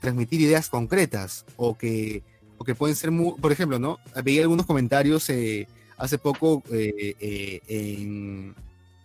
[0.00, 2.22] transmitir ideas concretas o que,
[2.58, 3.98] o que pueden ser, muy, por ejemplo, ¿no?
[4.22, 5.66] Veía algunos comentarios eh,
[5.96, 8.54] hace poco eh, eh, en,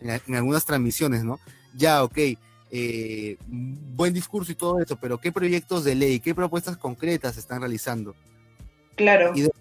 [0.02, 1.40] en, algunas transmisiones, ¿no?
[1.76, 2.18] Ya, ok,
[3.96, 8.16] buen discurso y todo eso, pero ¿qué proyectos de ley, qué propuestas concretas están realizando?
[8.96, 9.32] Claro.
[9.34, 9.52] Y de,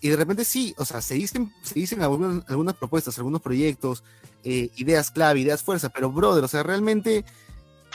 [0.00, 4.04] y de repente sí, o sea, se dicen, se dicen algunas, algunas propuestas, algunos proyectos,
[4.44, 7.24] ideas clave, ideas fuerza, pero brother, o sea, realmente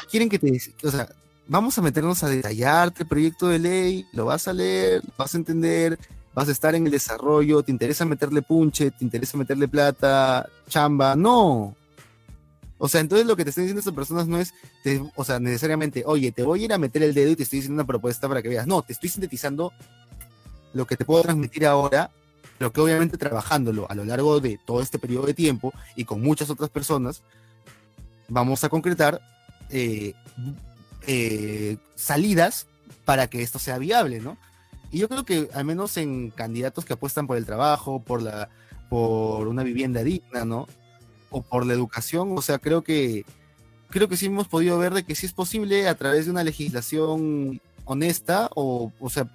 [0.10, 1.08] quieren que te, o sea,
[1.48, 5.38] vamos a meternos a detallarte el proyecto de ley, lo vas a leer, vas a
[5.38, 6.00] entender,
[6.34, 11.16] vas a estar en el desarrollo, te interesa meterle punche, te interesa meterle plata, chamba,
[11.16, 11.76] no.
[12.78, 14.54] O sea, entonces lo que te están diciendo estas personas no es,
[15.16, 17.60] o sea, necesariamente, oye, te voy a ir a meter el dedo y te estoy
[17.60, 18.68] diciendo una propuesta para que veas.
[18.68, 19.72] No, te estoy sintetizando
[20.74, 22.12] lo que te puedo transmitir ahora,
[22.58, 26.22] pero que obviamente trabajándolo a lo largo de todo este periodo de tiempo y con
[26.22, 27.22] muchas otras personas,
[28.28, 29.22] vamos a concretar
[29.74, 30.14] eh,
[31.08, 32.68] eh, salidas
[33.06, 34.38] para que esto sea viable, ¿no?
[34.92, 38.50] Y yo creo que al menos en candidatos que apuestan por el trabajo, por la,
[38.90, 40.68] por una vivienda digna, ¿no?
[41.32, 43.26] O por la educación, o sea, creo que
[43.90, 46.44] creo que sí hemos podido ver de que sí es posible a través de una
[46.44, 49.28] legislación honesta, o, o sea.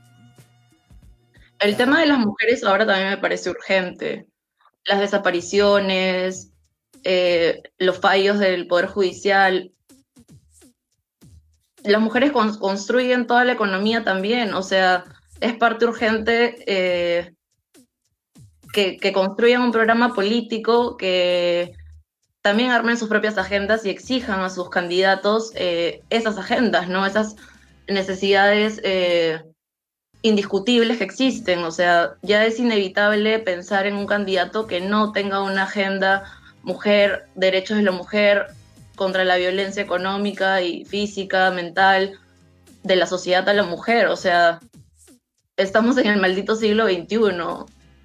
[1.59, 4.27] El tema de las mujeres ahora también me parece urgente.
[4.85, 6.53] Las desapariciones,
[7.03, 9.73] eh, los fallos del Poder Judicial,
[11.89, 15.05] las mujeres construyen toda la economía también, o sea,
[15.41, 17.33] es parte urgente eh,
[18.73, 21.75] que, construyan un programa político, que
[22.43, 27.07] también armen sus propias agendas y exijan a sus candidatos eh, esas agendas, ¿no?
[27.07, 27.37] Esas
[27.89, 29.43] necesidades eh,
[30.23, 31.61] indiscutibles que existen.
[31.65, 36.25] O sea, ya es inevitable pensar en un candidato que no tenga una agenda
[36.63, 38.47] mujer, derechos de la mujer,
[38.99, 42.19] contra la violencia económica y física, mental
[42.83, 44.09] de la sociedad a la mujer.
[44.09, 44.61] O sea,
[45.57, 47.19] estamos en el maldito siglo XXI,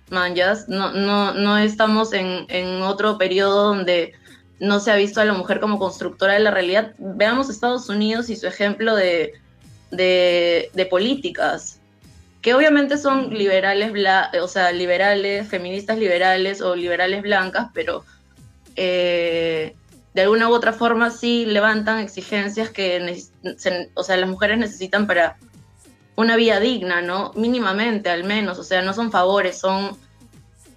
[0.10, 0.70] manjas.
[0.70, 4.14] No, no, no estamos en, en otro periodo donde
[4.60, 6.94] no se ha visto a la mujer como constructora de la realidad.
[6.98, 9.34] Veamos Estados Unidos y su ejemplo de,
[9.92, 11.82] de, de políticas,
[12.42, 18.06] que obviamente son liberales, bla, o sea, liberales, feministas liberales o liberales blancas, pero
[18.76, 19.76] eh,
[20.14, 23.24] de alguna u otra forma sí levantan exigencias que
[23.96, 25.38] o sea, las mujeres necesitan para
[26.16, 27.32] una vida digna, ¿no?
[27.36, 29.98] Mínimamente al menos, o sea, no son favores, son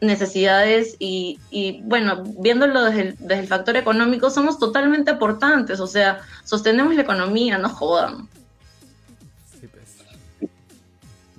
[0.01, 5.87] necesidades y, y bueno, viéndolo desde el, desde el, factor económico, somos totalmente aportantes, o
[5.87, 8.29] sea, sostenemos la economía, no jodan.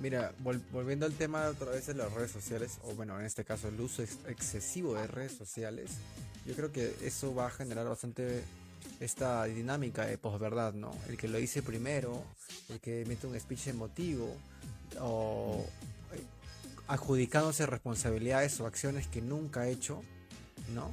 [0.08, 3.44] Mira, vol volviendo al tema otra vez de las redes sociales, o bueno, en este
[3.44, 5.90] caso el uso ex excesivo de redes sociales,
[6.46, 8.42] yo creo que eso va a generar bastante
[9.00, 10.92] esta dinámica de posverdad, ¿no?
[11.10, 12.24] El que lo dice primero,
[12.70, 14.34] el que mete un speech emotivo,
[14.98, 15.66] o
[16.86, 20.02] adjudicándose responsabilidades o acciones que nunca ha hecho,
[20.74, 20.90] ¿no?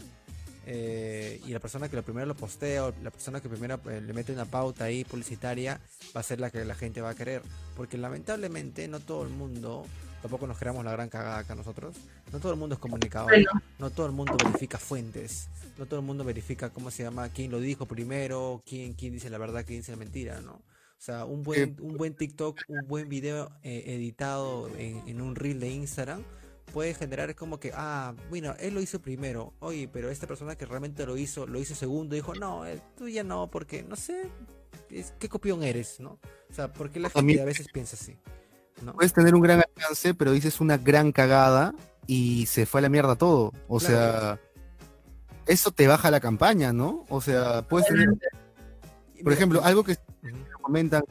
[0.68, 4.02] Eh, y la persona que lo primero lo postea o la persona que primero eh,
[4.02, 5.80] le mete una pauta ahí publicitaria
[6.16, 7.42] va a ser la que la gente va a querer.
[7.76, 9.86] Porque lamentablemente no todo el mundo,
[10.22, 11.96] tampoco nos creamos la gran cagada acá nosotros,
[12.32, 13.32] no todo el mundo es comunicador,
[13.78, 17.52] no todo el mundo verifica fuentes, no todo el mundo verifica cómo se llama, quién
[17.52, 20.62] lo dijo primero, quién, quién dice la verdad, quién dice la mentira, ¿no?
[20.98, 25.60] O sea, un buen, un buen TikTok, un buen video eh, editado en, un reel
[25.60, 26.24] de Instagram
[26.76, 30.66] puede generar como que, ah, bueno, él lo hizo primero, oye, pero esta persona que
[30.66, 34.30] realmente lo hizo, lo hizo segundo, dijo, no, eh, tú ya no, porque, no sé,
[35.18, 36.20] ¿qué copión eres, no?
[36.50, 38.18] O sea, porque la gente a veces piensa así.
[38.84, 38.94] ¿no?
[38.94, 41.74] Puedes tener un gran alcance, pero dices una gran cagada
[42.08, 43.54] y se fue a la mierda todo.
[43.70, 44.38] O sea,
[45.48, 47.06] eso te baja la campaña, ¿no?
[47.08, 48.10] O sea, puedes tener...
[49.24, 49.96] Por ejemplo, algo que
[50.62, 51.06] comentan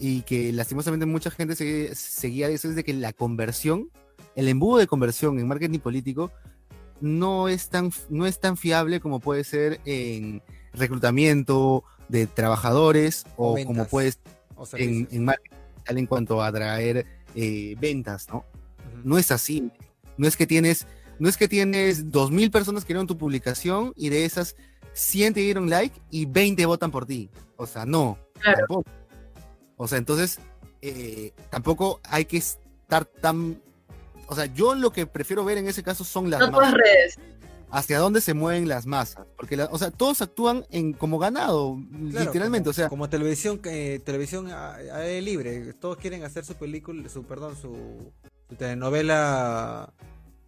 [0.00, 1.54] y que lastimosamente mucha gente
[1.94, 3.88] seguía eso es de que la conversión,
[4.36, 6.30] el embudo de conversión en marketing político
[7.00, 10.42] no es tan, no es tan fiable como puede ser en
[10.72, 15.56] reclutamiento de trabajadores o, como puede ser en, marketing
[15.86, 18.44] en cuanto a atraer eh, ventas, ¿no?
[19.04, 19.70] No es así.
[20.16, 20.86] No es que tienes,
[21.18, 24.56] no es que tienes 2.000 personas que vieron tu publicación y de esas
[24.94, 27.30] 100 te dieron like y 20 votan por ti.
[27.56, 28.18] O sea, no.
[29.76, 30.38] O sea, entonces,
[30.80, 33.60] eh, tampoco hay que estar tan...
[34.28, 36.74] O sea, yo lo que prefiero ver en ese caso son las masas.
[36.74, 37.18] redes.
[37.70, 39.26] Hacia dónde se mueven las masas.
[39.36, 42.64] Porque, o sea, todos actúan en como ganado, literalmente.
[42.64, 44.48] Como, o sea, como televisión, eh, televisión
[45.22, 45.72] libre.
[45.74, 48.12] Todos quieren hacer su película, su, perdón, su,
[48.48, 49.92] su telenovela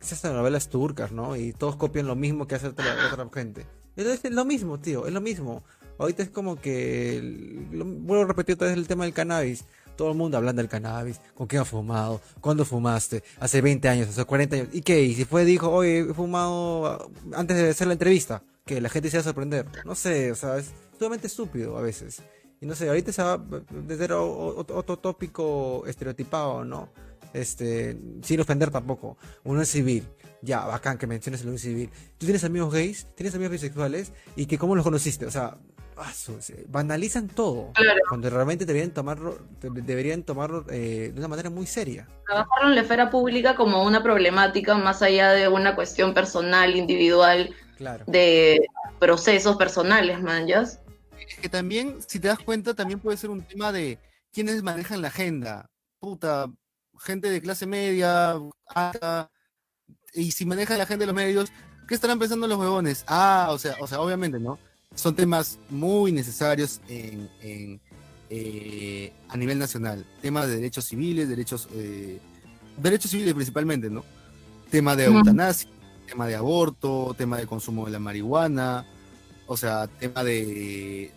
[0.00, 1.36] esas novelas turcas, ¿no?
[1.36, 3.66] Y todos copian lo mismo que hace otra, otra gente.
[3.96, 5.64] Es lo mismo, tío, es lo mismo.
[5.98, 9.64] Ahorita es como que, vuelvo a repetir otra vez el tema del cannabis.
[9.98, 14.08] Todo el mundo hablando del cannabis, con quién ha fumado, cuándo fumaste, hace 20 años,
[14.08, 14.68] hace 40 años.
[14.72, 15.02] ¿Y qué?
[15.02, 19.10] Y si fue, dijo, oye, he fumado antes de hacer la entrevista, que la gente
[19.10, 19.66] se va a sorprender.
[19.84, 22.22] No sé, o sea, es totalmente estúpido a veces.
[22.60, 26.92] Y no sé, ahorita se va desde otro tópico estereotipado, ¿no?
[27.32, 29.18] Este, sin ofender tampoco.
[29.42, 30.06] Uno es civil.
[30.42, 31.90] Ya, bacán que menciones el civil.
[32.18, 35.26] Tú tienes amigos gays, tienes amigos bisexuales, y que cómo los conociste.
[35.26, 35.58] O sea,
[36.68, 37.72] banalizan todo.
[38.08, 42.06] Cuando realmente deberían tomarlo deberían tomarlo eh, de una manera muy seria.
[42.26, 47.54] Trabajaron en la esfera pública como una problemática más allá de una cuestión personal individual
[48.06, 48.66] de
[48.98, 50.46] procesos personales man
[51.40, 53.98] que también si te das cuenta también puede ser un tema de
[54.32, 55.70] quiénes manejan la agenda.
[56.00, 56.46] Puta
[57.00, 59.30] gente de clase media alta
[60.14, 61.52] y si manejan la agenda de los medios
[61.86, 63.04] ¿qué estarán pensando los huevones?
[63.06, 64.58] ah o sea o sea obviamente no
[64.98, 67.80] son temas muy necesarios en,
[68.30, 70.04] eh, a nivel nacional.
[70.20, 72.18] Temas de derechos civiles, derechos, eh,
[72.76, 74.04] derechos civiles principalmente, ¿no?
[74.70, 75.70] Tema de eutanasia,
[76.04, 78.86] tema de aborto, tema de consumo de la marihuana,
[79.46, 81.12] o sea, tema de...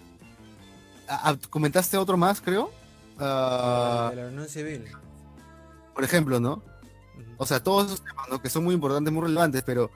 [1.49, 2.71] ¿Comentaste otro más, creo?
[3.17, 4.85] Uh, de la unión civil.
[5.95, 6.61] Por ejemplo, ¿no?
[7.37, 8.39] O sea, todos esos temas, ¿no?
[8.39, 9.89] Que son muy importantes, muy relevantes, pero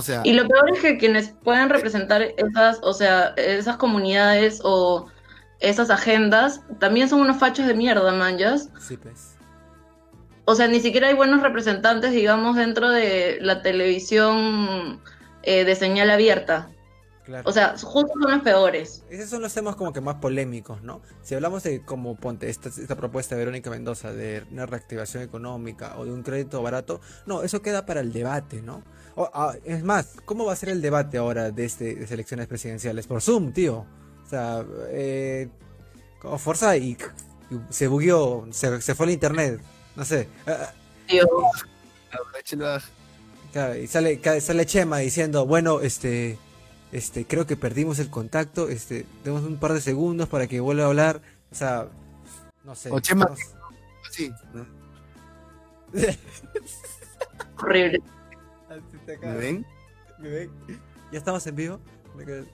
[0.00, 5.06] sea, y lo peor es que quienes pueden representar esas, o sea, esas comunidades o
[5.60, 8.70] esas agendas también son unos fachos de mierda, manjas.
[8.80, 9.36] Sí, pues.
[10.44, 15.00] O sea, ni siquiera hay buenos representantes, digamos, dentro de la televisión
[15.42, 16.68] eh, de señal abierta.
[17.44, 19.04] O sea, juntos son los peores.
[19.10, 21.00] Esos son los temas como que más polémicos, ¿no?
[21.22, 25.96] Si hablamos de como ponte esta, esta propuesta de Verónica Mendoza de una reactivación económica
[25.98, 28.82] o de un crédito barato, no, eso queda para el debate, ¿no?
[29.16, 33.06] Ah, es más, ¿cómo va a ser el debate ahora de, este, de elecciones presidenciales?
[33.06, 33.86] Por Zoom, tío.
[34.24, 35.48] O sea, eh,
[36.20, 36.96] como fuerza y,
[37.70, 39.60] se bugueó, se, fue el internet.
[39.96, 40.28] No sé.
[40.46, 40.72] Ah, ah,
[42.12, 42.80] a-
[43.52, 46.38] claro, y sale, sale Chema diciendo, bueno, este,
[46.92, 50.84] este, creo que perdimos el contacto, este, demos un par de segundos para que vuelva
[50.84, 51.20] a hablar.
[51.50, 51.88] O sea,
[52.64, 52.90] no sé.
[52.90, 53.36] O Chema- no.
[54.10, 54.30] Sí,
[57.58, 58.02] Horrible.
[58.68, 59.66] Así te ¿me ven?
[60.18, 60.50] ¿Me ven?
[61.10, 61.80] ¿Ya estamos en vivo?
[62.16, 62.46] No sé.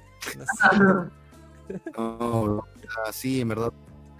[0.60, 1.10] Ajá.
[1.96, 2.64] No,
[3.06, 3.72] ah, sí, en verdad.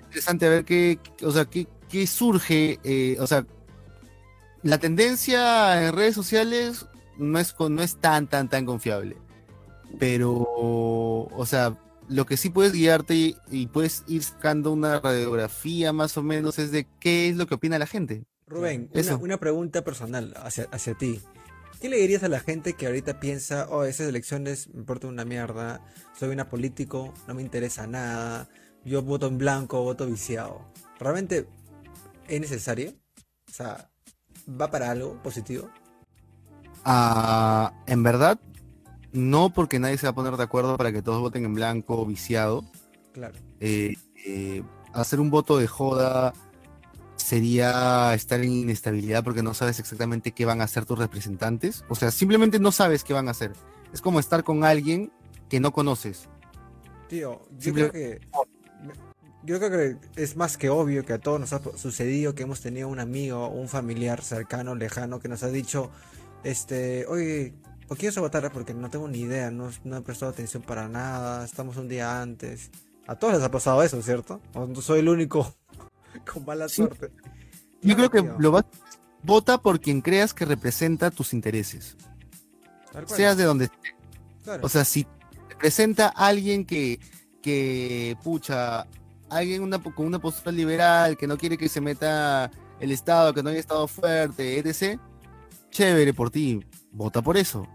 [0.04, 3.44] Interesante ver qué, o sea, qué, qué surge, eh, o sea,
[4.62, 6.86] la tendencia en redes sociales
[7.16, 9.16] no es, con- no es tan, tan, tan confiable.
[9.98, 11.76] Pero, o sea,
[12.08, 16.58] lo que sí puedes guiarte y, y puedes ir sacando una radiografía más o menos
[16.58, 18.24] es de qué es lo que opina la gente.
[18.46, 19.18] Rubén, una, Eso.
[19.18, 21.20] una pregunta personal hacia, hacia ti.
[21.80, 25.24] ¿Qué le dirías a la gente que ahorita piensa, oh, esas elecciones me importa una
[25.24, 25.80] mierda,
[26.18, 28.48] soy una político, no me interesa nada,
[28.84, 30.72] yo voto en blanco, voto viciado?
[30.98, 31.46] ¿Realmente
[32.26, 32.94] es necesario?
[33.48, 33.90] O sea,
[34.48, 35.70] ¿va para algo positivo?
[36.84, 38.40] Ah, en verdad,
[39.12, 42.00] no porque nadie se va a poner de acuerdo para que todos voten en blanco
[42.00, 42.64] o viciado.
[43.12, 43.34] Claro.
[43.60, 44.62] eh, eh,
[44.92, 46.32] hacer un voto de joda
[47.16, 51.84] sería estar en inestabilidad porque no sabes exactamente qué van a hacer tus representantes.
[51.88, 53.52] O sea, simplemente no sabes qué van a hacer.
[53.92, 55.10] Es como estar con alguien
[55.48, 56.28] que no conoces.
[57.08, 58.20] Tío, yo Simple- creo que.
[59.44, 62.60] Yo creo que es más que obvio que a todos nos ha sucedido que hemos
[62.60, 65.90] tenido un amigo un familiar cercano, lejano, que nos ha dicho,
[66.44, 67.54] este, oye,
[67.88, 68.52] ¿por quién vas a votar?
[68.52, 72.20] Porque no tengo ni idea, no, no he prestado atención para nada, estamos un día
[72.20, 72.70] antes.
[73.06, 74.40] A todos les ha pasado eso, ¿cierto?
[74.54, 75.52] O no soy el único
[76.32, 76.76] con mala Sí.
[76.76, 77.10] suerte.
[77.80, 78.64] Yo creo que lo vas
[79.22, 81.96] vota por quien creas que representa tus intereses,
[83.06, 83.94] seas de donde estés.
[84.44, 84.64] claro.
[84.64, 85.06] O sea, si
[85.48, 87.00] representa a alguien que,
[87.42, 88.86] que pucha,
[89.28, 92.50] alguien una, con una postura liberal, que no quiere que se meta
[92.80, 95.00] el Estado, que no haya Estado fuerte, etc.,
[95.70, 97.66] chévere por ti, vota por eso.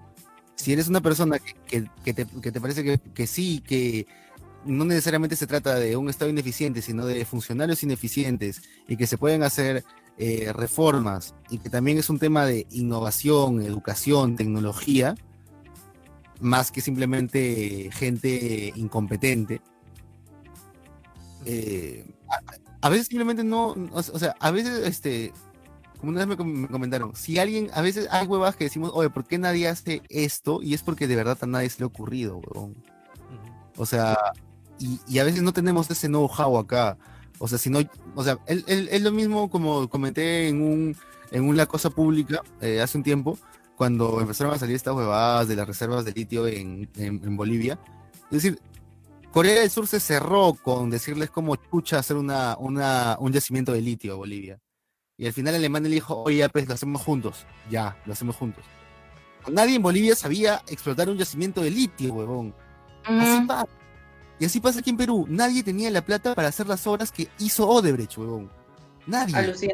[0.56, 4.08] Si eres una persona que, que- te, que te parece que, que sí, que
[4.66, 9.18] no necesariamente se trata de un Estado ineficiente, sino de funcionarios ineficientes y que se
[9.18, 9.84] pueden hacer
[10.18, 15.16] eh, reformas y que también es un tema de innovación, educación, tecnología,
[16.40, 19.62] más que simplemente gente incompetente.
[21.46, 22.06] Eh,
[22.82, 25.34] a, veces simplemente no, o sea, a veces, este,
[26.04, 28.92] como una vez me, com- me comentaron, si alguien, a veces hay huevas que decimos,
[28.94, 30.60] oye, ¿por qué nadie hace esto?
[30.62, 32.76] Y es porque de verdad a nadie se le ha ocurrido, huevón.
[33.78, 34.18] O sea,
[34.80, 36.98] y, y a veces no tenemos ese know-how acá.
[37.40, 37.80] O sea, si no,
[38.16, 40.98] o sea, es lo mismo como comenté en un
[41.32, 43.40] en una cosa pública eh, hace un tiempo,
[43.78, 47.80] cuando empezaron a salir estas huevadas de las reservas de litio en, en- en Bolivia.
[48.26, 48.60] Es decir,
[49.32, 53.82] Corea del Sur se cerró con decirles cómo chucha hacer una, una, un yacimiento de
[53.82, 54.60] litio a Bolivia.
[55.24, 57.46] Y al final Alemania le dijo, oye, pues lo hacemos juntos.
[57.70, 58.66] Ya, lo hacemos juntos.
[59.50, 62.54] Nadie en Bolivia sabía explotar un yacimiento de litio, huevón.
[63.06, 63.48] Así Ujú.
[63.48, 63.68] pasa.
[64.38, 65.26] Y así pasa aquí en Perú.
[65.30, 68.52] Nadie tenía la plata para hacer las obras que hizo Odebrecht, huevón.
[69.08, 69.34] Nadie.
[69.34, 69.74] Alucina.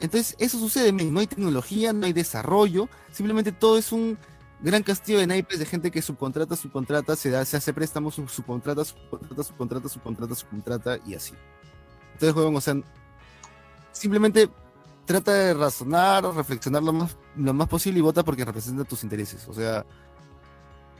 [0.00, 4.18] Entonces, eso sucede, no hay tecnología, no hay desarrollo, simplemente todo es un
[4.60, 8.28] gran castillo de naipes de gente que subcontrata, subcontrata, se, da, se hace préstamos, sub-
[8.28, 11.32] subcontrata, subcontrata, subcontrata, subcontrata, subcontrata y así.
[12.12, 12.74] Entonces, huevón, o sea,
[13.92, 14.48] simplemente
[15.06, 19.46] trata de razonar, reflexionar lo más, lo más posible y vota porque representa tus intereses.
[19.48, 19.84] O sea,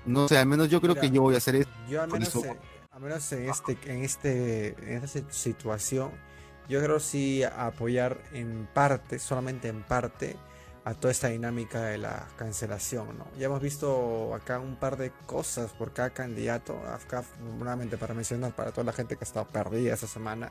[0.06, 1.70] no sé, al menos yo creo Mira, que yo voy a hacer eso.
[1.88, 2.56] Yo al menos, eso- eh,
[2.90, 6.10] al menos en este, en este, en esta si- situación,
[6.68, 10.36] yo creo sí apoyar en parte, solamente en parte,
[10.84, 13.26] a toda esta dinámica de la cancelación, ¿no?
[13.38, 17.22] Ya hemos visto acá un par de cosas por cada candidato, acá
[17.58, 20.50] nuevamente para mencionar para toda la gente que ha estado perdida esta semana,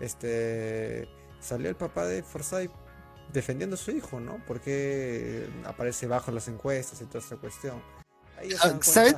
[0.00, 1.06] este
[1.40, 2.70] salió el papá de Forsyth
[3.32, 4.40] defendiendo a su hijo, ¿no?
[4.46, 7.80] Porque aparece bajo las encuestas y toda esta cuestión.
[8.38, 9.16] Ahí Ah, ¿sabes?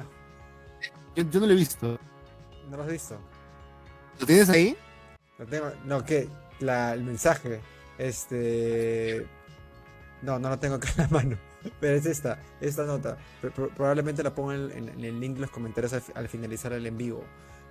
[1.15, 1.99] Yo, yo no lo he visto.
[2.69, 3.19] ¿No lo has visto?
[4.19, 4.77] ¿Lo tienes ahí?
[5.39, 6.29] Lo tengo- no, que
[6.61, 7.61] la, el mensaje,
[7.99, 9.27] este,
[10.23, 11.39] no, no lo tengo acá en la mano,
[11.81, 13.17] pero es esta, esta nota.
[13.41, 16.73] Pro- pro- probablemente la pongo en, en- en el link de los comentarios al finalizar
[16.73, 17.25] el en vivo.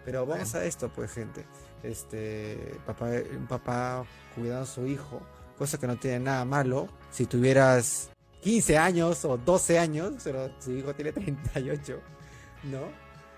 [0.05, 1.45] Pero vamos a esto, pues, gente.
[1.83, 4.05] Este, papá, un papá
[4.35, 5.21] cuidando a su hijo,
[5.57, 6.87] cosa que no tiene nada malo.
[7.11, 8.09] Si tuvieras
[8.41, 11.99] 15 años o 12 años, pero su hijo tiene 38,
[12.63, 12.79] ¿no?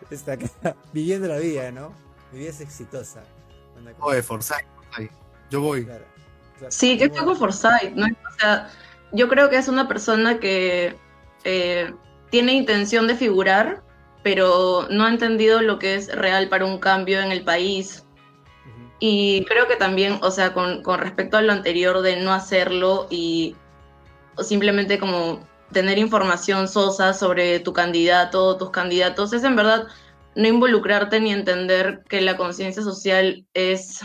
[0.09, 0.47] Está acá
[0.93, 1.93] viviendo la vida, ¿no?
[2.31, 3.23] Mi vida es exitosa.
[3.99, 4.65] Oye, Forsyth.
[5.49, 5.85] Yo voy.
[5.85, 6.05] Claro,
[6.57, 6.71] claro.
[6.71, 8.05] Sí, que Bueno, tengo Forsyth, ¿no?
[8.05, 8.69] O sea,
[9.11, 10.95] yo creo que es una persona que
[11.43, 11.93] eh,
[12.29, 13.83] tiene intención de figurar,
[14.23, 18.05] pero no ha entendido lo que es real para un cambio en el país.
[18.99, 23.07] Y creo que también, o sea, con, con respecto a lo anterior de no hacerlo
[23.09, 23.55] y
[24.37, 29.87] simplemente como tener información sosa sobre tu candidato, tus candidatos, es en verdad
[30.35, 34.01] no involucrarte ni entender que la conciencia social es,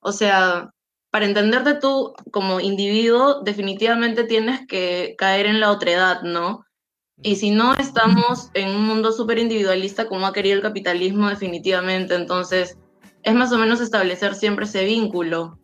[0.00, 0.70] o sea,
[1.10, 6.64] para entenderte tú como individuo, definitivamente tienes que caer en la otredad, ¿no?
[7.22, 12.14] Y si no, estamos en un mundo súper individualista como ha querido el capitalismo definitivamente,
[12.14, 12.78] entonces
[13.22, 15.58] es más o menos establecer siempre ese vínculo.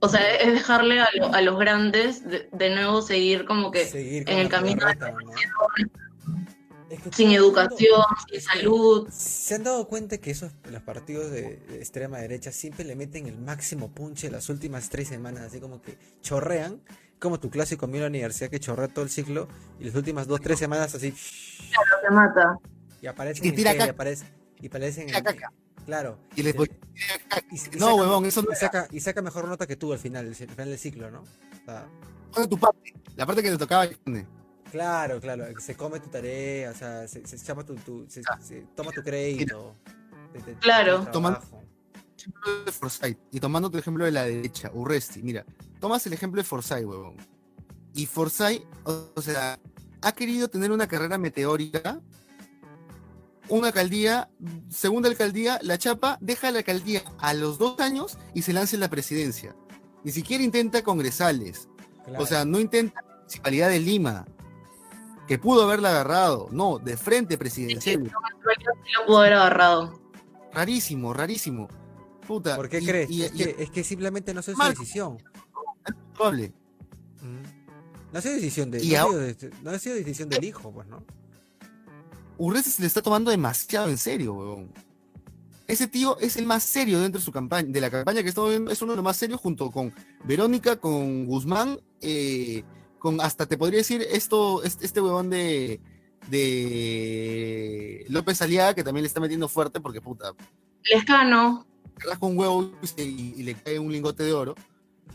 [0.00, 3.88] O sea, es dejarle a, los grandes de, nuevo seguir como que
[4.26, 4.84] en el camino
[7.12, 9.08] sin educación, sin salud.
[9.10, 13.38] ¿Se han dado cuenta que esos los partidos de, extrema derecha siempre le meten el
[13.38, 16.80] máximo punche las últimas tres semanas, así como que chorrean,
[17.18, 19.48] como tu clásico en la universidad que chorrea todo el ciclo
[19.80, 21.12] y las últimas dos, tres semanas así.
[21.12, 22.58] Claro, se mata.
[23.00, 24.26] Y aparecen y, tira y, aparece,
[24.60, 25.24] y aparecen en,
[25.86, 26.18] Claro.
[26.34, 26.68] Y les voy...
[27.78, 28.52] no, huevón, eso no.
[28.52, 31.20] Y saca, y saca mejor nota que tú al final, al final del ciclo, ¿no?
[31.20, 33.86] O sea, tu parte, la parte que te tocaba.
[34.72, 38.20] Claro, claro, se come tu tarea, o sea, se, se tu, tu se,
[38.74, 39.76] toma tu crédito.
[40.60, 41.06] claro.
[41.12, 41.40] Tomando
[42.18, 45.44] ejemplo de Forsyth y tomando tu ejemplo de la derecha, Urresti, mira,
[45.80, 47.16] tomas el ejemplo de Forsyth, huevón.
[47.94, 49.58] Y Forsyth, o sea,
[50.02, 52.00] ha querido tener una carrera meteórica
[53.48, 54.28] una alcaldía,
[54.68, 58.80] segunda alcaldía, la chapa deja la alcaldía a los dos años y se lanza en
[58.80, 59.54] la presidencia.
[60.02, 61.68] Ni siquiera intenta congresales.
[62.18, 64.26] O sea, no intenta la municipalidad de Lima,
[65.26, 66.48] que pudo haberla agarrado.
[66.50, 68.04] No, de frente presidencial.
[68.04, 68.10] Sí,
[68.98, 70.00] lo pudo haber agarrado.
[70.52, 71.68] Rarísimo, rarísimo.
[72.26, 72.56] Puta.
[72.56, 73.10] ¿Por qué crees?
[73.10, 75.18] es, que, simplemente no es su decisión.
[78.12, 81.04] No ha sido decisión de, no ha sido decisión del hijo, pues, ¿no?
[82.38, 84.72] Urresti se le está tomando demasiado en serio, weón.
[85.66, 88.50] Ese tío es el más serio dentro de su campaña, de la campaña que estamos
[88.50, 89.92] viendo, es uno de los más serios junto con
[90.24, 92.62] Verónica, con Guzmán, eh,
[92.98, 95.80] con hasta te podría decir esto, este, este huevón de,
[96.30, 100.32] de López Aliaga, que también le está metiendo fuerte porque puta.
[100.84, 101.66] Lescano.
[101.96, 104.54] Rasca un huevo y, le cae un lingote de oro.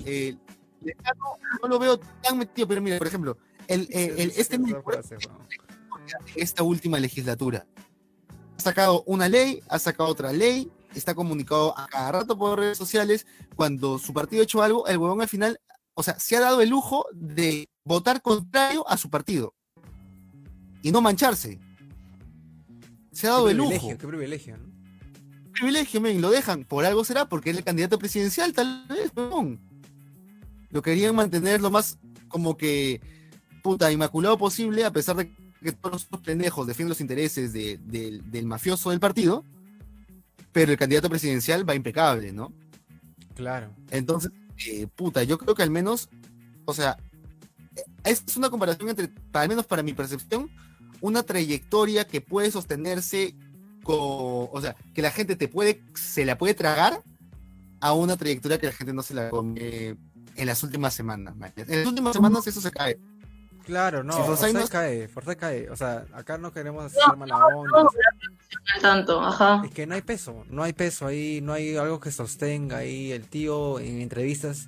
[0.05, 0.35] Eh,
[0.81, 3.37] Lescano no lo veo tan metido, pero mira, por ejemplo,
[3.67, 4.59] el, el, este
[6.35, 7.65] esta última legislatura.
[8.57, 12.77] Ha sacado una ley, ha sacado otra ley, está comunicado a cada rato por redes
[12.77, 13.25] sociales.
[13.55, 15.59] Cuando su partido ha hecho algo, el huevón al final,
[15.93, 19.55] o sea, se ha dado el lujo de votar contrario a su partido
[20.81, 21.59] y no mancharse.
[23.11, 23.89] Se ha dado el lujo.
[23.89, 24.71] Qué privilegio, ¿no?
[25.51, 26.63] Privilegio, men, lo dejan.
[26.63, 29.59] Por algo será, porque es el candidato presidencial, tal vez, huevón.
[30.71, 33.01] Lo querían mantener lo más como que
[33.61, 35.31] puta inmaculado posible, a pesar de
[35.61, 39.45] que todos los pendejos defienden los intereses del mafioso del partido,
[40.51, 42.51] pero el candidato presidencial va impecable, ¿no?
[43.35, 43.73] Claro.
[43.91, 44.31] Entonces,
[44.67, 46.09] eh, puta, yo creo que al menos,
[46.65, 46.97] o sea,
[48.03, 50.49] es una comparación entre, al menos para mi percepción,
[50.99, 53.35] una trayectoria que puede sostenerse
[53.83, 53.97] con,
[54.51, 57.01] o sea, que la gente te puede, se la puede tragar
[57.79, 59.97] a una trayectoria que la gente no se la come
[60.41, 61.35] en las últimas semanas.
[61.55, 62.97] En las últimas semanas eso se cae.
[63.63, 65.69] Claro, no, Forza cae, Forza cae.
[65.69, 67.87] O sea, acá no queremos hacer mala onda.
[68.81, 69.61] tanto, ajá.
[69.63, 73.11] Es que no hay peso, no hay peso ahí, no hay algo que sostenga ahí.
[73.11, 74.67] El tío en entrevistas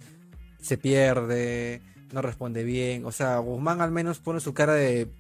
[0.62, 1.82] se pierde,
[2.12, 3.04] no responde bien.
[3.08, 5.12] O sea, Guzmán al menos pone su cara de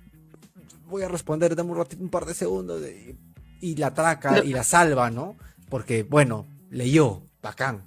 [0.85, 2.83] voy a responder, dame un, un par de segundos
[3.59, 5.35] y la atraca y la salva, ¿no?
[5.69, 7.85] Porque, bueno, leyó, bacán.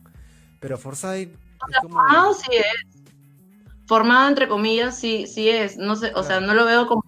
[0.58, 2.00] Pero Forsyth es como...
[2.00, 2.96] Ah, sí es
[3.86, 5.76] formado entre comillas, sí, sí es.
[5.76, 7.04] No sé, o sea, no lo veo como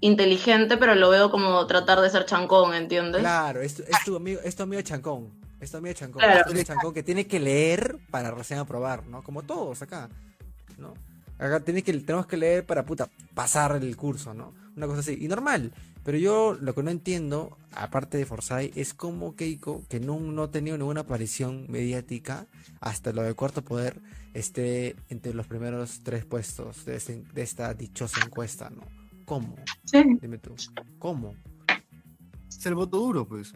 [0.00, 3.20] inteligente, pero lo veo como tratar de ser chancón, ¿entiendes?
[3.20, 5.30] Claro, es, es tu amigo, es tu amigo chancón.
[5.60, 6.22] Es tu amigo chancón.
[6.24, 9.22] Es tu amigo chancón que tiene que leer para recién aprobar, ¿no?
[9.22, 10.08] Como todos acá,
[10.78, 10.94] ¿no?
[11.38, 14.54] Acá tiene que, tenemos que leer para puta pasar el curso, ¿no?
[14.76, 15.18] Una cosa así.
[15.20, 15.72] Y normal.
[16.04, 20.44] Pero yo lo que no entiendo, aparte de Forsyth, es como Keiko, que no, no
[20.44, 22.46] ha tenido ninguna aparición mediática
[22.80, 24.00] hasta lo del cuarto poder,
[24.32, 28.82] esté entre los primeros tres puestos de, este, esta dichosa encuesta, ¿no?
[29.26, 29.56] ¿Cómo?
[29.84, 30.02] Sí.
[30.20, 30.54] Dime tú,
[30.98, 31.34] ¿cómo?
[32.48, 33.52] Es el voto duro, pues.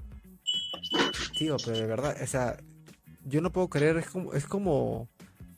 [1.36, 2.56] Tío, pero de verdad, o sea,
[3.24, 5.08] yo no puedo creer, es como, es como,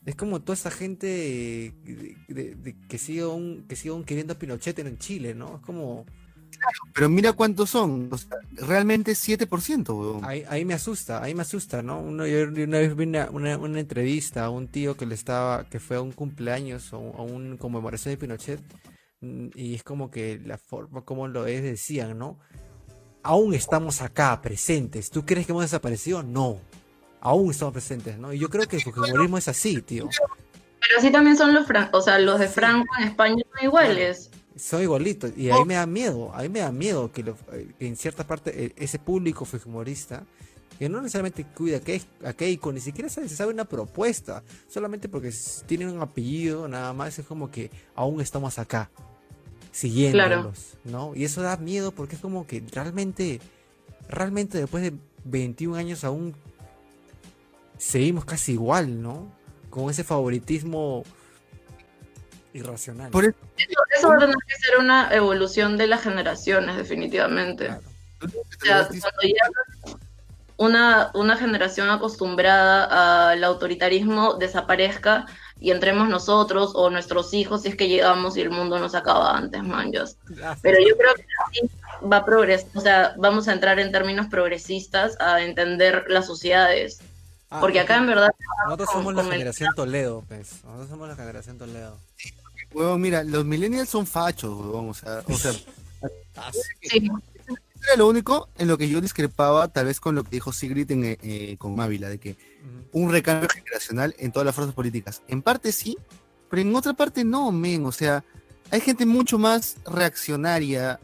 [0.04, 1.74] es como toda esa gente
[2.88, 5.56] que sigue un, que sigue queriendo a Pinochet en Chile, ¿no?
[5.56, 6.06] Es como
[6.92, 8.10] pero mira cuántos son,
[8.52, 10.20] realmente 7%.
[10.24, 12.00] Ahí, ahí, me asusta, ahí me asusta, ¿no?
[12.00, 15.80] Uno, yo una vez vi una, una, entrevista a un tío que le estaba, que
[15.80, 18.60] fue a un cumpleaños o a un conmemoración de Pinochet,
[19.20, 22.38] mm, y es como que la forma como lo es decían, ¿no?
[23.26, 25.10] aún estamos acá, presentes.
[25.10, 26.22] ¿Tú crees que hemos desaparecido?
[26.22, 26.60] No.
[27.20, 28.32] Aún estamos presentes, ¿no?
[28.32, 30.08] Y yo creo que el fujimorismo es así, tío.
[30.80, 34.30] Pero así también son los o sea, los de Franco en España son iguales.
[34.56, 35.32] Son igualitos.
[35.36, 37.22] Y ahí me da miedo, ahí me da miedo que,
[37.52, 40.24] eh, en cierta parte eh, ese público fujimorista
[40.78, 41.80] que no necesariamente cuida
[42.24, 45.32] a Keiko, ni siquiera se sabe una propuesta, solamente porque
[45.66, 48.90] tienen un apellido, nada más, es como que aún estamos acá,
[49.72, 51.14] siguiéndolos, ¿no?
[51.14, 53.40] Y eso da miedo porque es como que realmente,
[54.08, 54.92] realmente después de
[55.24, 56.34] 21 años aún
[57.78, 59.32] seguimos casi igual, ¿no?
[59.70, 61.04] Con ese favoritismo
[62.56, 63.10] irracional.
[63.10, 67.70] eso, va a tener que ser una evolución de las generaciones, definitivamente.
[67.70, 69.50] O sea, cuando ya
[70.56, 75.26] una, una generación acostumbrada al autoritarismo desaparezca
[75.60, 79.36] y entremos nosotros o nuestros hijos si es que llegamos y el mundo nos acaba
[79.36, 80.16] antes, manjas.
[80.62, 81.70] Pero yo creo que así
[82.06, 87.00] va a progresar, o sea, vamos a entrar en términos progresistas a entender las sociedades.
[87.48, 88.30] Ah, Porque acá en verdad...
[88.64, 90.64] Nosotros somos la generación Toledo, pues.
[90.64, 91.96] Nosotros somos la generación Toledo.
[92.72, 95.22] Huevón, mira, los millennials son fachos, huevón, o sea...
[95.26, 95.52] O sea
[96.82, 97.10] sí
[97.86, 100.90] era lo único en lo que yo discrepaba, tal vez con lo que dijo Sigrid
[100.90, 102.36] en, eh, eh, con Mávila, de que
[102.92, 105.22] un recambio generacional en todas las fuerzas políticas.
[105.28, 105.96] En parte sí,
[106.50, 107.86] pero en otra parte no, men.
[107.86, 108.24] O sea,
[108.70, 110.98] hay gente mucho más reaccionaria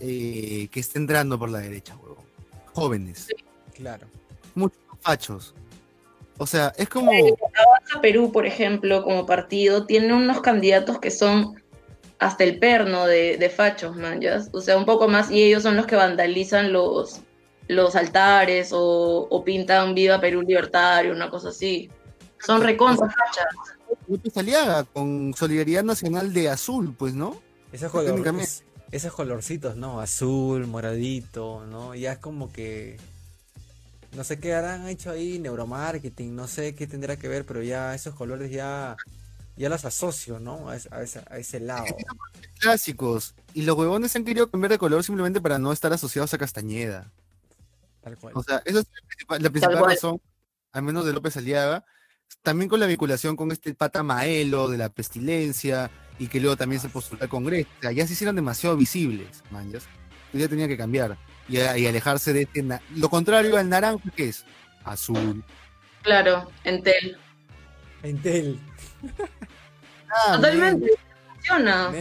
[0.00, 2.24] eh, que está entrando por la derecha, huevón.
[2.72, 3.28] Jóvenes.
[3.74, 4.06] claro.
[4.54, 5.54] Muchos fachos.
[6.38, 7.12] O sea, es como.
[8.00, 11.62] Perú, por ejemplo, como partido, tiene unos candidatos que son
[12.18, 14.20] hasta el perno de, de fachos, man,
[14.52, 17.20] O sea, un poco más, y ellos son los que vandalizan los,
[17.66, 21.90] los altares o, pintan Viva Perú Libertario, una cosa así.
[22.38, 23.46] Son recontra fachas.
[24.06, 27.40] López Aliaga, con Solidaridad Nacional de Azul, pues, ¿no?
[27.72, 30.00] Esos, colores, esos colorcitos, ¿no?
[30.00, 31.94] Azul, moradito, ¿no?
[31.94, 32.98] Ya es como que...
[34.14, 37.94] No sé qué harán hecho ahí, neuromarketing, no sé qué tendrá que ver, pero ya
[37.94, 38.96] esos colores ya
[39.56, 40.70] ya las asocio, ¿no?
[40.70, 41.84] A, ese, lado.
[42.58, 43.34] Clásicos.
[43.54, 47.10] Y los huevones han querido cambiar de color simplemente para no estar asociados a Castañeda.
[48.02, 48.32] Tal cual.
[48.36, 48.86] O sea, esa es
[49.38, 50.20] la principal, razón,
[50.72, 51.84] al menos de López Aliaga.
[52.42, 56.80] También con la vinculación con este pata Maelo de la pestilencia y que luego también
[56.80, 57.68] se postuló al Congreso.
[57.78, 59.70] O sea, ya se hicieron demasiado visibles, man.
[60.32, 61.18] Ya, tenía que cambiar
[61.48, 62.64] y, alejarse de este.
[62.96, 64.44] Lo contrario al naranja, que es?
[64.84, 65.44] Azul.
[66.02, 67.16] Claro, Entel.
[68.02, 68.58] Entel.
[70.14, 70.90] Ah, Totalmente,
[71.34, 71.92] funciona.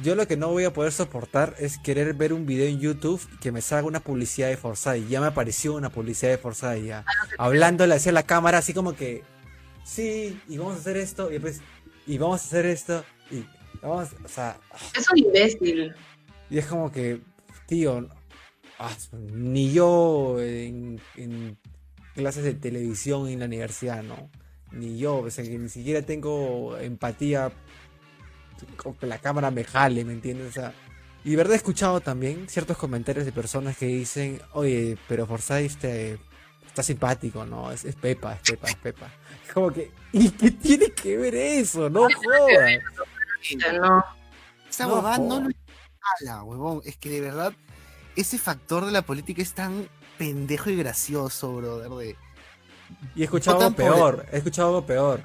[0.00, 3.20] Yo lo que no voy a poder soportar es querer ver un video en YouTube
[3.40, 5.08] que me salga una publicidad de Forsyth.
[5.08, 7.04] Ya me apareció una publicidad de Forsyth ya.
[7.36, 9.24] Hablándole hacia la cámara así como que
[9.84, 11.60] sí, y vamos a hacer esto, y después,
[12.06, 13.44] y vamos a hacer esto, y
[13.80, 14.58] vamos, o sea.
[14.94, 15.94] Es un imbécil.
[16.50, 17.20] Y es como que,
[17.66, 18.08] tío,
[18.78, 21.00] ah, ni yo en
[22.14, 24.30] clases de televisión en la universidad, ¿no?
[24.72, 27.50] ni yo, o sea, que ni siquiera tengo empatía
[28.76, 30.48] con que la cámara me jale, ¿me entiendes?
[30.48, 30.74] O sea,
[31.24, 35.64] y de verdad he escuchado también ciertos comentarios de personas que dicen, oye, pero Forsyth
[35.64, 36.18] este,
[36.66, 37.70] está simpático, ¿no?
[37.70, 39.10] Es, Pepa, es Pepa, es Pepa.
[39.46, 41.88] Es como que, ¿y qué tiene que ver eso?
[41.88, 42.78] No jodas.
[43.80, 44.04] No.
[44.68, 45.50] Esa no, no lo
[46.20, 46.82] habla, huevón.
[46.84, 47.52] Es que de verdad,
[48.20, 49.88] ese factor de la política es tan
[50.18, 52.16] pendejo y gracioso, brother, de
[53.14, 55.22] y he escuchado algo peor, he escuchado algo peor.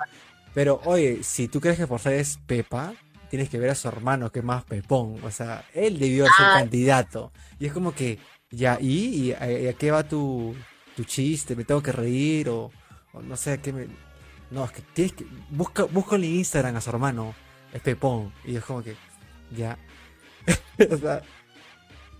[0.54, 2.94] Pero oye, si tú crees que Forsyth es Pepa,
[3.30, 5.18] tienes que ver a su hermano que es más pepón.
[5.24, 6.60] O sea, él debió ser ah.
[6.60, 7.32] candidato.
[7.60, 8.20] Y es como que,
[8.52, 10.56] ya, ¿y, a, qué va tu,
[10.96, 11.56] tu chiste?
[11.56, 12.50] ¿Me tengo que reír?
[12.50, 12.72] O,
[13.24, 13.88] no sé, ¿a qué me...?
[14.52, 15.26] No, es que tienes que...
[15.50, 17.34] Busca, busca en Instagram a su hermano.
[17.74, 18.32] Es pepón.
[18.46, 18.96] Y es como que,
[19.50, 19.80] ya.
[20.92, 21.24] o sea,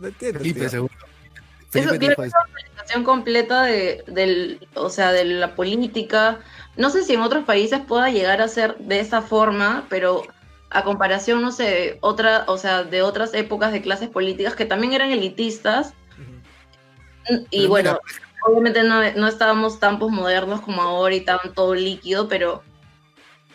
[0.04, 0.90] no entiendo.
[1.74, 6.40] Eso tiene una organización completa de, del, o sea, de la política.
[6.76, 10.24] No sé si en otros países pueda llegar a ser de esa forma, pero
[10.70, 14.94] a comparación, no sé, otra, o sea, de otras épocas de clases políticas que también
[14.94, 15.94] eran elitistas.
[17.50, 17.98] Y bueno,
[18.46, 22.64] obviamente no, no estábamos tan posmodernos como ahora y tan todo líquido, pero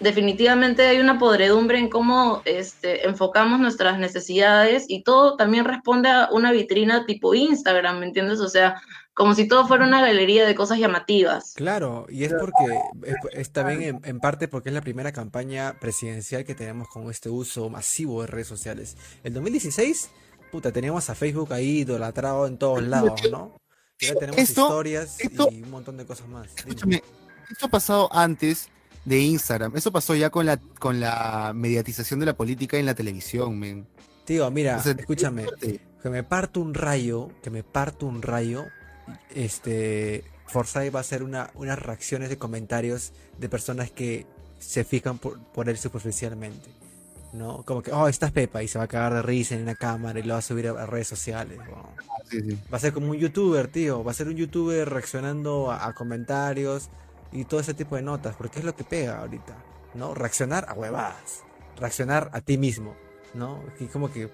[0.00, 6.28] definitivamente hay una podredumbre en cómo este, enfocamos nuestras necesidades y todo también responde a
[6.32, 8.40] una vitrina tipo Instagram, ¿me entiendes?
[8.40, 8.80] O sea,
[9.14, 11.54] como si todo fuera una galería de cosas llamativas.
[11.54, 12.80] Claro, y es porque,
[13.32, 17.68] está bien en, parte porque es la primera campaña presidencial que tenemos con este uso
[17.68, 18.96] masivo de redes sociales.
[19.24, 20.10] El 2016,
[20.52, 23.60] puta, teníamos a Facebook ahí idolatrado en todos lados, ¿no?
[23.98, 26.54] Y ahora tenemos historias y un montón de cosas más.
[26.56, 27.02] Escúchame,
[27.50, 28.68] esto ha pasado antes
[29.08, 29.74] de Instagram.
[29.74, 33.86] Eso pasó ya con la, con la mediatización de la política en la televisión, men.
[34.24, 35.46] Tío, mira, escúchame.
[36.02, 38.66] que me parto un rayo, que me parto un rayo,
[39.34, 44.26] este, Forsyth va a hacer una, unas reacciones de comentarios de personas que
[44.58, 46.68] se fijan por, por él superficialmente.
[47.32, 47.62] ¿no?
[47.64, 50.18] Como que, oh, estás Pepa y se va a cagar de risa en una cámara
[50.18, 51.58] y lo va a subir a, a redes sociales.
[51.58, 51.88] ¿no?
[52.28, 52.58] Sí, sí.
[52.70, 54.04] Va a ser como un youtuber, tío.
[54.04, 56.90] Va a ser un youtuber reaccionando a, a comentarios
[57.32, 59.56] y todo ese tipo de notas, porque es lo que pega ahorita,
[59.94, 60.14] ¿no?
[60.14, 61.42] Reaccionar a huevadas,
[61.78, 62.94] reaccionar a ti mismo,
[63.34, 63.62] ¿no?
[63.80, 64.30] Y como que, o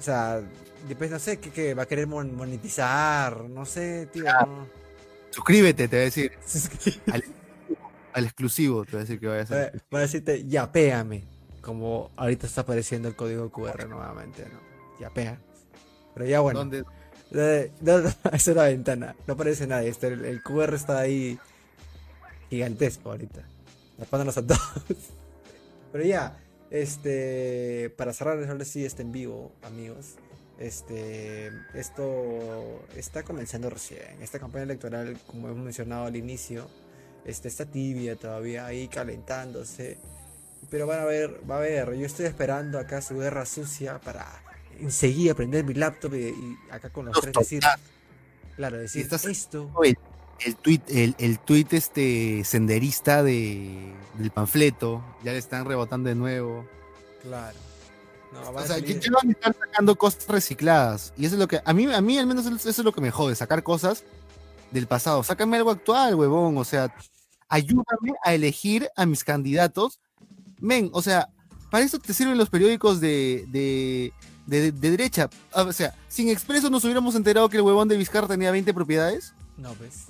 [0.00, 0.40] sea,
[0.88, 4.24] después no sé, que, va a querer mon- monetizar, no sé, tío.
[4.24, 4.66] no.
[5.30, 6.32] Suscríbete, te voy a decir.
[7.12, 7.24] Al,
[8.12, 9.82] al exclusivo, te voy a decir que vaya a Va ser.
[9.94, 11.24] va a decirte, ya, péame,
[11.62, 14.60] como ahorita está apareciendo el código QR nuevamente, ¿no?
[15.00, 15.38] Ya, pega.
[16.14, 16.58] Pero ya bueno.
[16.58, 16.84] ¿Dónde?
[17.32, 17.98] No,
[18.32, 19.88] es una ventana, no aparece nadie.
[19.88, 21.38] Este, el, el QR está ahí
[22.50, 23.42] gigantesco ahorita,
[23.98, 24.60] tapándonos a todos.
[25.92, 26.36] Pero ya,
[26.70, 30.16] este, para cerrar ahora sí este en vivo, amigos.
[30.58, 34.20] Este, esto está comenzando recién.
[34.20, 36.68] Esta campaña electoral, como hemos mencionado al inicio,
[37.24, 39.98] este, está tibia todavía ahí calentándose.
[40.70, 44.26] Pero van a ver, va a ver, yo estoy esperando acá su guerra sucia para
[44.80, 47.62] enseguida prender mi laptop y, y acá con los tres decir,
[48.56, 49.70] claro, decir estás- esto.
[49.82, 49.96] El,
[50.44, 56.14] el tweet, el, el tweet este senderista de, del panfleto, ya le están rebotando de
[56.14, 56.66] nuevo.
[57.22, 57.56] Claro.
[58.32, 61.12] No, O sea, salir- ya van a estar sacando cosas recicladas.
[61.16, 63.00] Y eso es lo que, a mí, a mí al menos eso es lo que
[63.02, 64.04] me jode, sacar cosas
[64.70, 65.22] del pasado.
[65.22, 66.56] Sácame algo actual, huevón.
[66.56, 66.94] O sea,
[67.48, 70.00] ayúdame a elegir a mis candidatos.
[70.58, 71.28] Men, o sea,
[71.70, 74.12] para eso te sirven los periódicos de, de,
[74.46, 75.28] de- de derecha.
[75.52, 78.72] Ah, O sea, sin expreso nos hubiéramos enterado que el huevón de Vizcarra tenía 20
[78.74, 79.34] propiedades.
[79.56, 80.06] No, pues.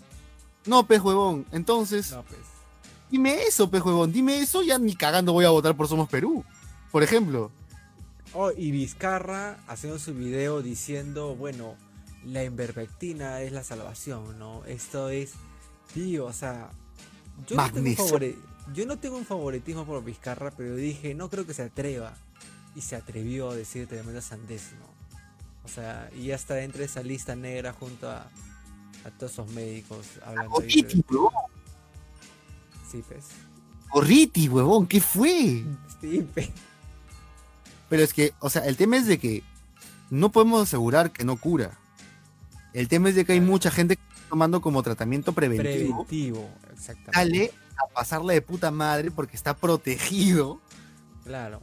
[0.66, 1.44] No, pez huevón.
[1.52, 2.40] Entonces, No, pues.
[3.10, 4.12] dime eso, pez huevón.
[4.12, 6.44] Dime eso, ya ni cagando voy a votar por Somos Perú.
[6.90, 7.50] Por ejemplo.
[8.34, 11.74] Oh, y Vizcarra haciendo su video diciendo, bueno,
[12.24, 14.64] la invermectina es la salvación, ¿no?
[14.64, 15.32] Esto es,
[15.92, 16.70] tío, o sea,
[17.46, 18.06] yo no, tengo un Magnesio.
[18.06, 18.36] favori-
[18.72, 22.14] yo no tengo un favoritismo por Vizcarra, pero dije, no creo que se atreva.
[22.74, 24.86] Y se atrevió a decir tremenda sandez, ¿no?
[25.64, 28.28] O sea, y ya está entre esa lista negra junto a,
[29.04, 31.32] a todos esos médicos hablando ahí de- Gorriti, huevón.
[32.90, 33.24] Sí, pues.
[33.92, 34.86] Gorriti, huevón.
[34.86, 35.64] ¿Qué fue?
[36.00, 36.48] Sí, pues.
[37.88, 39.42] Pero es que, o sea, el tema es de que
[40.10, 41.78] no podemos asegurar que no cura.
[42.72, 46.06] El tema es de que hay mucha gente que está tomando como tratamiento preventivo.
[46.06, 47.12] Preventivo, exactamente.
[47.12, 50.58] Sale a pasarla de puta madre porque está protegido.
[51.24, 51.60] Claro.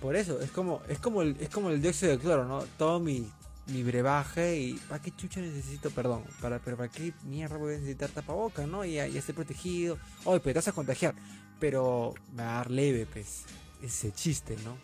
[0.00, 2.64] Por eso, es como, es como el, es como el dióxido de cloro, ¿no?
[2.76, 3.30] Todo mi,
[3.68, 6.22] mi brebaje y ¿para qué chucha necesito perdón?
[6.40, 8.84] Para, pero ¿para qué mierda voy a necesitar tapaboca, no?
[8.84, 9.98] Y ya, ya estoy protegido.
[10.24, 11.14] Oye, pero te vas a contagiar.
[11.58, 13.44] Pero me va a dar leve, pues.
[13.82, 14.76] Ese chiste, ¿no?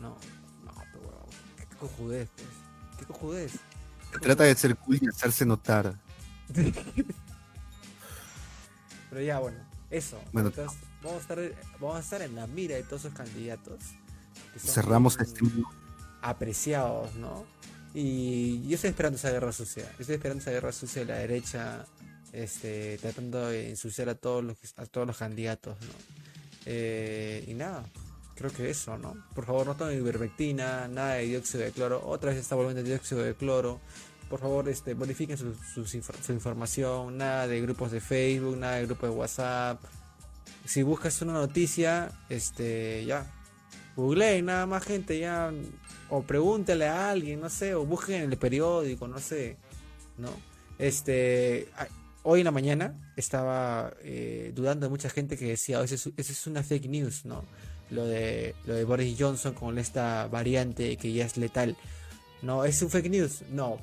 [0.00, 0.16] No,
[0.64, 2.48] no, pero huevón, qué cojudez, pues.
[2.98, 3.52] Qué cojudez.
[4.12, 5.98] Se trata de ser cool y hacerse notar.
[9.10, 9.58] Pero ya, bueno,
[9.90, 10.20] eso.
[10.32, 10.48] Bueno.
[10.48, 11.38] Entonces, vamos a estar,
[11.80, 13.80] vamos a estar en la mira de todos esos candidatos.
[14.56, 15.40] Cerramos este
[16.22, 17.44] apreciados, ¿no?
[17.94, 19.84] Y yo estoy esperando esa guerra sucia.
[19.84, 21.84] Yo estoy esperando esa guerra sucia de la derecha,
[22.32, 25.92] este, tratando de ensuciar a todos los, a todos los candidatos, ¿no?
[26.64, 27.84] Eh, y nada,
[28.34, 29.14] creo que eso, ¿no?
[29.34, 32.00] Por favor, no tomen ivermectina, nada de dióxido de cloro.
[32.06, 33.80] Otra vez está volviendo el dióxido de cloro.
[34.30, 35.54] Por favor, este, modifiquen su,
[35.84, 39.82] su información, nada de grupos de Facebook, nada de grupos de WhatsApp.
[40.64, 43.30] Si buscas una noticia, este, ya,
[43.96, 45.52] googleen nada más gente, ya,
[46.08, 49.56] o pregúntale a alguien, no sé, o busquen en el periódico, no sé,
[50.18, 50.30] ¿no?
[50.78, 51.68] Este,
[52.22, 56.46] hoy en la mañana estaba eh, dudando de mucha gente que decía, "Oh, esa es,
[56.46, 57.44] una fake news, ¿no?
[57.90, 61.76] Lo de, lo de Boris Johnson con esta variante que ya es letal.
[62.40, 63.42] No, es un fake news.
[63.50, 63.78] No,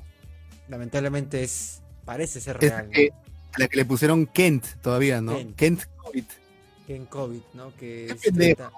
[0.68, 2.90] lamentablemente es, parece ser Es real.
[3.52, 5.36] a la que le pusieron Kent todavía, ¿no?
[5.36, 5.56] Kent.
[5.56, 6.24] Kent COVID.
[6.90, 7.70] Que en COVID, ¿no?
[7.76, 8.68] Que Qué es pendejo.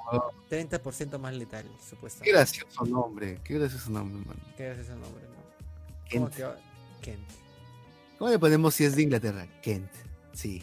[0.50, 2.30] 30%, 30% más letal, Qué supuestamente.
[2.30, 3.38] gracioso nombre.
[3.42, 4.36] Qué gracioso nombre, man.
[4.54, 6.10] ¿Qué ese nombre, no?
[6.12, 6.36] ¿Cómo Kent.
[6.36, 6.56] que va?
[7.00, 7.28] Kent.
[8.18, 9.46] ¿Cómo le ponemos si es de Inglaterra?
[9.62, 9.90] Kent.
[10.34, 10.62] Sí.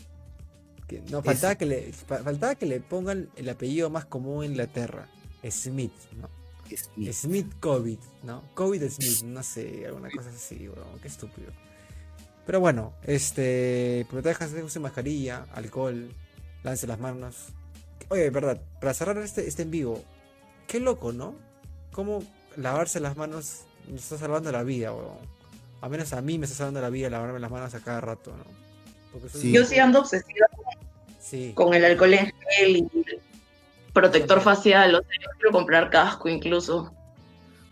[1.09, 5.09] No, faltaba que, le, fa- faltaba que le pongan el apellido más común en Inglaterra.
[5.49, 6.29] Smith, ¿no?
[6.77, 7.13] Smith.
[7.13, 8.43] Smith COVID, ¿no?
[8.53, 11.51] COVID Smith, no sé, alguna cosa así, weón, qué estúpido.
[12.45, 16.13] Pero bueno, este, protéjase, use mascarilla, alcohol,
[16.63, 17.47] lance las manos.
[18.09, 20.03] Oye, verdad, para cerrar este, este en vivo,
[20.67, 21.35] qué loco, ¿no?
[21.91, 22.23] Cómo
[22.55, 25.17] lavarse las manos nos está salvando la vida, weón.
[25.81, 28.31] A menos a mí me está salvando la vida lavarme las manos a cada rato,
[28.35, 28.43] ¿no?
[29.11, 29.51] Porque soy- Sí.
[29.51, 30.47] Yo sí ando obsesiva
[31.19, 31.51] Sí.
[31.55, 32.87] con el alcohol en gel y
[33.93, 34.95] protector facial.
[34.95, 36.93] O sea, yo quiero comprar casco incluso.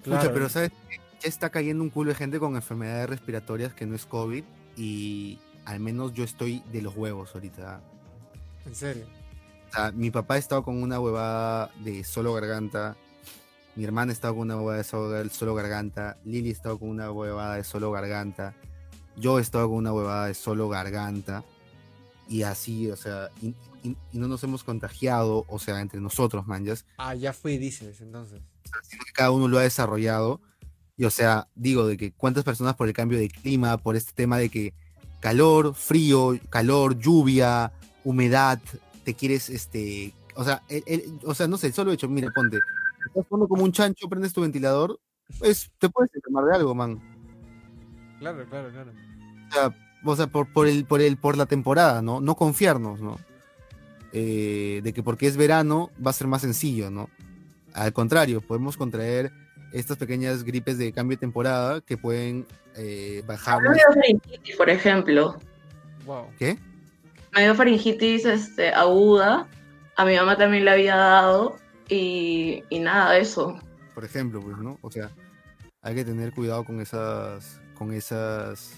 [0.04, 0.34] Pucha, claro.
[0.34, 0.72] pero ¿sabes?
[1.22, 4.44] ya está cayendo un culo de gente con enfermedades respiratorias que no es COVID
[4.76, 7.82] y al menos yo estoy de los huevos ahorita.
[8.68, 9.06] En serio.
[9.70, 12.96] O sea, mi papá ha estado con una huevada de solo garganta.
[13.76, 16.18] Mi hermana ha estado con una huevada de solo, solo garganta.
[16.26, 18.54] Lili ha estado con una huevada de solo garganta.
[19.16, 21.44] Yo he estado con una huevada de solo garganta.
[22.30, 23.48] Y así, o sea, y,
[23.84, 26.86] y- y no nos hemos contagiado, o sea, entre nosotros, manjas.
[26.98, 28.42] Ah, ya fui, dices, entonces.
[29.14, 30.42] cada uno lo ha desarrollado.
[30.98, 34.12] Y o sea, digo, de que cuántas personas por el cambio de clima, por este
[34.14, 34.74] tema de que
[35.20, 37.72] calor, frío, calor, lluvia,
[38.08, 38.60] humedad,
[39.04, 42.58] te quieres, este, o sea, el- el- o sea, no sé, solo hecho, mira, ponte,
[43.06, 44.98] estás jugando como un chancho, prendes tu ventilador,
[45.40, 47.02] pues te puedes enfermar de algo, man.
[48.20, 48.92] Claro, claro, claro.
[49.50, 49.76] O sea,
[50.06, 52.22] o sea, por, por el, por el, por la temporada, ¿no?
[52.22, 53.18] No confiarnos, ¿no?
[54.14, 57.10] Eh, de que porque es verano va a ser más sencillo, ¿no?
[57.74, 59.34] Al contrario, podemos contraer
[59.74, 62.46] estas pequeñas gripes de cambio de temporada que pueden
[62.78, 63.60] eh, bajar.
[64.58, 65.38] Por ejemplo.
[66.06, 66.28] Wow.
[66.40, 66.58] ¿Qué?
[67.38, 69.48] Me dio faringitis este, aguda.
[69.96, 71.56] A mi mamá también le había dado.
[71.88, 73.60] Y, y nada, eso.
[73.94, 74.78] Por ejemplo, pues, ¿no?
[74.82, 75.12] O sea,
[75.84, 78.74] hay que tener cuidado con esas, con esas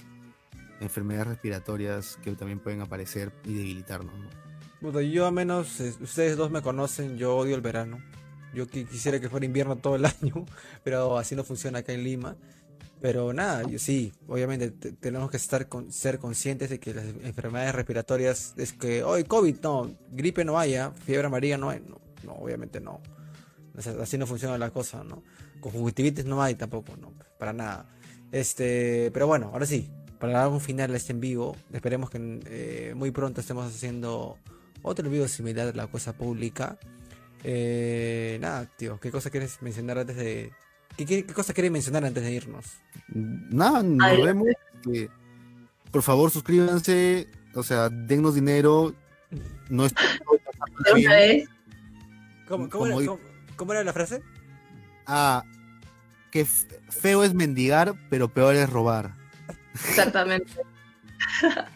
[0.81, 4.27] enfermedades respiratorias que también pueden aparecer y debilitarnos, ¿no?
[4.81, 7.97] Puta, yo a menos, eh, ustedes dos me conocen, yo odio el verano.
[8.53, 10.45] Yo qui- quisiera que fuera invierno todo el año,
[10.83, 12.35] pero así no funciona acá en Lima.
[13.01, 17.73] Pero nada, sí, obviamente te- tenemos que estar con, ser conscientes de que las enfermedades
[17.73, 22.33] respiratorias es que hoy COVID no, gripe no haya, fiebre amarilla no hay, no, no,
[22.33, 22.99] obviamente no.
[24.01, 25.23] Así no funciona la cosa, ¿no?
[25.61, 27.85] Conjuntivitis no hay tampoco, no, para nada.
[28.33, 29.89] Este, pero bueno, ahora sí,
[30.19, 34.37] para dar un final a este en vivo, esperemos que eh, muy pronto estemos haciendo
[34.81, 36.77] otro video similar de la cosa pública.
[37.45, 40.51] Eh, nada, tío, ¿qué cosa quieres mencionar antes de...
[40.99, 42.65] ¿Qué, qué, qué cosa quieres mencionar antes de irnos?
[43.07, 44.21] Nada, nos Ay.
[44.21, 44.47] vemos.
[44.93, 45.07] eh,
[45.91, 48.93] por favor, suscríbanse, o sea, dennos dinero.
[49.69, 49.93] No es
[50.85, 51.47] De una vez,
[52.49, 53.19] ¿Cómo, era, di- cómo-
[53.55, 54.21] cómo era la frase?
[55.05, 55.41] Ah,
[56.31, 59.15] que feo es mendigar, pero peor es robar.
[59.73, 60.51] exactamente.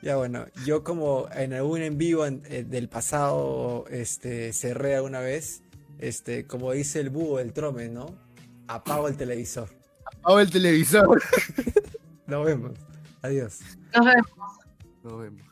[0.00, 5.18] Ya bueno, yo como en algún en vivo en- eh, del pasado este, cerré alguna
[5.18, 5.64] vez,
[5.98, 8.06] este, como dice el búho del trome, ¿no?
[8.68, 9.68] Apago el televisor.
[10.04, 11.22] Apaga el televisor.
[12.26, 12.72] Nos vemos.
[13.22, 13.60] Adiós.
[13.94, 14.30] Nos vemos.
[15.02, 15.47] Nos vemos.